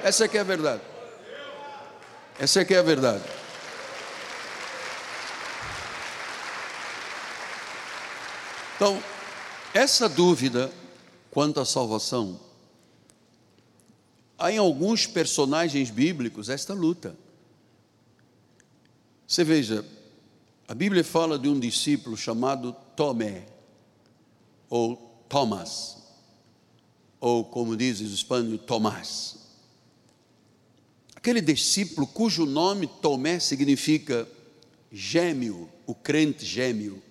Essa 0.03 0.25
é 0.25 0.27
que 0.27 0.37
é 0.39 0.41
a 0.41 0.43
verdade. 0.43 0.81
Essa 2.37 2.61
é 2.61 2.65
que 2.65 2.73
é 2.73 2.79
a 2.79 2.83
verdade. 2.83 3.23
Então, 8.75 9.01
essa 9.73 10.09
dúvida 10.09 10.71
quanto 11.31 11.61
à 11.61 11.65
salvação, 11.65 12.39
há 14.37 14.51
em 14.51 14.57
alguns 14.57 15.07
personagens 15.07 15.89
bíblicos 15.89 16.49
esta 16.49 16.73
luta. 16.73 17.15
Você 19.25 19.43
veja, 19.43 19.85
a 20.67 20.73
Bíblia 20.73 21.03
fala 21.05 21.39
de 21.39 21.47
um 21.47 21.57
discípulo 21.57 22.17
chamado 22.17 22.75
Tomé, 22.97 23.45
ou 24.69 24.97
Thomas, 25.29 25.97
ou 27.19 27.45
como 27.45 27.77
dizem 27.77 28.05
os 28.05 28.13
espanhóis, 28.13 28.61
Tomás 28.61 29.44
aquele 31.25 31.41
discípulo 31.41 32.05
cujo 32.05 32.45
nome 32.45 32.85
Tomé 32.85 33.39
significa 33.39 34.27
gêmeo, 34.91 35.67
o 35.87 35.95
crente 35.95 36.45
gêmeo. 36.45 37.01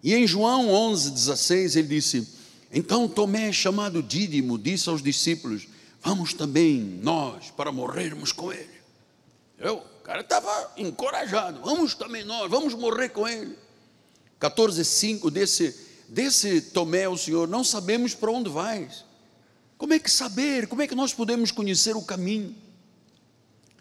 E 0.00 0.14
em 0.14 0.24
João 0.28 0.70
11, 0.70 1.10
16, 1.10 1.74
ele 1.74 1.88
disse: 1.88 2.28
Então 2.72 3.08
Tomé, 3.08 3.50
chamado 3.52 4.00
Dídimo, 4.00 4.56
disse 4.56 4.88
aos 4.88 5.02
discípulos: 5.02 5.66
Vamos 6.00 6.32
também 6.32 6.78
nós 7.02 7.50
para 7.50 7.72
morrermos 7.72 8.30
com 8.30 8.52
ele. 8.52 8.78
Eu, 9.58 9.78
o 9.78 10.02
cara 10.04 10.20
estava 10.20 10.72
encorajado, 10.76 11.60
vamos 11.62 11.96
também 11.96 12.22
nós, 12.22 12.48
vamos 12.48 12.74
morrer 12.74 13.08
com 13.08 13.26
ele. 13.26 13.58
14, 14.38 14.84
5 14.84 15.32
desse, 15.32 15.74
desse 16.08 16.60
Tomé, 16.60 17.08
o 17.08 17.16
Senhor, 17.16 17.48
não 17.48 17.64
sabemos 17.64 18.14
para 18.14 18.30
onde 18.30 18.48
vais. 18.48 19.04
Como 19.76 19.92
é 19.94 19.98
que 19.98 20.08
saber? 20.08 20.68
Como 20.68 20.80
é 20.80 20.86
que 20.86 20.94
nós 20.94 21.12
podemos 21.12 21.50
conhecer 21.50 21.96
o 21.96 22.02
caminho? 22.02 22.67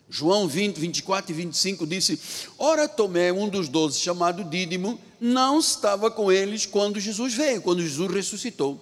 João 0.09 0.47
20, 0.47 0.77
24 0.77 1.31
e 1.31 1.35
25 1.35 1.85
disse: 1.85 2.19
Ora, 2.57 2.87
Tomé, 2.87 3.31
um 3.31 3.49
dos 3.49 3.67
doze, 3.67 3.99
chamado 3.99 4.43
Dídimo, 4.43 4.99
não 5.19 5.59
estava 5.59 6.09
com 6.09 6.31
eles 6.31 6.65
quando 6.65 6.99
Jesus 6.99 7.33
veio, 7.33 7.61
quando 7.61 7.81
Jesus 7.81 8.11
ressuscitou. 8.11 8.79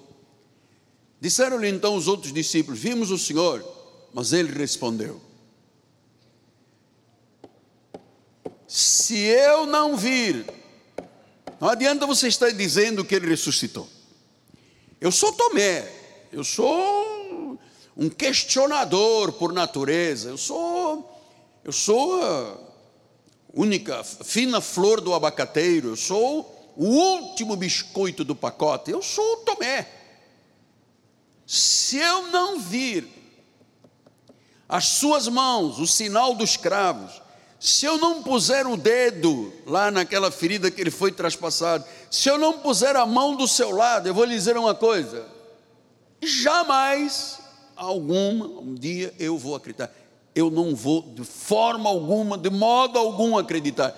Disseram-lhe 1.20 1.68
então 1.70 1.96
os 1.96 2.08
outros 2.08 2.32
discípulos: 2.32 2.80
Vimos 2.80 3.10
o 3.10 3.18
Senhor, 3.18 3.66
mas 4.14 4.34
ele 4.34 4.52
respondeu: 4.52 5.20
Se 8.68 9.18
eu 9.18 9.66
não 9.66 9.98
vir, 9.98 10.46
não 11.60 11.70
adianta 11.70 12.06
você 12.06 12.28
estar 12.28 12.52
dizendo 12.52 13.04
que 13.04 13.16
ele 13.16 13.28
ressuscitou. 13.28 13.90
Eu 15.02 15.12
sou 15.12 15.34
Tomé, 15.34 15.92
eu 16.32 16.44
sou 16.44 17.60
um 17.98 18.10
questionador 18.10 19.32
por 19.34 19.52
natureza, 19.52 20.30
eu 20.30 20.38
sou 20.38 21.15
eu 21.66 21.72
sou 21.72 22.24
a 22.24 22.58
única 23.52 24.04
fina 24.04 24.62
flor 24.62 25.02
do 25.02 25.16
abacateiro, 25.16 25.90
eu 25.90 25.96
sou 25.96 26.74
o 26.78 26.86
último 26.86 27.56
biscoito 27.56 28.24
do 28.24 28.36
pacote, 28.36 28.92
eu 28.92 29.02
sou 29.02 29.26
o 29.34 29.38
Tomé. 29.38 29.88
Se 31.48 31.98
eu 31.98 32.28
não 32.28 32.60
vir 32.60 33.08
as 34.70 34.86
suas 34.86 35.28
mãos, 35.28 35.80
o 35.80 35.88
sinal 35.88 36.36
dos 36.36 36.56
cravos, 36.56 37.20
se 37.60 37.84
eu 37.88 37.98
não 37.98 38.22
puser 38.22 38.68
o 38.68 38.78
dedo 38.78 39.52
lá 39.66 39.90
naquela 39.90 40.30
ferida 40.30 40.70
que 40.70 40.80
ele 40.80 40.92
foi 40.92 41.12
traspassado, 41.12 41.84
se 42.12 42.30
eu 42.30 42.38
não 42.38 42.60
puser 42.60 42.96
a 42.96 43.08
mão 43.08 43.36
do 43.36 43.48
seu 43.48 43.72
lado, 43.72 44.08
eu 44.08 44.14
vou 44.14 44.26
lhe 44.26 44.36
dizer 44.36 44.56
uma 44.56 44.76
coisa: 44.76 45.26
jamais 46.22 47.40
alguma 47.76 48.46
um 48.46 48.76
dia 48.76 49.12
eu 49.18 49.36
vou 49.36 49.56
acreditar 49.56 49.92
eu 50.36 50.52
não 50.52 50.76
vou 50.76 51.02
de 51.02 51.24
forma 51.24 51.90
alguma, 51.90 52.38
de 52.38 52.50
modo 52.50 53.00
algum 53.00 53.38
acreditar. 53.38 53.98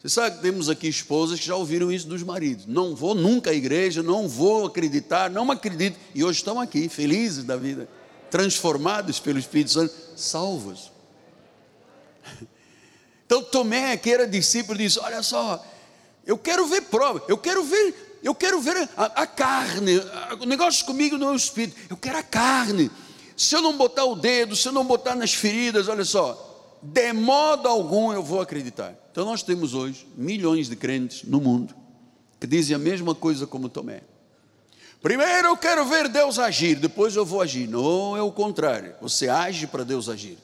Você 0.00 0.08
sabe 0.08 0.36
que 0.36 0.42
temos 0.42 0.68
aqui 0.68 0.88
esposas 0.88 1.38
que 1.38 1.46
já 1.46 1.54
ouviram 1.54 1.92
isso 1.92 2.08
dos 2.08 2.24
maridos. 2.24 2.66
Não 2.66 2.96
vou 2.96 3.14
nunca 3.14 3.50
à 3.50 3.54
igreja, 3.54 4.02
não 4.02 4.26
vou 4.26 4.66
acreditar, 4.66 5.30
não 5.30 5.48
acredito. 5.50 5.96
E 6.14 6.24
hoje 6.24 6.38
estão 6.38 6.58
aqui, 6.58 6.88
felizes 6.88 7.44
da 7.44 7.56
vida, 7.56 7.88
transformados 8.28 9.20
pelo 9.20 9.38
Espírito 9.38 9.70
Santo, 9.70 9.94
salvos. 10.16 10.90
Então 13.24 13.42
Tomé, 13.44 13.96
que 13.96 14.10
era 14.10 14.28
discípulo, 14.28 14.76
disse: 14.76 14.98
Olha 14.98 15.22
só, 15.22 15.64
eu 16.26 16.36
quero 16.36 16.66
ver 16.66 16.82
prova, 16.82 17.24
eu 17.28 17.38
quero 17.38 17.64
ver, 17.64 18.20
eu 18.22 18.34
quero 18.34 18.60
ver 18.60 18.76
a, 18.94 19.22
a 19.22 19.26
carne, 19.26 19.92
o 20.38 20.44
negócio 20.44 20.84
comigo 20.84 21.16
não 21.16 21.30
é 21.30 21.32
o 21.32 21.36
espírito, 21.36 21.74
eu 21.88 21.96
quero 21.96 22.18
a 22.18 22.22
carne. 22.22 22.90
Se 23.36 23.54
eu 23.54 23.62
não 23.62 23.76
botar 23.76 24.04
o 24.04 24.14
dedo, 24.14 24.54
se 24.54 24.68
eu 24.68 24.72
não 24.72 24.84
botar 24.84 25.14
nas 25.14 25.32
feridas, 25.32 25.88
olha 25.88 26.04
só, 26.04 26.78
de 26.82 27.12
modo 27.12 27.68
algum 27.68 28.12
eu 28.12 28.22
vou 28.22 28.40
acreditar. 28.40 28.94
Então 29.10 29.24
nós 29.24 29.42
temos 29.42 29.74
hoje 29.74 30.06
milhões 30.16 30.68
de 30.68 30.76
crentes 30.76 31.24
no 31.24 31.40
mundo 31.40 31.74
que 32.42 32.46
dizem 32.48 32.74
a 32.74 32.78
mesma 32.78 33.14
coisa 33.14 33.46
como 33.46 33.68
Tomé. 33.68 34.02
Primeiro 35.00 35.46
eu 35.46 35.56
quero 35.56 35.84
ver 35.84 36.08
Deus 36.08 36.40
agir, 36.40 36.74
depois 36.74 37.14
eu 37.14 37.24
vou 37.24 37.40
agir. 37.40 37.68
Não 37.68 38.16
é 38.16 38.22
o 38.22 38.32
contrário. 38.32 38.96
Você 39.00 39.28
age 39.28 39.68
para 39.68 39.84
Deus 39.84 40.08
agir. 40.08 40.36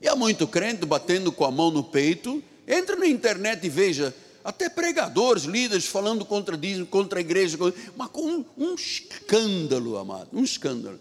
E 0.00 0.08
há 0.08 0.16
muito 0.16 0.46
crente 0.48 0.86
batendo 0.86 1.30
com 1.30 1.44
a 1.44 1.50
mão 1.50 1.70
no 1.70 1.84
peito. 1.84 2.42
Entra 2.66 2.96
na 2.96 3.06
internet 3.06 3.66
e 3.66 3.68
veja 3.68 4.14
até 4.44 4.68
pregadores, 4.68 5.44
líderes 5.44 5.86
falando 5.86 6.24
contra, 6.24 6.58
contra 6.90 7.18
a 7.18 7.20
igreja, 7.20 7.56
mas 7.96 8.08
com 8.08 8.22
um, 8.22 8.44
um 8.56 8.74
escândalo, 8.74 9.96
amado, 9.96 10.28
um 10.32 10.42
escândalo. 10.42 10.98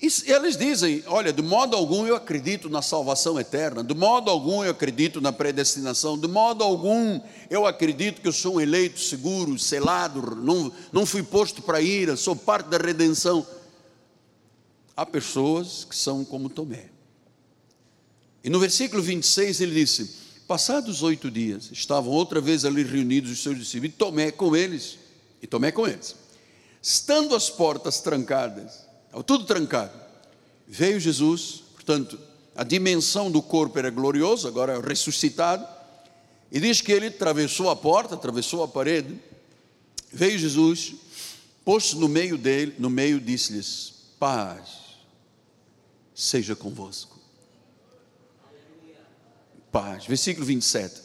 E 0.00 0.08
eles 0.30 0.56
dizem: 0.56 1.02
olha, 1.06 1.32
de 1.32 1.42
modo 1.42 1.76
algum 1.76 2.06
eu 2.06 2.16
acredito 2.16 2.68
na 2.68 2.82
salvação 2.82 3.38
eterna, 3.38 3.82
de 3.82 3.94
modo 3.94 4.30
algum 4.30 4.64
eu 4.64 4.70
acredito 4.70 5.20
na 5.20 5.32
predestinação, 5.32 6.18
de 6.18 6.28
modo 6.28 6.64
algum 6.64 7.20
eu 7.48 7.66
acredito 7.66 8.20
que 8.20 8.28
eu 8.28 8.32
sou 8.32 8.56
um 8.56 8.60
eleito 8.60 9.00
seguro, 9.00 9.58
selado, 9.58 10.36
não, 10.36 10.72
não 10.92 11.06
fui 11.06 11.22
posto 11.22 11.62
para 11.62 11.80
ira, 11.80 12.16
sou 12.16 12.34
parte 12.34 12.68
da 12.68 12.76
redenção. 12.76 13.46
Há 14.96 15.06
pessoas 15.06 15.84
que 15.84 15.96
são 15.96 16.24
como 16.24 16.48
Tomé. 16.48 16.90
E 18.42 18.50
no 18.50 18.60
versículo 18.60 19.02
26 19.02 19.60
ele 19.60 19.74
disse: 19.74 20.23
Passados 20.46 21.02
oito 21.02 21.30
dias, 21.30 21.70
estavam 21.72 22.12
outra 22.12 22.40
vez 22.40 22.64
ali 22.64 22.82
reunidos 22.82 23.30
os 23.30 23.42
seus 23.42 23.58
discípulos, 23.58 23.94
e 23.94 23.96
Tomé 23.96 24.30
com 24.30 24.54
eles, 24.54 24.98
e 25.40 25.46
Tomé 25.46 25.72
com 25.72 25.86
eles, 25.86 26.14
estando 26.82 27.34
as 27.34 27.48
portas 27.48 28.00
trancadas, 28.00 28.84
tudo 29.26 29.44
trancado. 29.44 29.98
Veio 30.66 31.00
Jesus, 31.00 31.62
portanto, 31.74 32.18
a 32.54 32.62
dimensão 32.62 33.30
do 33.30 33.42
corpo 33.42 33.78
era 33.78 33.90
gloriosa, 33.90 34.48
agora 34.48 34.74
é 34.74 34.80
ressuscitado. 34.80 35.66
E 36.52 36.60
diz 36.60 36.80
que 36.80 36.92
ele 36.92 37.08
atravessou 37.08 37.68
a 37.68 37.76
porta, 37.76 38.14
atravessou 38.14 38.62
a 38.62 38.68
parede. 38.68 39.18
Veio 40.12 40.38
Jesus, 40.38 40.94
pôs-se 41.64 41.96
no 41.96 42.08
meio 42.08 42.38
dele, 42.38 42.74
no 42.78 42.88
meio 42.88 43.20
disse-lhes: 43.20 43.94
Paz 44.18 44.84
seja 46.14 46.54
convosco. 46.54 47.13
Paz. 49.74 50.06
Versículo 50.06 50.46
27. 50.46 51.02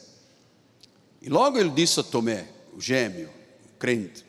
E 1.20 1.28
logo 1.28 1.58
ele 1.58 1.70
disse 1.70 1.98
a 1.98 2.04
Tomé, 2.04 2.48
o 2.72 2.80
gêmeo, 2.80 3.28
o 3.64 3.78
crente: 3.80 4.24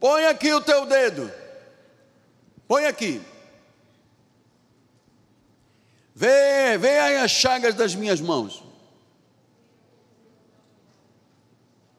Põe 0.00 0.24
aqui 0.24 0.50
o 0.54 0.62
teu 0.62 0.86
dedo 0.86 1.30
Põe 2.66 2.86
aqui. 2.86 3.20
Vê, 6.14 6.78
vê 6.78 6.98
aí 6.98 7.16
as 7.18 7.30
chagas 7.30 7.74
das 7.74 7.94
minhas 7.94 8.20
mãos. 8.22 8.64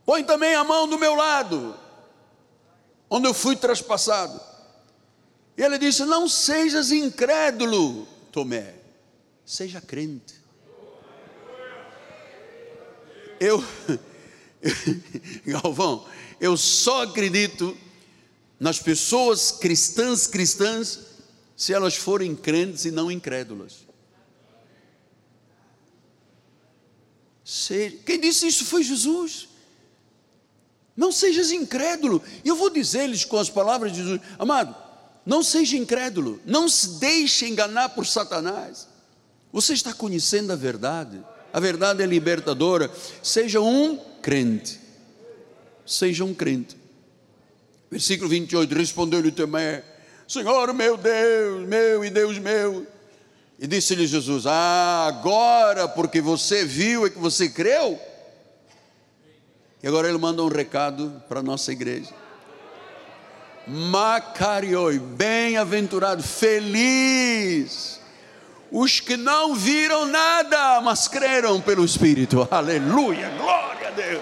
Põe 0.03 0.23
também 0.23 0.55
a 0.55 0.63
mão 0.63 0.87
do 0.87 0.97
meu 0.97 1.13
lado, 1.13 1.77
onde 3.07 3.27
eu 3.27 3.33
fui 3.33 3.55
traspassado. 3.55 4.41
E 5.55 5.61
ele 5.61 5.77
disse: 5.77 6.03
Não 6.05 6.27
sejas 6.27 6.91
incrédulo, 6.91 8.07
Tomé, 8.31 8.73
seja 9.45 9.79
crente. 9.79 10.44
Eu, 13.39 13.63
Galvão, 15.45 16.05
eu 16.39 16.55
só 16.57 17.03
acredito 17.03 17.77
nas 18.59 18.79
pessoas 18.79 19.51
cristãs 19.51 20.27
cristãs 20.27 20.99
se 21.55 21.73
elas 21.73 21.95
forem 21.95 22.35
crentes 22.35 22.85
e 22.85 22.91
não 22.91 23.11
incrédulas. 23.11 23.85
Quem 28.05 28.19
disse 28.19 28.47
isso 28.47 28.65
foi 28.65 28.83
Jesus. 28.83 29.47
Não 30.95 31.11
sejas 31.11 31.51
incrédulo. 31.51 32.21
E 32.43 32.47
eu 32.47 32.55
vou 32.55 32.69
dizer-lhes 32.69 33.23
com 33.23 33.37
as 33.37 33.49
palavras 33.49 33.91
de 33.91 33.99
Jesus: 33.99 34.21
Amado, 34.39 34.75
não 35.25 35.43
seja 35.43 35.77
incrédulo, 35.77 36.41
não 36.45 36.67
se 36.67 36.99
deixe 36.99 37.47
enganar 37.47 37.89
por 37.89 38.05
Satanás. 38.05 38.87
Você 39.51 39.73
está 39.73 39.93
conhecendo 39.93 40.51
a 40.51 40.55
verdade, 40.55 41.23
a 41.55 41.59
verdade 41.61 42.03
é 42.03 42.05
libertadora. 42.05 42.91
Seja 43.23 43.61
um 43.61 43.97
crente. 44.21 44.77
Seja 45.85 46.25
um 46.25 46.33
crente. 46.33 46.75
Versículo 47.89 48.29
28, 48.29 48.75
respondeu-lhe 48.75 49.31
Tomé, 49.31 49.81
Senhor 50.27 50.73
meu 50.73 50.97
Deus, 50.97 51.65
meu 51.65 52.03
e 52.03 52.09
Deus 52.09 52.37
meu. 52.39 52.85
E 53.57 53.65
disse-lhe 53.67 54.05
Jesus: 54.05 54.45
Ah, 54.45 55.05
agora 55.07 55.87
porque 55.87 56.19
você 56.19 56.65
viu 56.65 57.05
é 57.05 57.09
que 57.09 57.17
você 57.17 57.47
creu. 57.47 57.97
E 59.81 59.87
agora 59.87 60.09
ele 60.09 60.17
manda 60.17 60.43
um 60.43 60.49
recado 60.49 61.23
para 61.29 61.39
a 61.39 61.43
nossa 61.43 61.71
igreja. 61.71 62.13
Macarioi, 63.65 64.99
bem-aventurado, 64.99 66.21
feliz, 66.21 67.94
os 68.77 68.99
que 68.99 69.15
não 69.15 69.55
viram 69.55 70.05
nada, 70.05 70.81
mas 70.81 71.07
creram 71.07 71.61
pelo 71.61 71.85
Espírito. 71.85 72.45
Aleluia, 72.51 73.29
glória 73.37 73.87
a 73.87 73.91
Deus. 73.91 74.21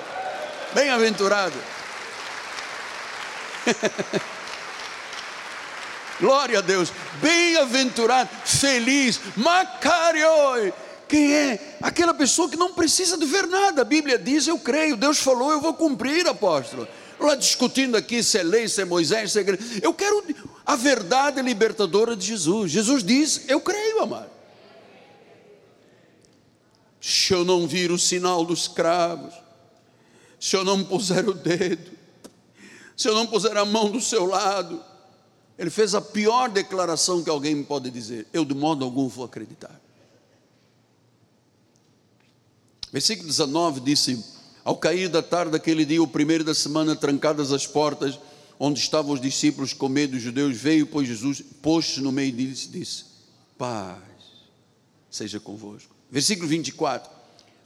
Bem-aventurado. 0.75 1.55
Glória 6.19 6.59
a 6.59 6.61
Deus, 6.61 6.93
bem-aventurado, 7.19 8.29
feliz, 8.45 9.19
macarioi. 9.35 10.71
Quem 11.07 11.33
é? 11.33 11.75
Aquela 11.81 12.13
pessoa 12.13 12.47
que 12.47 12.55
não 12.55 12.73
precisa 12.73 13.17
de 13.17 13.25
ver 13.25 13.47
nada. 13.47 13.81
A 13.81 13.85
Bíblia 13.85 14.19
diz: 14.19 14.47
Eu 14.47 14.59
creio, 14.59 14.95
Deus 14.95 15.17
falou, 15.17 15.51
eu 15.51 15.59
vou 15.59 15.73
cumprir, 15.73 16.27
apóstolo. 16.27 16.87
Lá 17.19 17.35
discutindo 17.35 17.97
aqui 17.97 18.21
se 18.21 18.37
é 18.37 18.43
lei, 18.43 18.67
se 18.67 18.81
é 18.81 18.85
Moisés, 18.85 19.31
se 19.31 19.39
é 19.39 19.41
igreja. 19.41 19.63
Eu 19.81 19.93
quero 19.93 20.23
a 20.65 20.75
verdade 20.75 21.41
libertadora 21.41 22.15
de 22.15 22.27
Jesus. 22.27 22.71
Jesus 22.71 23.03
diz: 23.03 23.41
Eu 23.47 23.59
creio, 23.59 24.01
amado. 24.01 24.32
Se 27.05 27.33
eu 27.33 27.43
não 27.43 27.67
vir 27.67 27.91
o 27.91 27.99
sinal 27.99 28.45
dos 28.45 28.65
cravos, 28.65 29.33
se 30.39 30.55
eu 30.55 30.63
não 30.63 30.85
puser 30.85 31.27
o 31.27 31.33
dedo, 31.33 31.91
se 32.95 33.09
eu 33.09 33.13
não 33.13 33.27
puser 33.27 33.57
a 33.57 33.65
mão 33.65 33.91
do 33.91 33.99
seu 33.99 34.25
lado. 34.25 34.81
Ele 35.59 35.69
fez 35.69 35.93
a 35.93 35.99
pior 35.99 36.49
declaração 36.49 37.21
que 37.21 37.29
alguém 37.29 37.61
pode 37.61 37.91
dizer: 37.91 38.25
Eu 38.31 38.45
de 38.45 38.53
modo 38.53 38.85
algum 38.85 39.09
vou 39.09 39.25
acreditar. 39.25 39.81
Versículo 42.89 43.27
19 43.27 43.81
disse: 43.81 44.23
Ao 44.63 44.77
cair 44.77 45.09
da 45.09 45.21
tarde 45.21 45.51
daquele 45.51 45.83
dia, 45.83 46.01
o 46.01 46.07
primeiro 46.07 46.45
da 46.45 46.55
semana, 46.55 46.95
trancadas 46.95 47.51
as 47.51 47.67
portas, 47.67 48.17
onde 48.57 48.79
estavam 48.79 49.11
os 49.11 49.19
discípulos 49.19 49.73
com 49.73 49.89
medo 49.89 50.13
dos 50.13 50.21
judeus, 50.21 50.55
veio, 50.55 50.87
pois 50.87 51.05
Jesus, 51.05 51.43
pôs-se 51.61 51.99
no 51.99 52.13
meio 52.13 52.31
deles 52.31 52.63
e 52.63 52.69
disse: 52.69 53.03
Paz 53.57 53.99
seja 55.11 55.37
convosco. 55.37 55.92
Versículo 56.13 56.47
24: 56.47 57.09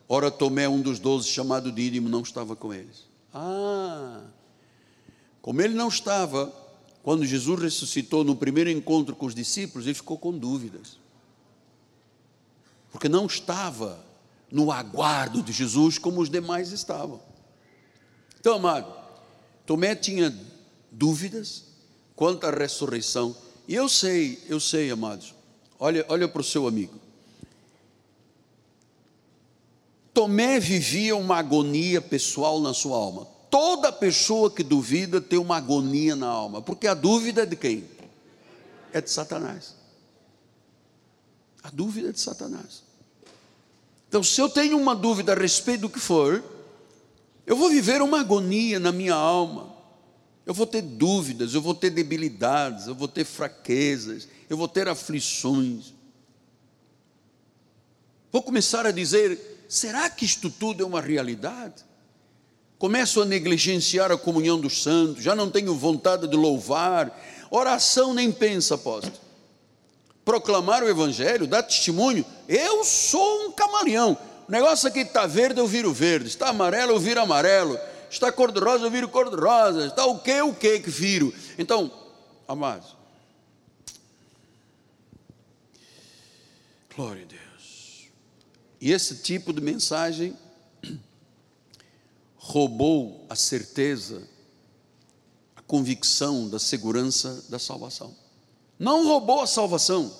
Ora, 0.07 0.31
Tomé, 0.31 0.69
um 0.69 0.79
dos 0.79 0.99
doze, 0.99 1.27
chamado 1.27 1.69
Dídimo, 1.69 2.07
não 2.07 2.21
estava 2.21 2.55
com 2.55 2.73
eles. 2.73 3.03
Ah, 3.33 4.21
como 5.41 5.61
ele 5.61 5.73
não 5.73 5.89
estava, 5.89 6.49
quando 7.03 7.25
Jesus 7.25 7.61
ressuscitou 7.61 8.23
no 8.23 8.37
primeiro 8.37 8.69
encontro 8.69 9.17
com 9.17 9.25
os 9.25 9.35
discípulos, 9.35 9.85
ele 9.85 9.95
ficou 9.95 10.17
com 10.17 10.31
dúvidas. 10.31 10.97
Porque 12.89 13.09
não 13.09 13.25
estava 13.25 13.99
no 14.49 14.71
aguardo 14.71 15.43
de 15.43 15.51
Jesus 15.51 15.97
como 15.97 16.21
os 16.21 16.29
demais 16.29 16.71
estavam. 16.71 17.19
Então, 18.39 18.55
amado, 18.55 18.93
Tomé 19.65 19.93
tinha 19.93 20.33
dúvidas 20.89 21.65
quanto 22.15 22.47
à 22.47 22.51
ressurreição. 22.51 23.35
E 23.67 23.75
eu 23.75 23.89
sei, 23.89 24.41
eu 24.47 24.61
sei, 24.61 24.89
amados, 24.89 25.35
olha, 25.77 26.05
olha 26.07 26.29
para 26.29 26.39
o 26.39 26.45
seu 26.45 26.65
amigo. 26.65 27.06
Tomé 30.17 30.59
vivia 30.59 31.15
uma 31.15 31.37
agonia 31.37 32.01
pessoal 32.01 32.59
na 32.59 32.73
sua 32.73 32.97
alma. 32.97 33.27
Toda 33.51 33.91
pessoa 33.91 34.49
que 34.49 34.63
duvida 34.63 35.21
tem 35.21 35.37
uma 35.37 35.57
agonia 35.57 36.15
na 36.15 36.25
alma, 36.25 36.59
porque 36.59 36.87
a 36.87 36.95
dúvida 36.95 37.43
é 37.43 37.45
de 37.45 37.55
quem? 37.55 37.87
É 38.91 38.99
de 38.99 39.11
Satanás. 39.11 39.75
A 41.61 41.69
dúvida 41.69 42.09
é 42.09 42.11
de 42.11 42.19
Satanás. 42.19 42.81
Então, 44.09 44.23
se 44.23 44.41
eu 44.41 44.49
tenho 44.49 44.75
uma 44.79 44.95
dúvida 44.95 45.33
a 45.33 45.35
respeito 45.35 45.81
do 45.81 45.89
que 45.89 45.99
for, 45.99 46.43
eu 47.45 47.55
vou 47.55 47.69
viver 47.69 48.01
uma 48.01 48.21
agonia 48.21 48.79
na 48.79 48.91
minha 48.91 49.13
alma. 49.13 49.71
Eu 50.47 50.53
vou 50.55 50.65
ter 50.65 50.81
dúvidas, 50.81 51.53
eu 51.53 51.61
vou 51.61 51.75
ter 51.75 51.91
debilidades, 51.91 52.87
eu 52.87 52.95
vou 52.95 53.07
ter 53.07 53.23
fraquezas, 53.23 54.27
eu 54.49 54.57
vou 54.57 54.67
ter 54.67 54.87
aflições. 54.87 55.93
Vou 58.31 58.41
começar 58.41 58.83
a 58.83 58.91
dizer: 58.91 59.56
será 59.67 60.09
que 60.09 60.25
isto 60.25 60.49
tudo 60.49 60.83
é 60.83 60.85
uma 60.85 61.01
realidade? 61.01 61.87
começo 62.77 63.21
a 63.21 63.25
negligenciar 63.25 64.11
a 64.11 64.17
comunhão 64.17 64.59
dos 64.59 64.83
santos, 64.83 65.23
já 65.23 65.35
não 65.35 65.49
tenho 65.49 65.73
vontade 65.73 66.27
de 66.27 66.35
louvar, 66.35 67.11
oração 67.49 68.13
nem 68.13 68.31
pensa, 68.31 68.75
apóstolo. 68.75 69.15
proclamar 70.23 70.83
o 70.83 70.89
Evangelho, 70.89 71.47
dar 71.47 71.63
testemunho. 71.63 72.25
Eu 72.49 72.83
sou 72.83 73.47
um 73.47 73.51
camaleão. 73.53 74.17
O 74.45 74.51
negócio 74.51 74.89
aqui 74.89 74.99
está 74.99 75.25
verde, 75.25 75.59
eu 75.59 75.65
viro 75.65 75.93
verde. 75.93 76.27
Está 76.27 76.49
amarelo, 76.49 76.91
eu 76.91 76.99
viro 76.99 77.21
amarelo. 77.21 77.79
Está 78.09 78.29
cor-de-rosa, 78.29 78.85
eu 78.85 78.91
viro 78.91 79.07
cor-de-rosa. 79.07 79.85
Está 79.85 80.05
o 80.05 80.19
que, 80.19 80.41
o 80.41 80.53
que 80.53 80.81
que 80.81 80.89
viro. 80.89 81.33
Então, 81.57 81.89
amados, 82.45 82.93
glória 86.93 87.23
a 87.23 87.25
Deus. 87.25 87.46
E 88.79 88.91
esse 88.91 89.15
tipo 89.15 89.51
de 89.51 89.61
mensagem 89.61 90.35
roubou 92.35 93.25
a 93.29 93.35
certeza, 93.35 94.21
a 95.55 95.61
convicção 95.61 96.47
da 96.47 96.59
segurança 96.59 97.43
da 97.49 97.59
salvação. 97.59 98.15
Não 98.79 99.05
roubou 99.05 99.41
a 99.41 99.47
salvação, 99.47 100.13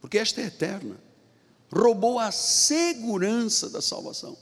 porque 0.00 0.18
esta 0.18 0.40
é 0.40 0.46
eterna. 0.46 0.96
Roubou 1.70 2.18
a 2.18 2.30
segurança 2.30 3.68
da 3.68 3.82
salvação. 3.82 4.36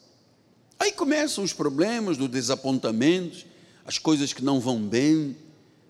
Aí 0.78 0.93
começam 0.93 1.43
os 1.43 1.53
problemas 1.53 2.16
do 2.16 2.28
desapontamento, 2.28 3.47
as 3.84 3.99
coisas 3.99 4.32
que 4.32 4.45
não 4.45 4.61
vão 4.61 4.80
bem, 4.80 5.36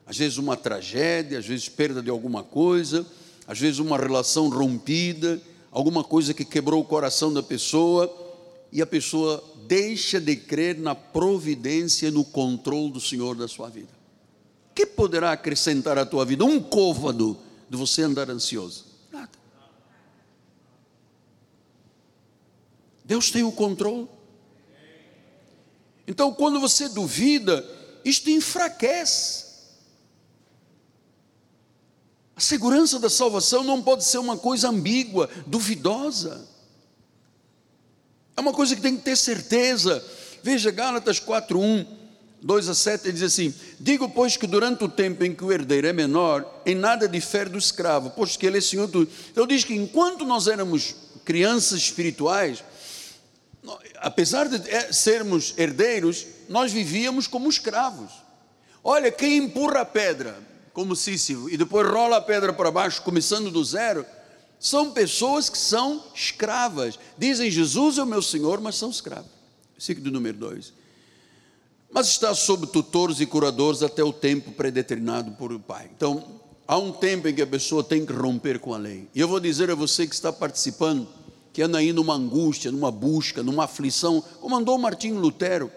às 0.06 0.16
vezes 0.16 0.38
uma 0.38 0.56
tragédia, 0.56 1.38
às 1.38 1.46
vezes 1.46 1.68
perda 1.68 2.02
de 2.02 2.10
alguma 2.10 2.42
coisa, 2.42 3.06
às 3.46 3.58
vezes 3.58 3.78
uma 3.78 3.96
relação 3.96 4.48
rompida, 4.48 5.40
alguma 5.70 6.02
coisa 6.02 6.34
que 6.34 6.44
quebrou 6.44 6.80
o 6.80 6.84
coração 6.84 7.32
da 7.32 7.42
pessoa, 7.42 8.12
e 8.72 8.80
a 8.80 8.86
pessoa 8.86 9.42
deixa 9.66 10.20
de 10.20 10.36
crer 10.36 10.78
na 10.78 10.94
providência 10.94 12.08
e 12.08 12.10
no 12.10 12.24
controle 12.24 12.92
do 12.92 13.00
Senhor 13.00 13.34
da 13.36 13.48
sua 13.48 13.68
vida. 13.68 13.88
Que 14.74 14.86
poderá 14.86 15.32
acrescentar 15.32 15.98
à 15.98 16.06
tua 16.06 16.24
vida? 16.24 16.44
Um 16.44 16.60
côvado 16.60 17.36
de 17.68 17.76
você 17.76 18.02
andar 18.02 18.30
ansioso? 18.30 18.86
Nada. 19.10 19.30
Deus 23.04 23.30
tem 23.30 23.42
o 23.42 23.52
controle. 23.52 24.08
Então, 26.06 26.32
quando 26.32 26.60
você 26.60 26.88
duvida, 26.88 27.64
isto 28.04 28.30
enfraquece. 28.30 29.49
A 32.40 32.42
segurança 32.42 32.98
da 32.98 33.10
salvação 33.10 33.62
não 33.62 33.82
pode 33.82 34.02
ser 34.02 34.16
uma 34.16 34.34
coisa 34.34 34.70
ambígua, 34.70 35.28
duvidosa. 35.46 36.48
É 38.34 38.40
uma 38.40 38.54
coisa 38.54 38.74
que 38.74 38.80
tem 38.80 38.96
que 38.96 39.02
ter 39.02 39.14
certeza. 39.14 40.02
Veja 40.42 40.70
Gálatas 40.70 41.20
4:1, 41.20 41.86
2 42.40 42.68
a 42.70 42.74
7, 42.74 43.04
ele 43.04 43.12
diz 43.12 43.24
assim: 43.24 43.54
Digo, 43.78 44.08
pois, 44.08 44.38
que 44.38 44.46
durante 44.46 44.82
o 44.82 44.88
tempo 44.88 45.22
em 45.22 45.34
que 45.34 45.44
o 45.44 45.52
herdeiro 45.52 45.86
é 45.86 45.92
menor, 45.92 46.62
em 46.64 46.74
nada 46.74 47.06
difere 47.06 47.50
do 47.50 47.58
escravo, 47.58 48.08
pois 48.16 48.38
que 48.38 48.46
ele 48.46 48.56
é 48.56 48.62
senhor 48.62 48.88
tudo. 48.88 49.10
Então 49.30 49.46
diz 49.46 49.62
que 49.62 49.74
enquanto 49.74 50.24
nós 50.24 50.48
éramos 50.48 50.94
crianças 51.26 51.78
espirituais, 51.78 52.64
apesar 53.98 54.48
de 54.48 54.66
é, 54.70 54.90
sermos 54.90 55.52
herdeiros, 55.58 56.26
nós 56.48 56.72
vivíamos 56.72 57.26
como 57.26 57.50
escravos. 57.50 58.10
Olha, 58.82 59.12
quem 59.12 59.36
empurra 59.36 59.82
a 59.82 59.84
pedra, 59.84 60.48
como 60.80 60.96
Cícero, 60.96 61.50
e 61.50 61.58
depois 61.58 61.86
rola 61.86 62.16
a 62.16 62.20
pedra 62.22 62.54
para 62.54 62.70
baixo, 62.70 63.02
começando 63.02 63.50
do 63.50 63.62
zero, 63.62 64.06
são 64.58 64.92
pessoas 64.92 65.50
que 65.50 65.58
são 65.58 66.02
escravas. 66.14 66.98
Dizem 67.18 67.50
Jesus 67.50 67.98
é 67.98 68.02
o 68.02 68.06
meu 68.06 68.22
Senhor, 68.22 68.62
mas 68.62 68.76
são 68.76 68.88
escravos. 68.88 69.30
Versículo 69.74 70.10
número 70.10 70.38
2. 70.38 70.72
Mas 71.92 72.08
está 72.08 72.34
sob 72.34 72.66
tutores 72.68 73.20
e 73.20 73.26
curadores 73.26 73.82
até 73.82 74.02
o 74.02 74.10
tempo 74.10 74.52
predeterminado 74.52 75.32
por 75.32 75.52
o 75.52 75.60
Pai. 75.60 75.90
Então, 75.94 76.40
há 76.66 76.78
um 76.78 76.92
tempo 76.92 77.28
em 77.28 77.34
que 77.34 77.42
a 77.42 77.46
pessoa 77.46 77.84
tem 77.84 78.06
que 78.06 78.14
romper 78.14 78.58
com 78.58 78.72
a 78.72 78.78
lei. 78.78 79.06
E 79.14 79.20
eu 79.20 79.28
vou 79.28 79.38
dizer 79.38 79.70
a 79.70 79.74
você 79.74 80.06
que 80.06 80.14
está 80.14 80.32
participando, 80.32 81.06
que 81.52 81.60
anda 81.60 81.76
aí 81.76 81.92
numa 81.92 82.14
angústia, 82.14 82.72
numa 82.72 82.90
busca, 82.90 83.42
numa 83.42 83.64
aflição, 83.64 84.24
como 84.40 84.56
andou 84.56 84.78
Martinho 84.78 85.20
Lutero, 85.20 85.70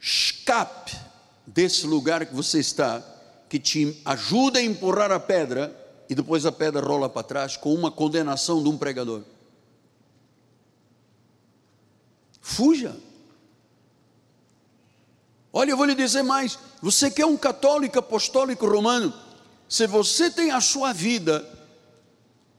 escape 0.00 0.96
desse 1.44 1.84
lugar 1.84 2.24
que 2.26 2.34
você 2.34 2.60
está, 2.60 3.15
que 3.48 3.58
te 3.58 4.00
ajuda 4.04 4.58
a 4.58 4.62
empurrar 4.62 5.12
a 5.12 5.20
pedra 5.20 5.74
e 6.08 6.14
depois 6.14 6.46
a 6.46 6.52
pedra 6.52 6.84
rola 6.84 7.08
para 7.08 7.22
trás 7.22 7.56
com 7.56 7.72
uma 7.74 7.90
condenação 7.90 8.62
de 8.62 8.68
um 8.68 8.76
pregador. 8.76 9.22
Fuja. 12.40 12.96
Olha, 15.52 15.70
eu 15.70 15.76
vou 15.76 15.86
lhe 15.86 15.94
dizer 15.94 16.22
mais: 16.22 16.58
você 16.80 17.10
que 17.10 17.22
é 17.22 17.26
um 17.26 17.36
católico 17.36 17.98
apostólico 17.98 18.66
romano, 18.66 19.12
se 19.68 19.86
você 19.86 20.30
tem 20.30 20.50
a 20.50 20.60
sua 20.60 20.92
vida 20.92 21.44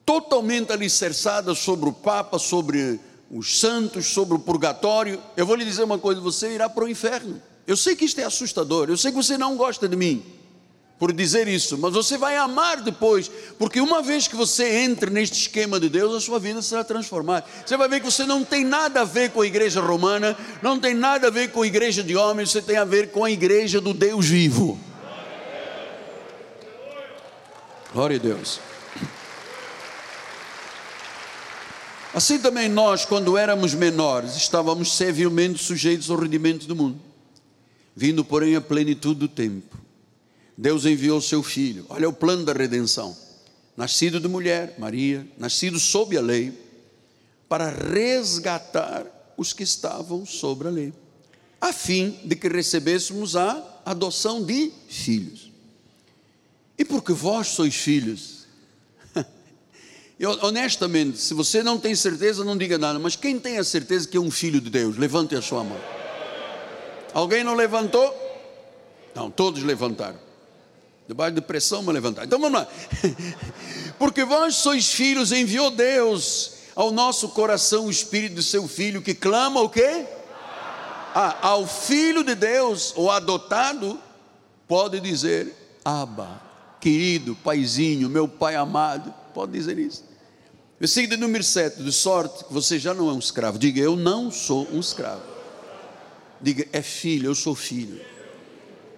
totalmente 0.06 0.72
alicerçada 0.72 1.54
sobre 1.54 1.90
o 1.90 1.94
Papa, 1.94 2.40
sobre 2.40 3.00
os 3.30 3.60
santos, 3.60 4.08
sobre 4.08 4.36
o 4.36 4.40
purgatório, 4.40 5.22
eu 5.36 5.46
vou 5.46 5.56
lhe 5.56 5.66
dizer 5.66 5.84
uma 5.84 6.00
coisa: 6.00 6.20
você 6.20 6.54
irá 6.54 6.70
para 6.70 6.84
o 6.84 6.90
inferno. 6.90 7.42
Eu 7.66 7.76
sei 7.76 7.96
que 7.96 8.06
isto 8.06 8.20
é 8.20 8.24
assustador, 8.24 8.90
eu 8.90 8.98
sei 8.98 9.12
que 9.12 9.18
você 9.18 9.38
não 9.38 9.58
gosta 9.58 9.88
de 9.88 9.96
mim, 9.96 10.26
por 11.00 11.14
dizer 11.14 11.48
isso, 11.48 11.78
mas 11.78 11.94
você 11.94 12.18
vai 12.18 12.36
amar 12.38 12.82
depois, 12.82 13.30
porque 13.60 13.80
uma 13.80 14.02
vez 14.02 14.28
que 14.28 14.36
você 14.36 14.80
entre 14.80 15.12
neste 15.12 15.42
esquema 15.42 15.80
de 15.80 15.90
Deus, 15.90 16.16
a 16.16 16.20
sua 16.20 16.40
vida 16.40 16.60
será 16.62 16.84
transformada. 16.84 17.46
Você 17.64 17.78
vai 17.78 17.88
ver 17.88 18.00
que 18.00 18.06
você 18.08 18.26
não 18.26 18.44
tem 18.44 18.64
nada 18.64 19.02
a 19.02 19.04
ver 19.04 19.30
com 19.30 19.42
a 19.42 19.46
igreja 19.46 19.80
romana, 19.80 20.36
não 20.62 20.80
tem 20.80 20.96
nada 20.96 21.28
a 21.28 21.30
ver 21.30 21.52
com 21.52 21.62
a 21.62 21.68
igreja 21.68 22.04
de 22.04 22.16
homens, 22.16 22.50
você 22.50 22.64
tem 22.64 22.78
a 22.78 22.86
ver 22.86 23.12
com 23.12 23.24
a 23.24 23.30
igreja 23.30 23.80
do 23.80 23.94
Deus 23.94 24.26
vivo. 24.26 24.80
Glória 27.94 28.18
a 28.18 28.20
Deus. 28.20 28.60
Assim 32.12 32.40
também 32.40 32.68
nós, 32.68 33.06
quando 33.06 33.38
éramos 33.38 33.76
menores, 33.76 34.36
estávamos 34.36 34.98
servilmente 34.98 35.64
sujeitos 35.64 36.10
ao 36.10 36.18
rendimento 36.18 36.66
do 36.66 36.76
mundo, 36.76 37.00
vindo, 37.96 38.26
porém, 38.26 38.56
à 38.56 38.62
plenitude 38.62 39.20
do 39.20 39.28
tempo 39.28 39.87
Deus 40.58 40.86
enviou 40.86 41.22
seu 41.22 41.44
filho. 41.44 41.86
Olha 41.88 42.10
o 42.10 42.14
plano 42.14 42.44
da 42.44 42.54
redenção. 42.54 43.16
Nascido 43.76 44.20
de 44.20 44.28
mulher, 44.28 44.74
Maria, 44.80 45.28
nascido 45.38 45.80
sob 45.80 46.18
a 46.18 46.22
lei, 46.22 46.52
para 47.48 47.70
resgatar 47.70 49.06
os 49.38 49.54
que 49.54 49.62
estavam 49.62 50.26
sobre 50.26 50.68
a 50.68 50.72
lei, 50.72 50.92
a 51.62 51.72
fim 51.72 52.20
de 52.26 52.36
que 52.36 52.48
recebêssemos 52.48 53.36
a 53.36 53.82
adoção 53.86 54.44
de 54.44 54.72
filhos. 54.90 55.52
E 56.76 56.84
porque 56.84 57.14
vós 57.14 57.50
sois 57.50 57.76
filhos, 57.76 58.48
eu, 60.20 60.32
honestamente, 60.42 61.20
se 61.20 61.36
você 61.36 61.62
não 61.62 61.78
tem 61.78 61.94
certeza, 61.94 62.44
não 62.44 62.58
diga 62.58 62.80
nada, 62.80 62.98
mas 62.98 63.16
quem 63.16 63.40
tem 63.40 63.60
a 63.60 63.64
certeza 63.64 64.08
que 64.08 64.18
é 64.18 64.20
um 64.20 64.32
filho 64.32 64.60
de 64.60 64.72
Deus, 64.72 64.98
levante 64.98 65.36
a 65.36 65.42
sua 65.42 65.64
mão. 65.64 65.80
Alguém 67.14 67.44
não 67.44 67.54
levantou? 67.54 68.12
Não, 69.14 69.30
todos 69.30 69.62
levantaram. 69.62 70.27
Debaixo 71.08 71.36
de 71.36 71.42
pressão, 71.42 71.82
mas 71.82 71.94
levantar. 71.94 72.26
Então 72.26 72.40
vamos 72.40 72.60
lá. 72.60 72.68
Porque 73.98 74.26
vós 74.26 74.56
sois 74.56 74.92
filhos, 74.92 75.32
enviou 75.32 75.72
Deus 75.72 76.58
ao 76.76 76.92
nosso 76.92 77.30
coração 77.30 77.88
o 77.88 77.90
Espírito 77.90 78.36
do 78.36 78.44
seu 78.44 78.68
Filho, 78.68 79.02
que 79.02 79.16
clama 79.16 79.62
o 79.62 79.70
quê? 79.70 80.06
Ah, 81.16 81.36
ao 81.42 81.66
Filho 81.66 82.24
de 82.24 82.36
Deus, 82.36 82.94
o 82.96 83.10
adotado, 83.10 84.00
pode 84.68 85.00
dizer, 85.00 85.56
Abba, 85.84 86.40
querido, 86.80 87.36
paizinho, 87.36 88.08
meu 88.08 88.28
pai 88.28 88.56
amado, 88.56 89.12
pode 89.34 89.54
dizer 89.54 89.80
isso. 89.80 90.04
Versículo 90.80 91.20
número 91.20 91.44
7, 91.44 91.82
de 91.82 91.92
sorte 91.92 92.44
que 92.44 92.54
você 92.54 92.78
já 92.78 92.94
não 92.94 93.10
é 93.10 93.14
um 93.14 93.18
escravo. 93.18 93.58
Diga, 93.58 93.82
eu 93.82 93.96
não 93.96 94.30
sou 94.30 94.68
um 94.72 94.80
escravo. 94.80 95.24
Diga, 96.40 96.68
é 96.72 96.84
filho, 96.84 97.32
eu 97.32 97.34
sou 97.36 97.56
filho. 97.56 98.00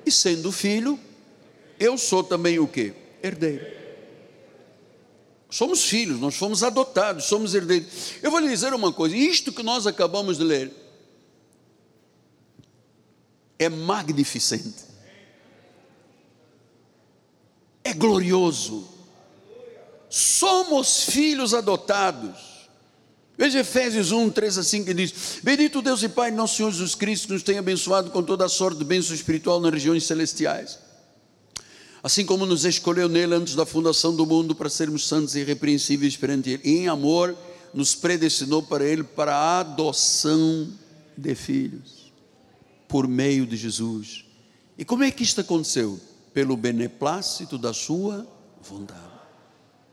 E 0.05 0.11
sendo 0.11 0.51
filho, 0.51 0.99
eu 1.79 1.97
sou 1.97 2.23
também 2.23 2.59
o 2.59 2.67
que? 2.67 2.93
Herdeiro. 3.23 3.79
Somos 5.49 5.83
filhos, 5.83 6.19
nós 6.19 6.35
fomos 6.35 6.61
adotados, 6.61 7.25
somos 7.25 7.55
herdeiros. 7.55 7.87
Eu 8.21 8.29
vou 8.29 8.39
lhe 8.39 8.49
dizer 8.49 8.73
uma 8.73 8.93
coisa: 8.93 9.15
isto 9.15 9.51
que 9.51 9.63
nós 9.63 9.87
acabamos 9.87 10.37
de 10.37 10.43
ler 10.43 10.71
é 13.57 13.67
magnificente, 13.67 14.83
é 17.83 17.93
glorioso. 17.93 18.87
Somos 20.09 21.05
filhos 21.05 21.53
adotados. 21.53 22.49
Veja 23.37 23.59
Efésios 23.59 24.11
1, 24.11 24.29
3 24.31 24.57
a 24.57 24.63
5 24.63 24.85
que 24.85 24.93
diz: 24.93 25.39
Bendito 25.41 25.81
Deus 25.81 26.03
e 26.03 26.09
Pai, 26.09 26.29
nosso 26.29 26.57
Senhor 26.57 26.71
Jesus 26.71 26.93
Cristo, 26.93 27.27
que 27.27 27.33
nos 27.33 27.43
tem 27.43 27.57
abençoado 27.57 28.11
com 28.11 28.21
toda 28.21 28.45
a 28.45 28.49
sorte 28.49 28.77
de 28.77 28.85
bênção 28.85 29.15
espiritual 29.15 29.59
nas 29.59 29.71
regiões 29.71 30.03
celestiais 30.05 30.88
assim 32.01 32.25
como 32.25 32.45
nos 32.45 32.65
escolheu 32.65 33.09
nele 33.09 33.35
antes 33.35 33.55
da 33.55 33.65
fundação 33.65 34.15
do 34.15 34.25
mundo 34.25 34.55
para 34.55 34.69
sermos 34.69 35.07
santos 35.07 35.35
e 35.35 35.39
irrepreensíveis 35.39 36.15
perante 36.15 36.51
ele, 36.51 36.61
em 36.63 36.87
amor 36.87 37.35
nos 37.73 37.95
predestinou 37.95 38.63
para 38.63 38.85
ele 38.85 39.03
para 39.03 39.35
a 39.35 39.59
adoção 39.59 40.69
de 41.15 41.35
filhos, 41.35 42.11
por 42.87 43.07
meio 43.07 43.45
de 43.45 43.55
Jesus. 43.57 44.25
E 44.77 44.85
como 44.85 45.03
é 45.03 45.11
que 45.11 45.23
isto 45.23 45.41
aconteceu? 45.41 45.99
Pelo 46.33 46.55
beneplácito 46.55 47.57
da 47.57 47.73
sua 47.73 48.25
vontade. 48.61 49.09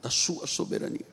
da 0.02 0.11
sua 0.11 0.46
soberania. 0.46 1.07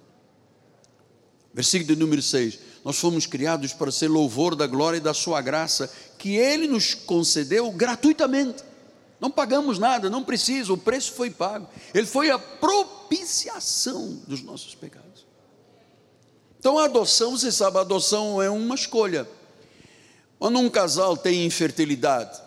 Versículo 1.53 1.97
número 1.97 2.21
6. 2.21 2.59
Nós 2.83 2.97
fomos 2.97 3.25
criados 3.25 3.73
para 3.73 3.91
ser 3.91 4.07
louvor 4.07 4.55
da 4.55 4.67
glória 4.67 4.97
e 4.97 5.01
da 5.01 5.13
sua 5.13 5.41
graça, 5.41 5.91
que 6.17 6.35
ele 6.35 6.67
nos 6.67 6.93
concedeu 6.93 7.71
gratuitamente. 7.71 8.63
Não 9.19 9.31
pagamos 9.31 9.79
nada, 9.79 10.09
não 10.09 10.23
precisa, 10.23 10.73
o 10.73 10.77
preço 10.77 11.13
foi 11.13 11.29
pago. 11.29 11.67
Ele 11.93 12.05
foi 12.05 12.29
a 12.29 12.37
propiciação 12.37 14.21
dos 14.27 14.41
nossos 14.41 14.75
pecados. 14.75 15.25
Então 16.59 16.77
a 16.77 16.85
adoção, 16.85 17.37
você 17.37 17.51
sabe, 17.51 17.77
a 17.77 17.81
adoção 17.81 18.41
é 18.41 18.49
uma 18.49 18.75
escolha. 18.75 19.27
Quando 20.39 20.59
um 20.59 20.69
casal 20.69 21.15
tem 21.15 21.45
infertilidade, 21.45 22.41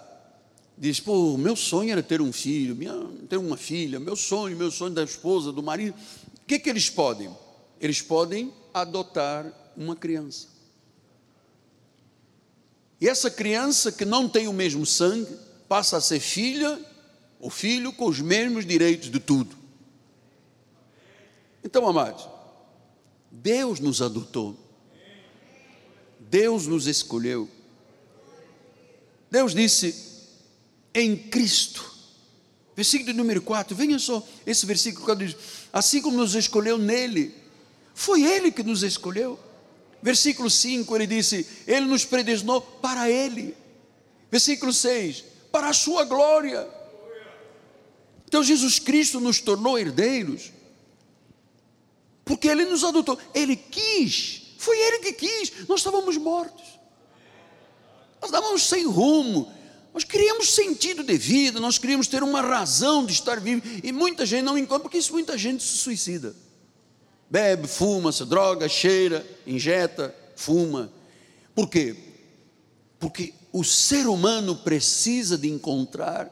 diz: 0.76 1.00
pô, 1.00 1.36
meu 1.36 1.56
sonho 1.56 1.92
era 1.92 2.02
ter 2.02 2.20
um 2.20 2.32
filho, 2.32 2.76
minha, 2.76 2.94
ter 3.28 3.36
uma 3.36 3.56
filha, 3.56 3.98
meu 3.98 4.16
sonho, 4.16 4.56
meu 4.56 4.70
sonho 4.70 4.94
da 4.94 5.02
esposa, 5.02 5.52
do 5.52 5.62
marido. 5.62 5.94
O 6.42 6.46
que, 6.46 6.58
que 6.58 6.68
eles 6.68 6.90
podem? 6.90 7.30
Eles 7.80 8.02
podem 8.02 8.52
adotar 8.72 9.50
uma 9.76 9.96
criança. 9.96 10.48
E 13.00 13.08
essa 13.08 13.30
criança 13.30 13.92
que 13.92 14.04
não 14.04 14.28
tem 14.28 14.48
o 14.48 14.52
mesmo 14.52 14.86
sangue, 14.86 15.36
passa 15.68 15.96
a 15.96 16.00
ser 16.00 16.20
filha 16.20 16.80
ou 17.40 17.50
filho 17.50 17.92
com 17.92 18.06
os 18.06 18.20
mesmos 18.20 18.64
direitos 18.64 19.10
de 19.10 19.20
tudo. 19.20 19.56
Então, 21.62 21.86
amados, 21.86 22.28
Deus 23.30 23.80
nos 23.80 24.00
adotou, 24.00 24.56
Deus 26.20 26.66
nos 26.66 26.86
escolheu, 26.86 27.48
Deus 29.30 29.54
disse 29.54 29.94
em 30.94 31.16
Cristo, 31.16 31.84
versículo 32.74 33.12
número 33.12 33.42
4, 33.42 33.76
venha 33.76 33.98
só, 33.98 34.26
esse 34.46 34.64
versículo 34.64 35.04
4 35.04 35.26
diz: 35.26 35.36
assim 35.72 36.00
como 36.00 36.16
nos 36.16 36.34
escolheu 36.34 36.78
nele, 36.78 37.34
foi 37.94 38.22
Ele 38.22 38.52
que 38.52 38.62
nos 38.62 38.82
escolheu. 38.82 39.38
Versículo 40.02 40.50
5 40.50 40.94
ele 40.94 41.06
disse: 41.06 41.46
Ele 41.66 41.86
nos 41.86 42.04
predestinou 42.04 42.60
para 42.60 43.10
Ele. 43.10 43.56
Versículo 44.30 44.72
6: 44.72 45.24
Para 45.56 45.70
a 45.70 45.72
Sua 45.72 46.04
glória. 46.04 46.68
Então 48.26 48.44
Jesus 48.44 48.78
Cristo 48.78 49.18
nos 49.20 49.40
tornou 49.40 49.78
herdeiros, 49.78 50.52
porque 52.26 52.46
Ele 52.46 52.66
nos 52.66 52.84
adotou, 52.84 53.18
Ele 53.32 53.56
quis, 53.56 54.54
foi 54.58 54.78
Ele 54.78 54.98
que 54.98 55.14
quis, 55.14 55.66
nós 55.66 55.80
estávamos 55.80 56.18
mortos. 56.18 56.78
Nós 58.20 58.28
estávamos 58.30 58.68
sem 58.68 58.86
rumo, 58.86 59.50
nós 59.94 60.04
queríamos 60.04 60.52
sentido 60.52 61.02
de 61.02 61.16
vida, 61.16 61.58
nós 61.58 61.78
queríamos 61.78 62.06
ter 62.06 62.22
uma 62.22 62.42
razão 62.42 63.06
de 63.06 63.14
estar 63.14 63.40
vivo, 63.40 63.62
e 63.82 63.92
muita 63.92 64.26
gente 64.26 64.44
não 64.44 64.58
encontra, 64.58 64.82
porque 64.82 64.98
isso 64.98 65.14
muita 65.14 65.38
gente 65.38 65.62
se 65.62 65.78
suicida. 65.78 66.36
Bebe, 67.30 67.66
fuma, 67.66 68.12
se 68.12 68.26
droga, 68.26 68.68
cheira, 68.68 69.26
injeta, 69.46 70.14
fuma. 70.36 70.92
Por 71.54 71.70
quê? 71.70 71.96
Porque 72.98 73.32
o 73.56 73.64
ser 73.64 74.06
humano 74.06 74.54
precisa 74.54 75.38
de 75.38 75.48
encontrar 75.48 76.30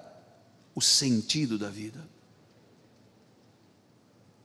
o 0.75 0.81
sentido 0.83 1.59
da 1.59 1.71
vida, 1.71 2.07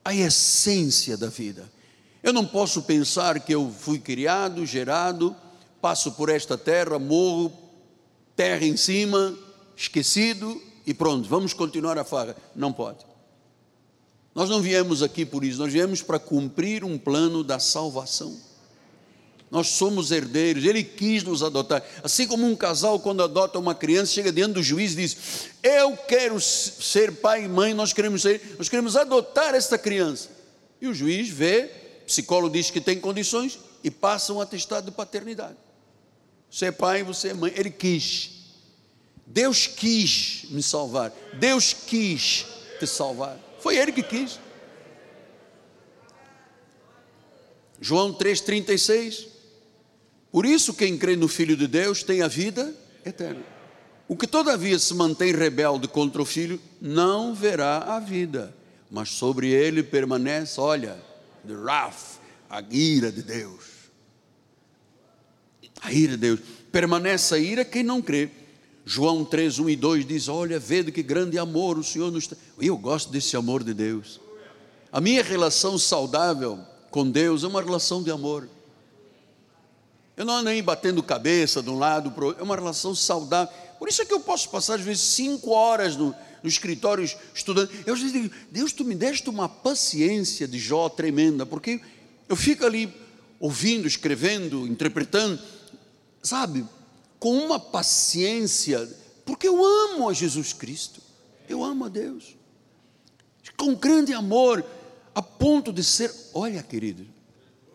a 0.05 0.15
essência 0.15 1.17
da 1.17 1.27
vida. 1.27 1.69
Eu 2.23 2.31
não 2.31 2.45
posso 2.45 2.83
pensar 2.83 3.37
que 3.41 3.53
eu 3.53 3.69
fui 3.69 3.99
criado, 3.99 4.65
gerado, 4.65 5.35
passo 5.81 6.13
por 6.13 6.29
esta 6.29 6.57
terra, 6.57 6.97
morro, 6.97 7.51
terra 8.33 8.65
em 8.65 8.77
cima, 8.77 9.37
esquecido 9.75 10.61
e 10.85 10.93
pronto, 10.93 11.27
vamos 11.27 11.51
continuar 11.51 11.97
a 11.97 12.05
farra. 12.05 12.33
Não 12.55 12.71
pode. 12.71 13.05
Nós 14.33 14.49
não 14.49 14.61
viemos 14.61 15.03
aqui 15.03 15.25
por 15.25 15.43
isso, 15.43 15.59
nós 15.59 15.73
viemos 15.73 16.01
para 16.01 16.17
cumprir 16.17 16.85
um 16.85 16.97
plano 16.97 17.43
da 17.43 17.59
salvação. 17.59 18.39
Nós 19.51 19.69
somos 19.69 20.11
herdeiros, 20.11 20.63
Ele 20.63 20.83
quis 20.83 21.23
nos 21.23 21.41
adotar. 21.41 21.83
Assim 22.03 22.27
como 22.27 22.45
um 22.45 22.55
casal, 22.55 22.99
quando 22.99 23.23
adota 23.23 23.57
uma 23.57 23.73
criança, 23.73 24.13
chega 24.13 24.31
diante 24.31 24.53
do 24.53 24.63
juiz 24.63 24.93
e 24.93 24.95
diz: 24.95 25.17
Eu 25.63 25.97
quero 25.97 26.39
ser 26.39 27.13
pai 27.13 27.45
e 27.45 27.47
mãe, 27.47 27.73
nós 27.73 27.91
queremos 27.91 28.21
ser, 28.21 28.55
nós 28.57 28.69
queremos 28.69 28.95
adotar 28.95 29.55
esta 29.55 29.77
criança. 29.77 30.29
E 30.79 30.87
o 30.87 30.93
juiz 30.93 31.29
vê, 31.29 31.69
o 32.03 32.05
psicólogo 32.05 32.53
diz 32.53 32.69
que 32.69 32.79
tem 32.79 32.99
condições 32.99 33.59
e 33.83 33.89
passa 33.89 34.31
um 34.33 34.39
atestado 34.39 34.91
de 34.91 34.95
paternidade. 34.95 35.57
Você 36.49 36.67
é 36.67 36.71
pai, 36.71 37.03
você 37.03 37.29
é 37.29 37.33
mãe. 37.33 37.51
Ele 37.55 37.71
quis. 37.71 38.31
Deus 39.25 39.65
quis 39.67 40.45
me 40.49 40.61
salvar. 40.61 41.11
Deus 41.33 41.73
quis 41.73 42.45
te 42.79 42.85
salvar. 42.85 43.37
Foi 43.59 43.77
Ele 43.77 43.91
que 43.91 44.03
quis. 44.03 44.39
João 47.81 48.13
3,36. 48.13 49.38
Por 50.31 50.45
isso, 50.45 50.73
quem 50.73 50.97
crê 50.97 51.15
no 51.15 51.27
Filho 51.27 51.57
de 51.57 51.67
Deus 51.67 52.03
tem 52.03 52.21
a 52.21 52.27
vida 52.27 52.73
eterna. 53.05 53.43
O 54.07 54.15
que 54.15 54.27
todavia 54.27 54.77
se 54.79 54.93
mantém 54.93 55.31
rebelde 55.31 55.87
contra 55.87 56.21
o 56.21 56.25
Filho 56.25 56.59
não 56.81 57.33
verá 57.33 57.95
a 57.95 57.99
vida, 57.99 58.55
mas 58.89 59.09
sobre 59.09 59.49
ele 59.49 59.83
permanece, 59.83 60.59
olha, 60.59 60.97
the 61.47 61.53
wrath, 61.53 62.19
a 62.49 62.61
ira 62.71 63.11
de 63.11 63.21
Deus. 63.21 63.65
A 65.81 65.93
ira 65.93 66.13
de 66.13 66.17
Deus. 66.17 66.39
Permanece 66.71 67.35
a 67.35 67.37
ira 67.37 67.63
quem 67.63 67.83
não 67.83 68.01
crê. 68.01 68.29
João 68.85 69.23
3, 69.23 69.59
1 69.59 69.69
e 69.69 69.75
2 69.75 70.07
diz: 70.07 70.27
Olha, 70.27 70.59
vede 70.59 70.91
que 70.91 71.03
grande 71.03 71.37
amor 71.37 71.77
o 71.77 71.83
Senhor 71.83 72.11
nos 72.11 72.25
tem. 72.25 72.37
Eu 72.59 72.75
gosto 72.77 73.11
desse 73.11 73.37
amor 73.37 73.63
de 73.63 73.73
Deus. 73.73 74.19
A 74.91 74.99
minha 74.99 75.21
relação 75.21 75.77
saudável 75.77 76.59
com 76.89 77.09
Deus 77.09 77.43
é 77.43 77.47
uma 77.47 77.61
relação 77.61 78.01
de 78.01 78.09
amor. 78.09 78.49
Eu 80.19 80.25
não 80.25 80.35
ando 80.35 80.49
nem 80.49 80.61
batendo 80.61 81.01
cabeça 81.01 81.63
de 81.63 81.69
um 81.69 81.79
lado 81.79 82.11
para 82.11 82.23
o 82.25 82.27
outro, 82.27 82.41
é 82.41 82.43
uma 82.43 82.55
relação 82.55 82.93
saudável. 82.93 83.53
Por 83.79 83.87
isso 83.87 84.01
é 84.01 84.05
que 84.05 84.13
eu 84.13 84.19
posso 84.19 84.49
passar, 84.49 84.75
às 84.75 84.81
vezes, 84.81 85.01
cinco 85.01 85.51
horas 85.51 85.95
no, 85.95 86.13
no 86.43 86.49
escritório 86.49 87.09
estudando. 87.33 87.71
Eu 87.85 87.93
às 87.93 88.01
vezes 88.01 88.13
digo, 88.13 88.35
Deus, 88.51 88.73
tu 88.73 88.83
me 88.83 88.95
deste 88.95 89.29
uma 89.29 89.47
paciência 89.47 90.45
de 90.45 90.59
Jó 90.59 90.89
tremenda, 90.89 91.45
porque 91.45 91.79
eu 92.27 92.35
fico 92.35 92.65
ali 92.65 92.93
ouvindo, 93.39 93.87
escrevendo, 93.87 94.67
interpretando 94.67 95.39
sabe, 96.21 96.65
com 97.17 97.33
uma 97.37 97.57
paciência, 97.57 98.89
porque 99.25 99.47
eu 99.47 99.63
amo 99.63 100.09
a 100.09 100.13
Jesus 100.13 100.51
Cristo, 100.51 101.01
eu 101.47 101.63
amo 101.63 101.85
a 101.85 101.87
Deus, 101.89 102.35
com 103.55 103.73
grande 103.73 104.13
amor, 104.13 104.65
a 105.15 105.21
ponto 105.21 105.71
de 105.71 105.81
ser, 105.81 106.13
olha 106.33 106.61
querido, 106.61 107.07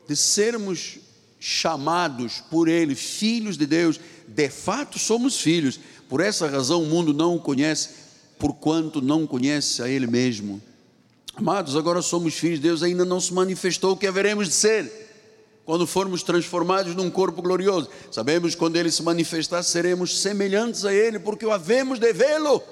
de 0.06 0.14
sermos 0.14 0.98
chamados 1.46 2.42
por 2.50 2.68
Ele 2.68 2.94
filhos 2.94 3.58
de 3.58 3.66
Deus, 3.66 4.00
de 4.26 4.48
fato 4.48 4.98
somos 4.98 5.38
filhos, 5.38 5.78
por 6.08 6.22
essa 6.22 6.48
razão 6.48 6.82
o 6.82 6.86
mundo 6.86 7.12
não 7.12 7.36
o 7.36 7.38
conhece, 7.38 7.90
porquanto 8.38 9.02
não 9.02 9.26
conhece 9.26 9.82
a 9.82 9.88
Ele 9.88 10.06
mesmo. 10.06 10.62
Amados, 11.34 11.76
agora 11.76 12.00
somos 12.00 12.32
filhos 12.32 12.60
de 12.60 12.68
Deus, 12.68 12.82
ainda 12.82 13.04
não 13.04 13.20
se 13.20 13.34
manifestou 13.34 13.92
o 13.92 13.96
que 13.96 14.06
haveremos 14.06 14.48
de 14.48 14.54
ser 14.54 14.90
quando 15.66 15.86
formos 15.86 16.22
transformados 16.22 16.94
num 16.94 17.10
corpo 17.10 17.42
glorioso. 17.42 17.90
Sabemos 18.10 18.54
quando 18.54 18.76
ele 18.76 18.90
se 18.90 19.02
manifestar, 19.02 19.62
seremos 19.62 20.22
semelhantes 20.22 20.86
a 20.86 20.94
ele, 20.94 21.18
porque 21.18 21.44
o 21.44 21.52
havemos 21.52 21.98
de 21.98 22.10
vê-lo. 22.14 22.62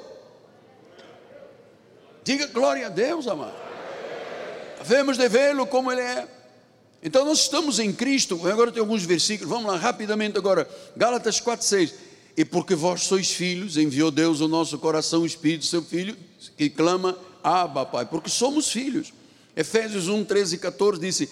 Diga 2.25 2.47
glória 2.47 2.87
a 2.87 2.91
Deus, 2.91 3.29
amado. 3.29 3.55
Havemos 4.81 5.19
de 5.19 5.29
vê-lo 5.29 5.67
como 5.67 5.93
ele 5.93 6.01
é. 6.01 6.42
Então 7.03 7.25
nós 7.25 7.41
estamos 7.41 7.79
em 7.79 7.93
Cristo. 7.93 8.47
Agora 8.47 8.71
tem 8.71 8.81
alguns 8.81 9.05
versículos. 9.05 9.51
Vamos 9.53 9.71
lá 9.71 9.77
rapidamente 9.77 10.39
agora. 10.39 10.69
Gálatas 10.97 11.41
4:6. 11.41 11.93
E 12.37 12.45
porque 12.45 12.75
vós 12.75 13.03
sois 13.03 13.31
filhos, 13.31 13.77
enviou 13.77 14.11
Deus 14.11 14.41
ao 14.41 14.49
nosso 14.49 14.79
coração 14.79 15.23
o 15.23 15.27
Espírito, 15.27 15.67
seu 15.67 15.83
Filho, 15.83 16.17
que 16.57 16.71
clama: 16.71 17.19
Abba, 17.43 17.85
Pai, 17.85 18.07
porque 18.07 18.31
somos 18.31 18.71
filhos. 18.71 19.13
Efésios 19.55 20.09
1, 20.09 20.25
13 20.25 20.55
e 20.55 20.59
14 20.59 21.01
disse: 21.01 21.29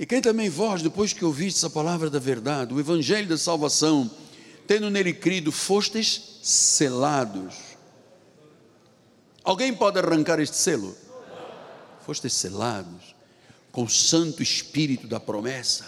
e 0.00 0.06
quem 0.06 0.22
também 0.22 0.48
vós, 0.48 0.80
depois 0.80 1.12
que 1.12 1.22
ouvistes 1.26 1.62
a 1.62 1.68
palavra 1.68 2.08
da 2.08 2.18
verdade, 2.18 2.72
o 2.72 2.80
evangelho 2.80 3.28
da 3.28 3.36
salvação, 3.36 4.10
tendo 4.66 4.88
nele 4.88 5.12
crido, 5.12 5.52
fostes 5.52 6.38
selados. 6.42 7.54
Alguém 9.44 9.74
pode 9.74 9.98
arrancar 9.98 10.40
este 10.40 10.56
selo? 10.56 10.96
Fostes 12.06 12.32
selados 12.32 13.14
com 13.72 13.84
o 13.84 13.88
Santo 13.88 14.42
Espírito 14.42 15.06
da 15.06 15.20
promessa, 15.20 15.86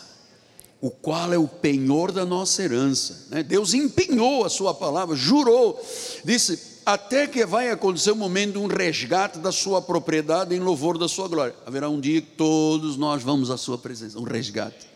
o 0.81 0.91
qual 0.91 1.33
é 1.33 1.39
o 1.39 1.47
penhor 1.49 2.13
da 2.13 2.25
nossa 2.25 2.63
herança. 2.63 3.29
Né? 3.31 3.43
Deus 3.43 3.75
empenhou 3.75 4.45
a 4.45 4.49
sua 4.49 4.75
palavra, 4.75 5.15
jurou, 5.15 5.81
disse: 6.25 6.73
até 6.85 7.27
que 7.27 7.47
vai 7.47 7.71
acontecer 7.71 8.11
o 8.11 8.17
momento 8.17 8.53
de 8.53 8.59
um 8.59 8.67
resgate 8.67 9.39
da 9.39 9.53
sua 9.53 9.81
propriedade 9.81 10.55
em 10.55 10.59
louvor 10.59 10.99
da 10.99 11.09
sua 11.09 11.29
glória. 11.29 11.55
Haverá 11.65 11.89
um 11.89 12.01
dia 12.01 12.21
que 12.21 12.33
todos 12.33 12.97
nós 12.97 13.23
vamos 13.23 13.51
à 13.51 13.57
sua 13.57 13.79
presença, 13.79 14.19
um 14.19 14.25
resgate. 14.25 14.87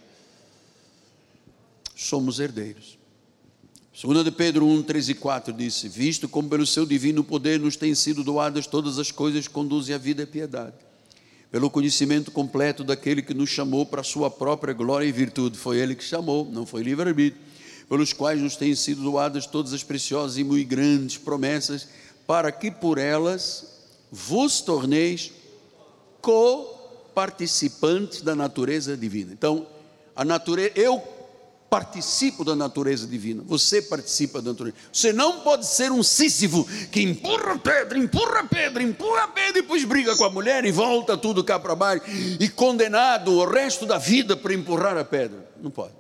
Somos 1.94 2.40
herdeiros. 2.40 2.98
2 4.02 4.24
de 4.24 4.30
Pedro 4.30 4.66
1, 4.66 4.82
3 4.82 5.08
e 5.08 5.14
4 5.14 5.52
disse: 5.54 5.88
Visto 5.88 6.28
como 6.28 6.48
pelo 6.48 6.66
seu 6.66 6.84
divino 6.84 7.24
poder 7.24 7.58
nos 7.58 7.76
têm 7.76 7.94
sido 7.94 8.22
doadas 8.22 8.66
todas 8.66 8.98
as 8.98 9.10
coisas 9.10 9.48
conduzem 9.48 9.94
à 9.94 9.98
vida 9.98 10.24
e 10.24 10.26
piedade, 10.26 10.74
pelo 11.50 11.70
conhecimento 11.70 12.30
completo 12.30 12.84
daquele 12.84 13.22
que 13.22 13.34
nos 13.34 13.50
chamou 13.50 13.86
para 13.86 14.00
a 14.00 14.04
sua 14.04 14.30
própria 14.30 14.74
glória 14.74 15.06
e 15.06 15.12
virtude. 15.12 15.56
Foi 15.56 15.78
ele 15.78 15.94
que 15.94 16.04
chamou, 16.04 16.48
não 16.50 16.66
foi 16.66 16.82
livre-arbítrio, 16.82 17.42
pelos 17.88 18.12
quais 18.12 18.40
nos 18.40 18.56
têm 18.56 18.74
sido 18.74 19.02
doadas 19.02 19.46
todas 19.46 19.72
as 19.72 19.82
preciosas 19.82 20.38
e 20.38 20.44
muito 20.44 20.68
grandes 20.68 21.18
promessas, 21.18 21.88
para 22.26 22.50
que 22.50 22.70
por 22.70 22.98
elas 22.98 23.76
vos 24.10 24.60
torneis 24.60 25.32
co-participantes 26.20 28.22
da 28.22 28.34
natureza 28.34 28.96
divina. 28.96 29.32
Então, 29.32 29.66
a 30.14 30.24
natureza, 30.24 30.72
eu 30.74 31.00
participo 31.68 32.44
da 32.44 32.54
natureza 32.54 33.06
divina, 33.06 33.42
você 33.44 33.82
participa 33.82 34.40
da 34.40 34.50
natureza. 34.50 34.76
Você 34.92 35.12
não 35.12 35.40
pode 35.40 35.66
ser 35.66 35.90
um 35.90 36.02
Sísifo 36.02 36.64
que 36.90 37.02
empurra 37.02 37.58
pedra, 37.58 37.98
empurra 37.98 38.44
pedra, 38.44 38.82
empurra 38.82 39.28
pedra 39.28 39.50
e 39.58 39.62
depois 39.62 39.84
briga 39.84 40.16
com 40.16 40.24
a 40.24 40.30
mulher 40.30 40.64
e 40.64 40.70
volta 40.70 41.16
tudo 41.16 41.42
cá 41.42 41.58
para 41.58 41.74
baixo 41.74 42.04
e 42.40 42.48
condenado 42.48 43.32
o 43.32 43.44
resto 43.44 43.84
da 43.84 43.98
vida 43.98 44.36
para 44.36 44.54
empurrar 44.54 44.96
a 44.96 45.04
pedra. 45.04 45.50
Não 45.60 45.70
pode. 45.70 45.94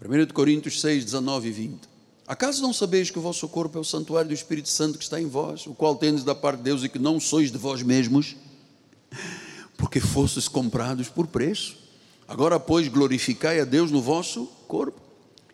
1 0.00 0.32
Coríntios 0.32 0.80
6, 0.80 1.04
19 1.04 1.48
e 1.48 1.52
20. 1.52 1.88
Acaso 2.26 2.62
não 2.62 2.72
sabeis 2.72 3.10
que 3.10 3.18
o 3.18 3.22
vosso 3.22 3.48
corpo 3.48 3.78
é 3.78 3.80
o 3.80 3.84
santuário 3.84 4.28
do 4.28 4.34
Espírito 4.34 4.68
Santo 4.68 4.98
que 4.98 5.04
está 5.04 5.20
em 5.20 5.26
vós, 5.26 5.66
o 5.66 5.74
qual 5.74 5.96
tendes 5.96 6.24
da 6.24 6.34
parte 6.34 6.58
de 6.58 6.64
Deus 6.64 6.84
e 6.84 6.88
que 6.88 6.98
não 6.98 7.18
sois 7.18 7.50
de 7.50 7.58
vós 7.58 7.82
mesmos? 7.82 8.36
Porque 9.76 10.00
fostes 10.00 10.48
comprados 10.48 11.08
por 11.08 11.26
preço. 11.26 11.76
Agora, 12.26 12.58
pois, 12.58 12.88
glorificai 12.88 13.60
a 13.60 13.64
Deus 13.64 13.90
no 13.90 14.00
vosso 14.00 14.46
corpo. 14.66 15.04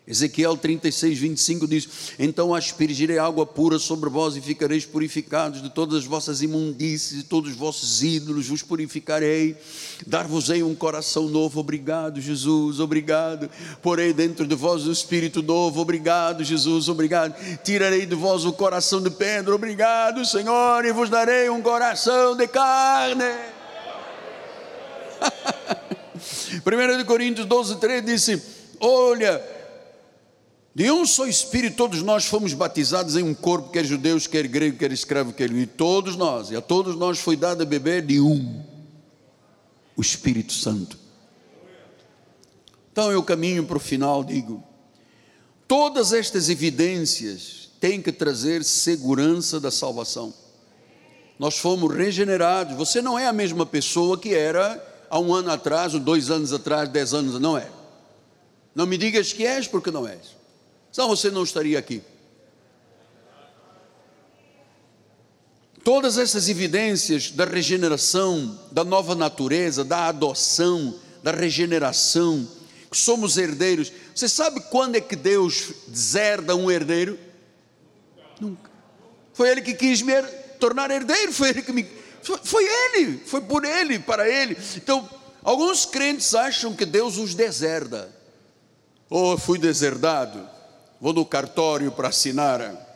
Ezequiel 0.07 0.57
36, 0.57 1.19
25 1.19 1.67
diz: 1.67 1.87
Então 2.17 2.55
aspergirei 2.55 3.19
água 3.19 3.45
pura 3.45 3.77
sobre 3.77 4.09
vós 4.09 4.35
e 4.35 4.41
ficareis 4.41 4.83
purificados 4.83 5.61
de 5.61 5.69
todas 5.69 5.99
as 5.99 6.05
vossas 6.05 6.41
imundícies 6.41 7.21
e 7.21 7.23
todos 7.23 7.51
os 7.51 7.55
vossos 7.55 8.03
ídolos, 8.03 8.47
vos 8.47 8.63
purificarei, 8.63 9.55
dar-vos-ei 10.07 10.63
um 10.63 10.73
coração 10.73 11.29
novo, 11.29 11.59
obrigado, 11.59 12.19
Jesus, 12.19 12.79
obrigado. 12.79 13.49
Porei 13.81 14.11
dentro 14.11 14.47
de 14.47 14.55
vós 14.55 14.87
o 14.87 14.91
espírito 14.91 15.43
novo, 15.43 15.79
obrigado, 15.79 16.43
Jesus, 16.43 16.89
obrigado. 16.89 17.35
Tirarei 17.63 18.05
de 18.05 18.15
vós 18.15 18.43
o 18.43 18.51
coração 18.51 19.01
de 19.01 19.11
pedra, 19.11 19.53
obrigado, 19.53 20.25
Senhor, 20.25 20.83
e 20.83 20.91
vos 20.91 21.09
darei 21.09 21.47
um 21.49 21.61
coração 21.61 22.35
de 22.35 22.47
carne. 22.47 23.50
1 27.01 27.05
Coríntios 27.05 27.45
12, 27.45 27.77
3 27.77 28.05
disse: 28.05 28.41
Olha, 28.79 29.41
de 30.73 30.89
um 30.89 31.05
só 31.05 31.27
Espírito 31.27 31.75
todos 31.75 32.01
nós 32.01 32.25
fomos 32.25 32.53
batizados 32.53 33.17
em 33.17 33.23
um 33.23 33.33
corpo, 33.33 33.69
quer 33.71 33.83
judeus, 33.83 34.25
quer 34.25 34.47
grego, 34.47 34.77
quer 34.77 34.91
escravo, 34.91 35.33
quer 35.33 35.49
livre, 35.49 35.67
todos 35.67 36.15
nós, 36.15 36.49
e 36.49 36.55
a 36.55 36.61
todos 36.61 36.95
nós 36.95 37.19
foi 37.19 37.35
dado 37.35 37.61
a 37.61 37.65
beber 37.65 38.05
de 38.05 38.21
um, 38.21 38.63
o 39.97 40.01
Espírito 40.01 40.53
Santo. 40.53 40.97
Então 42.91 43.11
eu 43.11 43.21
caminho 43.23 43.65
para 43.65 43.77
o 43.77 43.79
final, 43.79 44.23
digo, 44.23 44.63
todas 45.67 46.13
estas 46.13 46.49
evidências 46.49 47.69
têm 47.79 48.01
que 48.01 48.11
trazer 48.11 48.63
segurança 48.63 49.59
da 49.59 49.71
salvação. 49.71 50.33
Nós 51.37 51.57
fomos 51.57 51.93
regenerados, 51.93 52.77
você 52.77 53.01
não 53.01 53.17
é 53.17 53.27
a 53.27 53.33
mesma 53.33 53.65
pessoa 53.65 54.17
que 54.17 54.33
era 54.33 54.90
há 55.11 55.19
um 55.19 55.33
ano 55.33 55.51
atrás, 55.51 55.93
ou 55.93 55.99
dois 55.99 56.31
anos 56.31 56.53
atrás, 56.53 56.87
dez 56.87 57.13
anos, 57.13 57.37
não 57.37 57.57
é. 57.57 57.69
Não 58.73 58.85
me 58.85 58.97
digas 58.97 59.33
que 59.33 59.45
és, 59.45 59.67
porque 59.67 59.91
não 59.91 60.07
és. 60.07 60.37
Senão 60.89 61.09
você 61.09 61.29
não 61.29 61.43
estaria 61.43 61.77
aqui. 61.77 62.01
Todas 65.83 66.17
essas 66.17 66.47
evidências 66.47 67.29
da 67.31 67.43
regeneração, 67.43 68.57
da 68.71 68.85
nova 68.85 69.13
natureza, 69.13 69.83
da 69.83 70.07
adoção, 70.07 70.95
da 71.21 71.31
regeneração, 71.31 72.47
que 72.89 72.97
somos 72.97 73.37
herdeiros. 73.37 73.91
Você 74.15 74.29
sabe 74.29 74.61
quando 74.69 74.95
é 74.95 75.01
que 75.01 75.15
Deus 75.15 75.73
deserda 75.87 76.55
um 76.55 76.71
herdeiro? 76.71 77.19
Nunca. 78.39 78.71
Foi 79.33 79.49
Ele 79.49 79.61
que 79.61 79.73
quis 79.73 80.01
me 80.01 80.21
tornar 80.57 80.89
herdeiro, 80.89 81.33
foi 81.33 81.49
Ele 81.49 81.61
que 81.61 81.73
me 81.73 81.83
foi 82.43 82.63
ele, 82.63 83.17
foi 83.25 83.41
por 83.41 83.65
ele, 83.65 83.99
para 83.99 84.27
ele. 84.29 84.57
Então, 84.75 85.07
alguns 85.43 85.85
crentes 85.85 86.33
acham 86.35 86.75
que 86.75 86.85
Deus 86.85 87.17
os 87.17 87.33
deserda. 87.33 88.09
Oh, 89.09 89.37
fui 89.37 89.57
deserdado, 89.59 90.47
vou 90.99 91.13
no 91.13 91.25
cartório 91.25 91.91
para 91.91 92.07
assinar. 92.07 92.87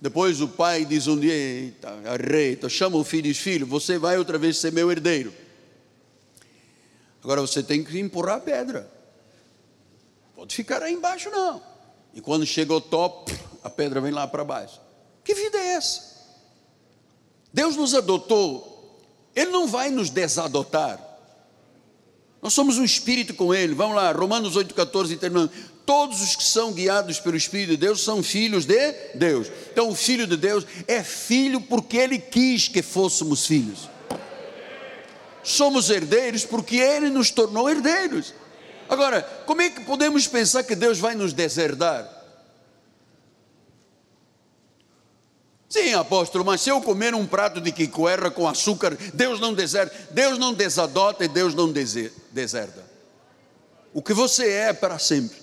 Depois 0.00 0.40
o 0.40 0.48
pai 0.48 0.84
diz 0.84 1.06
um 1.06 1.18
dia, 1.18 1.32
eita, 1.32 1.88
arreita, 2.06 2.68
chama 2.68 2.96
o 2.96 3.04
filho 3.04 3.26
e 3.26 3.32
diz, 3.32 3.38
filho, 3.38 3.66
você 3.66 3.98
vai 3.98 4.18
outra 4.18 4.38
vez 4.38 4.56
ser 4.58 4.72
meu 4.72 4.90
herdeiro. 4.90 5.32
Agora 7.22 7.40
você 7.40 7.62
tem 7.62 7.82
que 7.82 7.98
empurrar 7.98 8.36
a 8.36 8.40
pedra. 8.40 8.90
Pode 10.34 10.54
ficar 10.54 10.82
aí 10.82 10.92
embaixo 10.92 11.30
não. 11.30 11.62
E 12.12 12.20
quando 12.20 12.44
chega 12.44 12.72
ao 12.72 12.80
top, 12.80 13.32
a 13.62 13.70
pedra 13.70 14.00
vem 14.00 14.12
lá 14.12 14.26
para 14.26 14.44
baixo. 14.44 14.80
Que 15.24 15.34
vida 15.34 15.58
é 15.58 15.74
essa? 15.74 16.13
Deus 17.54 17.76
nos 17.76 17.94
adotou, 17.94 19.00
Ele 19.34 19.52
não 19.52 19.68
vai 19.68 19.88
nos 19.88 20.10
desadotar. 20.10 20.98
Nós 22.42 22.52
somos 22.52 22.76
um 22.78 22.84
espírito 22.84 23.32
com 23.32 23.54
Ele. 23.54 23.74
Vamos 23.74 23.94
lá, 23.94 24.10
Romanos 24.10 24.56
8,14 24.56 25.16
terminando. 25.16 25.52
Todos 25.86 26.20
os 26.20 26.34
que 26.34 26.42
são 26.42 26.72
guiados 26.72 27.20
pelo 27.20 27.36
Espírito 27.36 27.70
de 27.70 27.76
Deus 27.76 28.02
são 28.02 28.22
filhos 28.22 28.64
de 28.64 28.92
Deus. 29.14 29.48
Então, 29.70 29.90
o 29.90 29.94
filho 29.94 30.26
de 30.26 30.36
Deus 30.36 30.66
é 30.88 31.04
filho 31.04 31.60
porque 31.60 31.96
Ele 31.96 32.18
quis 32.18 32.68
que 32.68 32.82
fôssemos 32.82 33.46
filhos. 33.46 33.88
Somos 35.42 35.90
herdeiros 35.90 36.44
porque 36.44 36.76
Ele 36.76 37.08
nos 37.08 37.30
tornou 37.30 37.68
herdeiros. 37.68 38.34
Agora, 38.88 39.22
como 39.46 39.62
é 39.62 39.70
que 39.70 39.84
podemos 39.84 40.26
pensar 40.26 40.64
que 40.64 40.74
Deus 40.74 40.98
vai 40.98 41.14
nos 41.14 41.32
deserdar? 41.32 42.13
Sim, 45.74 45.92
apóstolo, 45.94 46.44
mas 46.44 46.60
se 46.60 46.70
eu 46.70 46.80
comer 46.80 47.16
um 47.16 47.26
prato 47.26 47.60
de 47.60 47.72
quicoerra 47.72 48.30
com 48.30 48.46
açúcar, 48.46 48.96
Deus 49.12 49.40
não 49.40 49.52
deserta, 49.52 49.92
Deus 50.12 50.38
não 50.38 50.54
desadota 50.54 51.24
e 51.24 51.28
Deus 51.28 51.52
não 51.52 51.68
deserta. 51.72 52.84
O 53.92 54.00
que 54.00 54.14
você 54.14 54.48
é 54.52 54.72
para 54.72 55.00
sempre. 55.00 55.36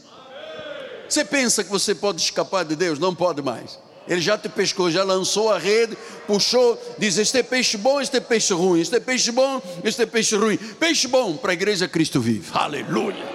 Você 1.10 1.26
pensa 1.26 1.66
que 1.66 1.70
você 1.70 1.94
pode 1.94 2.22
escapar 2.22 2.64
de 2.64 2.78
Deus? 2.78 2.98
Não 2.98 3.14
pode 3.14 3.42
mais. 3.42 3.78
Ele 4.08 4.22
já 4.22 4.38
te 4.38 4.48
pescou, 4.48 4.90
já 4.90 5.04
lançou 5.04 5.52
a 5.52 5.58
rede, 5.58 5.98
puxou, 6.26 6.82
diz: 6.98 7.18
Este 7.18 7.40
é 7.40 7.44
peixe 7.44 7.76
bom, 7.76 8.00
este 8.00 8.16
é 8.16 8.22
peixe 8.22 8.54
ruim, 8.54 8.80
este 8.80 8.96
é 8.96 9.00
peixe 9.02 9.34
bom, 9.34 9.62
este 9.84 10.04
é 10.04 10.06
peixe 10.06 10.38
ruim. 10.38 10.56
Peixe 10.56 11.10
bom 11.10 11.36
para 11.36 11.52
a 11.52 11.54
igreja 11.54 11.90
Cristo 11.90 12.22
vive. 12.22 12.50
Aleluia. 12.54 13.28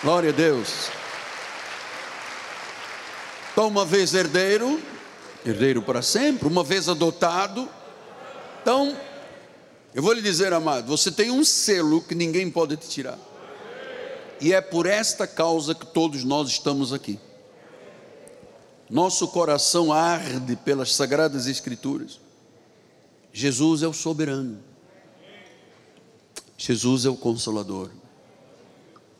Glória 0.00 0.30
a 0.30 0.32
Deus. 0.32 1.01
Então, 3.62 3.70
uma 3.70 3.86
vez 3.86 4.12
herdeiro, 4.12 4.82
herdeiro 5.46 5.80
para 5.80 6.02
sempre, 6.02 6.48
uma 6.48 6.64
vez 6.64 6.88
adotado. 6.88 7.68
Então, 8.60 8.98
eu 9.94 10.02
vou 10.02 10.12
lhe 10.12 10.20
dizer, 10.20 10.52
amado, 10.52 10.88
você 10.88 11.12
tem 11.12 11.30
um 11.30 11.44
selo 11.44 12.00
que 12.00 12.12
ninguém 12.12 12.50
pode 12.50 12.76
te 12.76 12.88
tirar. 12.88 13.16
E 14.40 14.52
é 14.52 14.60
por 14.60 14.84
esta 14.84 15.28
causa 15.28 15.76
que 15.76 15.86
todos 15.86 16.24
nós 16.24 16.48
estamos 16.48 16.92
aqui. 16.92 17.20
Nosso 18.90 19.28
coração 19.28 19.92
arde 19.92 20.56
pelas 20.56 20.92
sagradas 20.92 21.46
escrituras. 21.46 22.18
Jesus 23.32 23.84
é 23.84 23.86
o 23.86 23.92
soberano. 23.92 24.58
Jesus 26.58 27.04
é 27.04 27.08
o 27.08 27.16
consolador. 27.16 27.90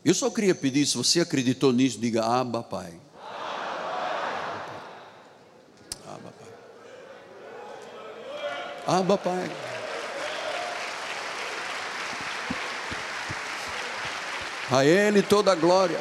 Eu 0.03 0.13
só 0.13 0.29
queria 0.29 0.53
pedir, 0.53 0.85
se 0.85 0.97
você 0.97 1.21
acreditou 1.21 1.71
nisso, 1.71 1.97
diga 1.97 2.25
Abba, 2.25 2.61
Pai. 2.61 3.03
Abba, 8.85 9.17
Pai. 9.17 9.49
A 14.69 14.85
Ele 14.85 15.21
toda 15.21 15.53
a 15.53 15.55
glória. 15.55 15.99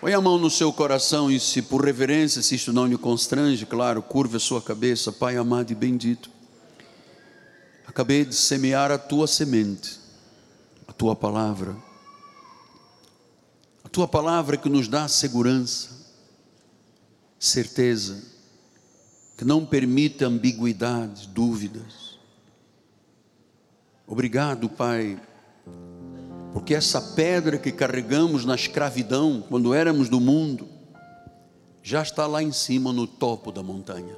Põe 0.00 0.14
a 0.14 0.20
mão 0.20 0.38
no 0.38 0.50
seu 0.50 0.72
coração 0.72 1.30
e, 1.30 1.38
se 1.38 1.60
por 1.60 1.84
reverência, 1.84 2.40
se 2.40 2.54
isto 2.54 2.72
não 2.72 2.86
lhe 2.86 2.96
constrange, 2.96 3.66
claro, 3.66 4.02
curva 4.02 4.38
a 4.38 4.40
sua 4.40 4.62
cabeça, 4.62 5.12
Pai 5.12 5.36
amado 5.36 5.70
e 5.70 5.74
bendito. 5.74 6.30
Acabei 7.86 8.24
de 8.24 8.34
semear 8.34 8.90
a 8.90 8.96
tua 8.96 9.26
semente, 9.26 10.00
a 10.88 10.92
tua 10.94 11.14
palavra. 11.14 11.76
A 13.84 13.88
tua 13.88 14.08
palavra 14.08 14.56
que 14.56 14.70
nos 14.70 14.88
dá 14.88 15.06
segurança, 15.08 15.90
certeza 17.38 18.31
que 19.42 19.48
não 19.48 19.66
permita 19.66 20.28
ambiguidades, 20.28 21.26
dúvidas. 21.26 22.16
Obrigado, 24.06 24.68
Pai, 24.68 25.20
porque 26.52 26.72
essa 26.72 27.00
pedra 27.16 27.58
que 27.58 27.72
carregamos 27.72 28.44
na 28.44 28.54
escravidão, 28.54 29.44
quando 29.48 29.74
éramos 29.74 30.08
do 30.08 30.20
mundo, 30.20 30.68
já 31.82 32.02
está 32.02 32.24
lá 32.24 32.40
em 32.40 32.52
cima, 32.52 32.92
no 32.92 33.04
topo 33.04 33.50
da 33.50 33.64
montanha. 33.64 34.14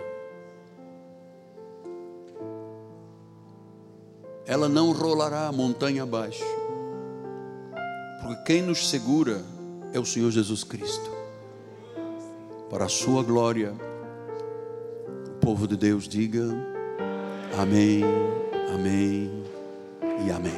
Ela 4.44 4.68
não 4.68 4.92
rolará 4.92 5.50
montanha 5.50 6.02
abaixo, 6.02 6.44
porque 8.20 8.42
quem 8.42 8.60
nos 8.60 8.90
segura 8.90 9.42
é 9.90 9.98
o 9.98 10.04
Senhor 10.04 10.30
Jesus 10.30 10.62
Cristo. 10.64 11.10
Para 12.68 12.84
a 12.84 12.90
Sua 12.90 13.22
glória, 13.22 13.74
povo 15.44 15.68
de 15.68 15.76
Deus 15.76 16.08
diga: 16.08 16.48
Amém, 17.60 18.02
Amém 18.74 19.30
e 20.26 20.30
Amém. 20.30 20.52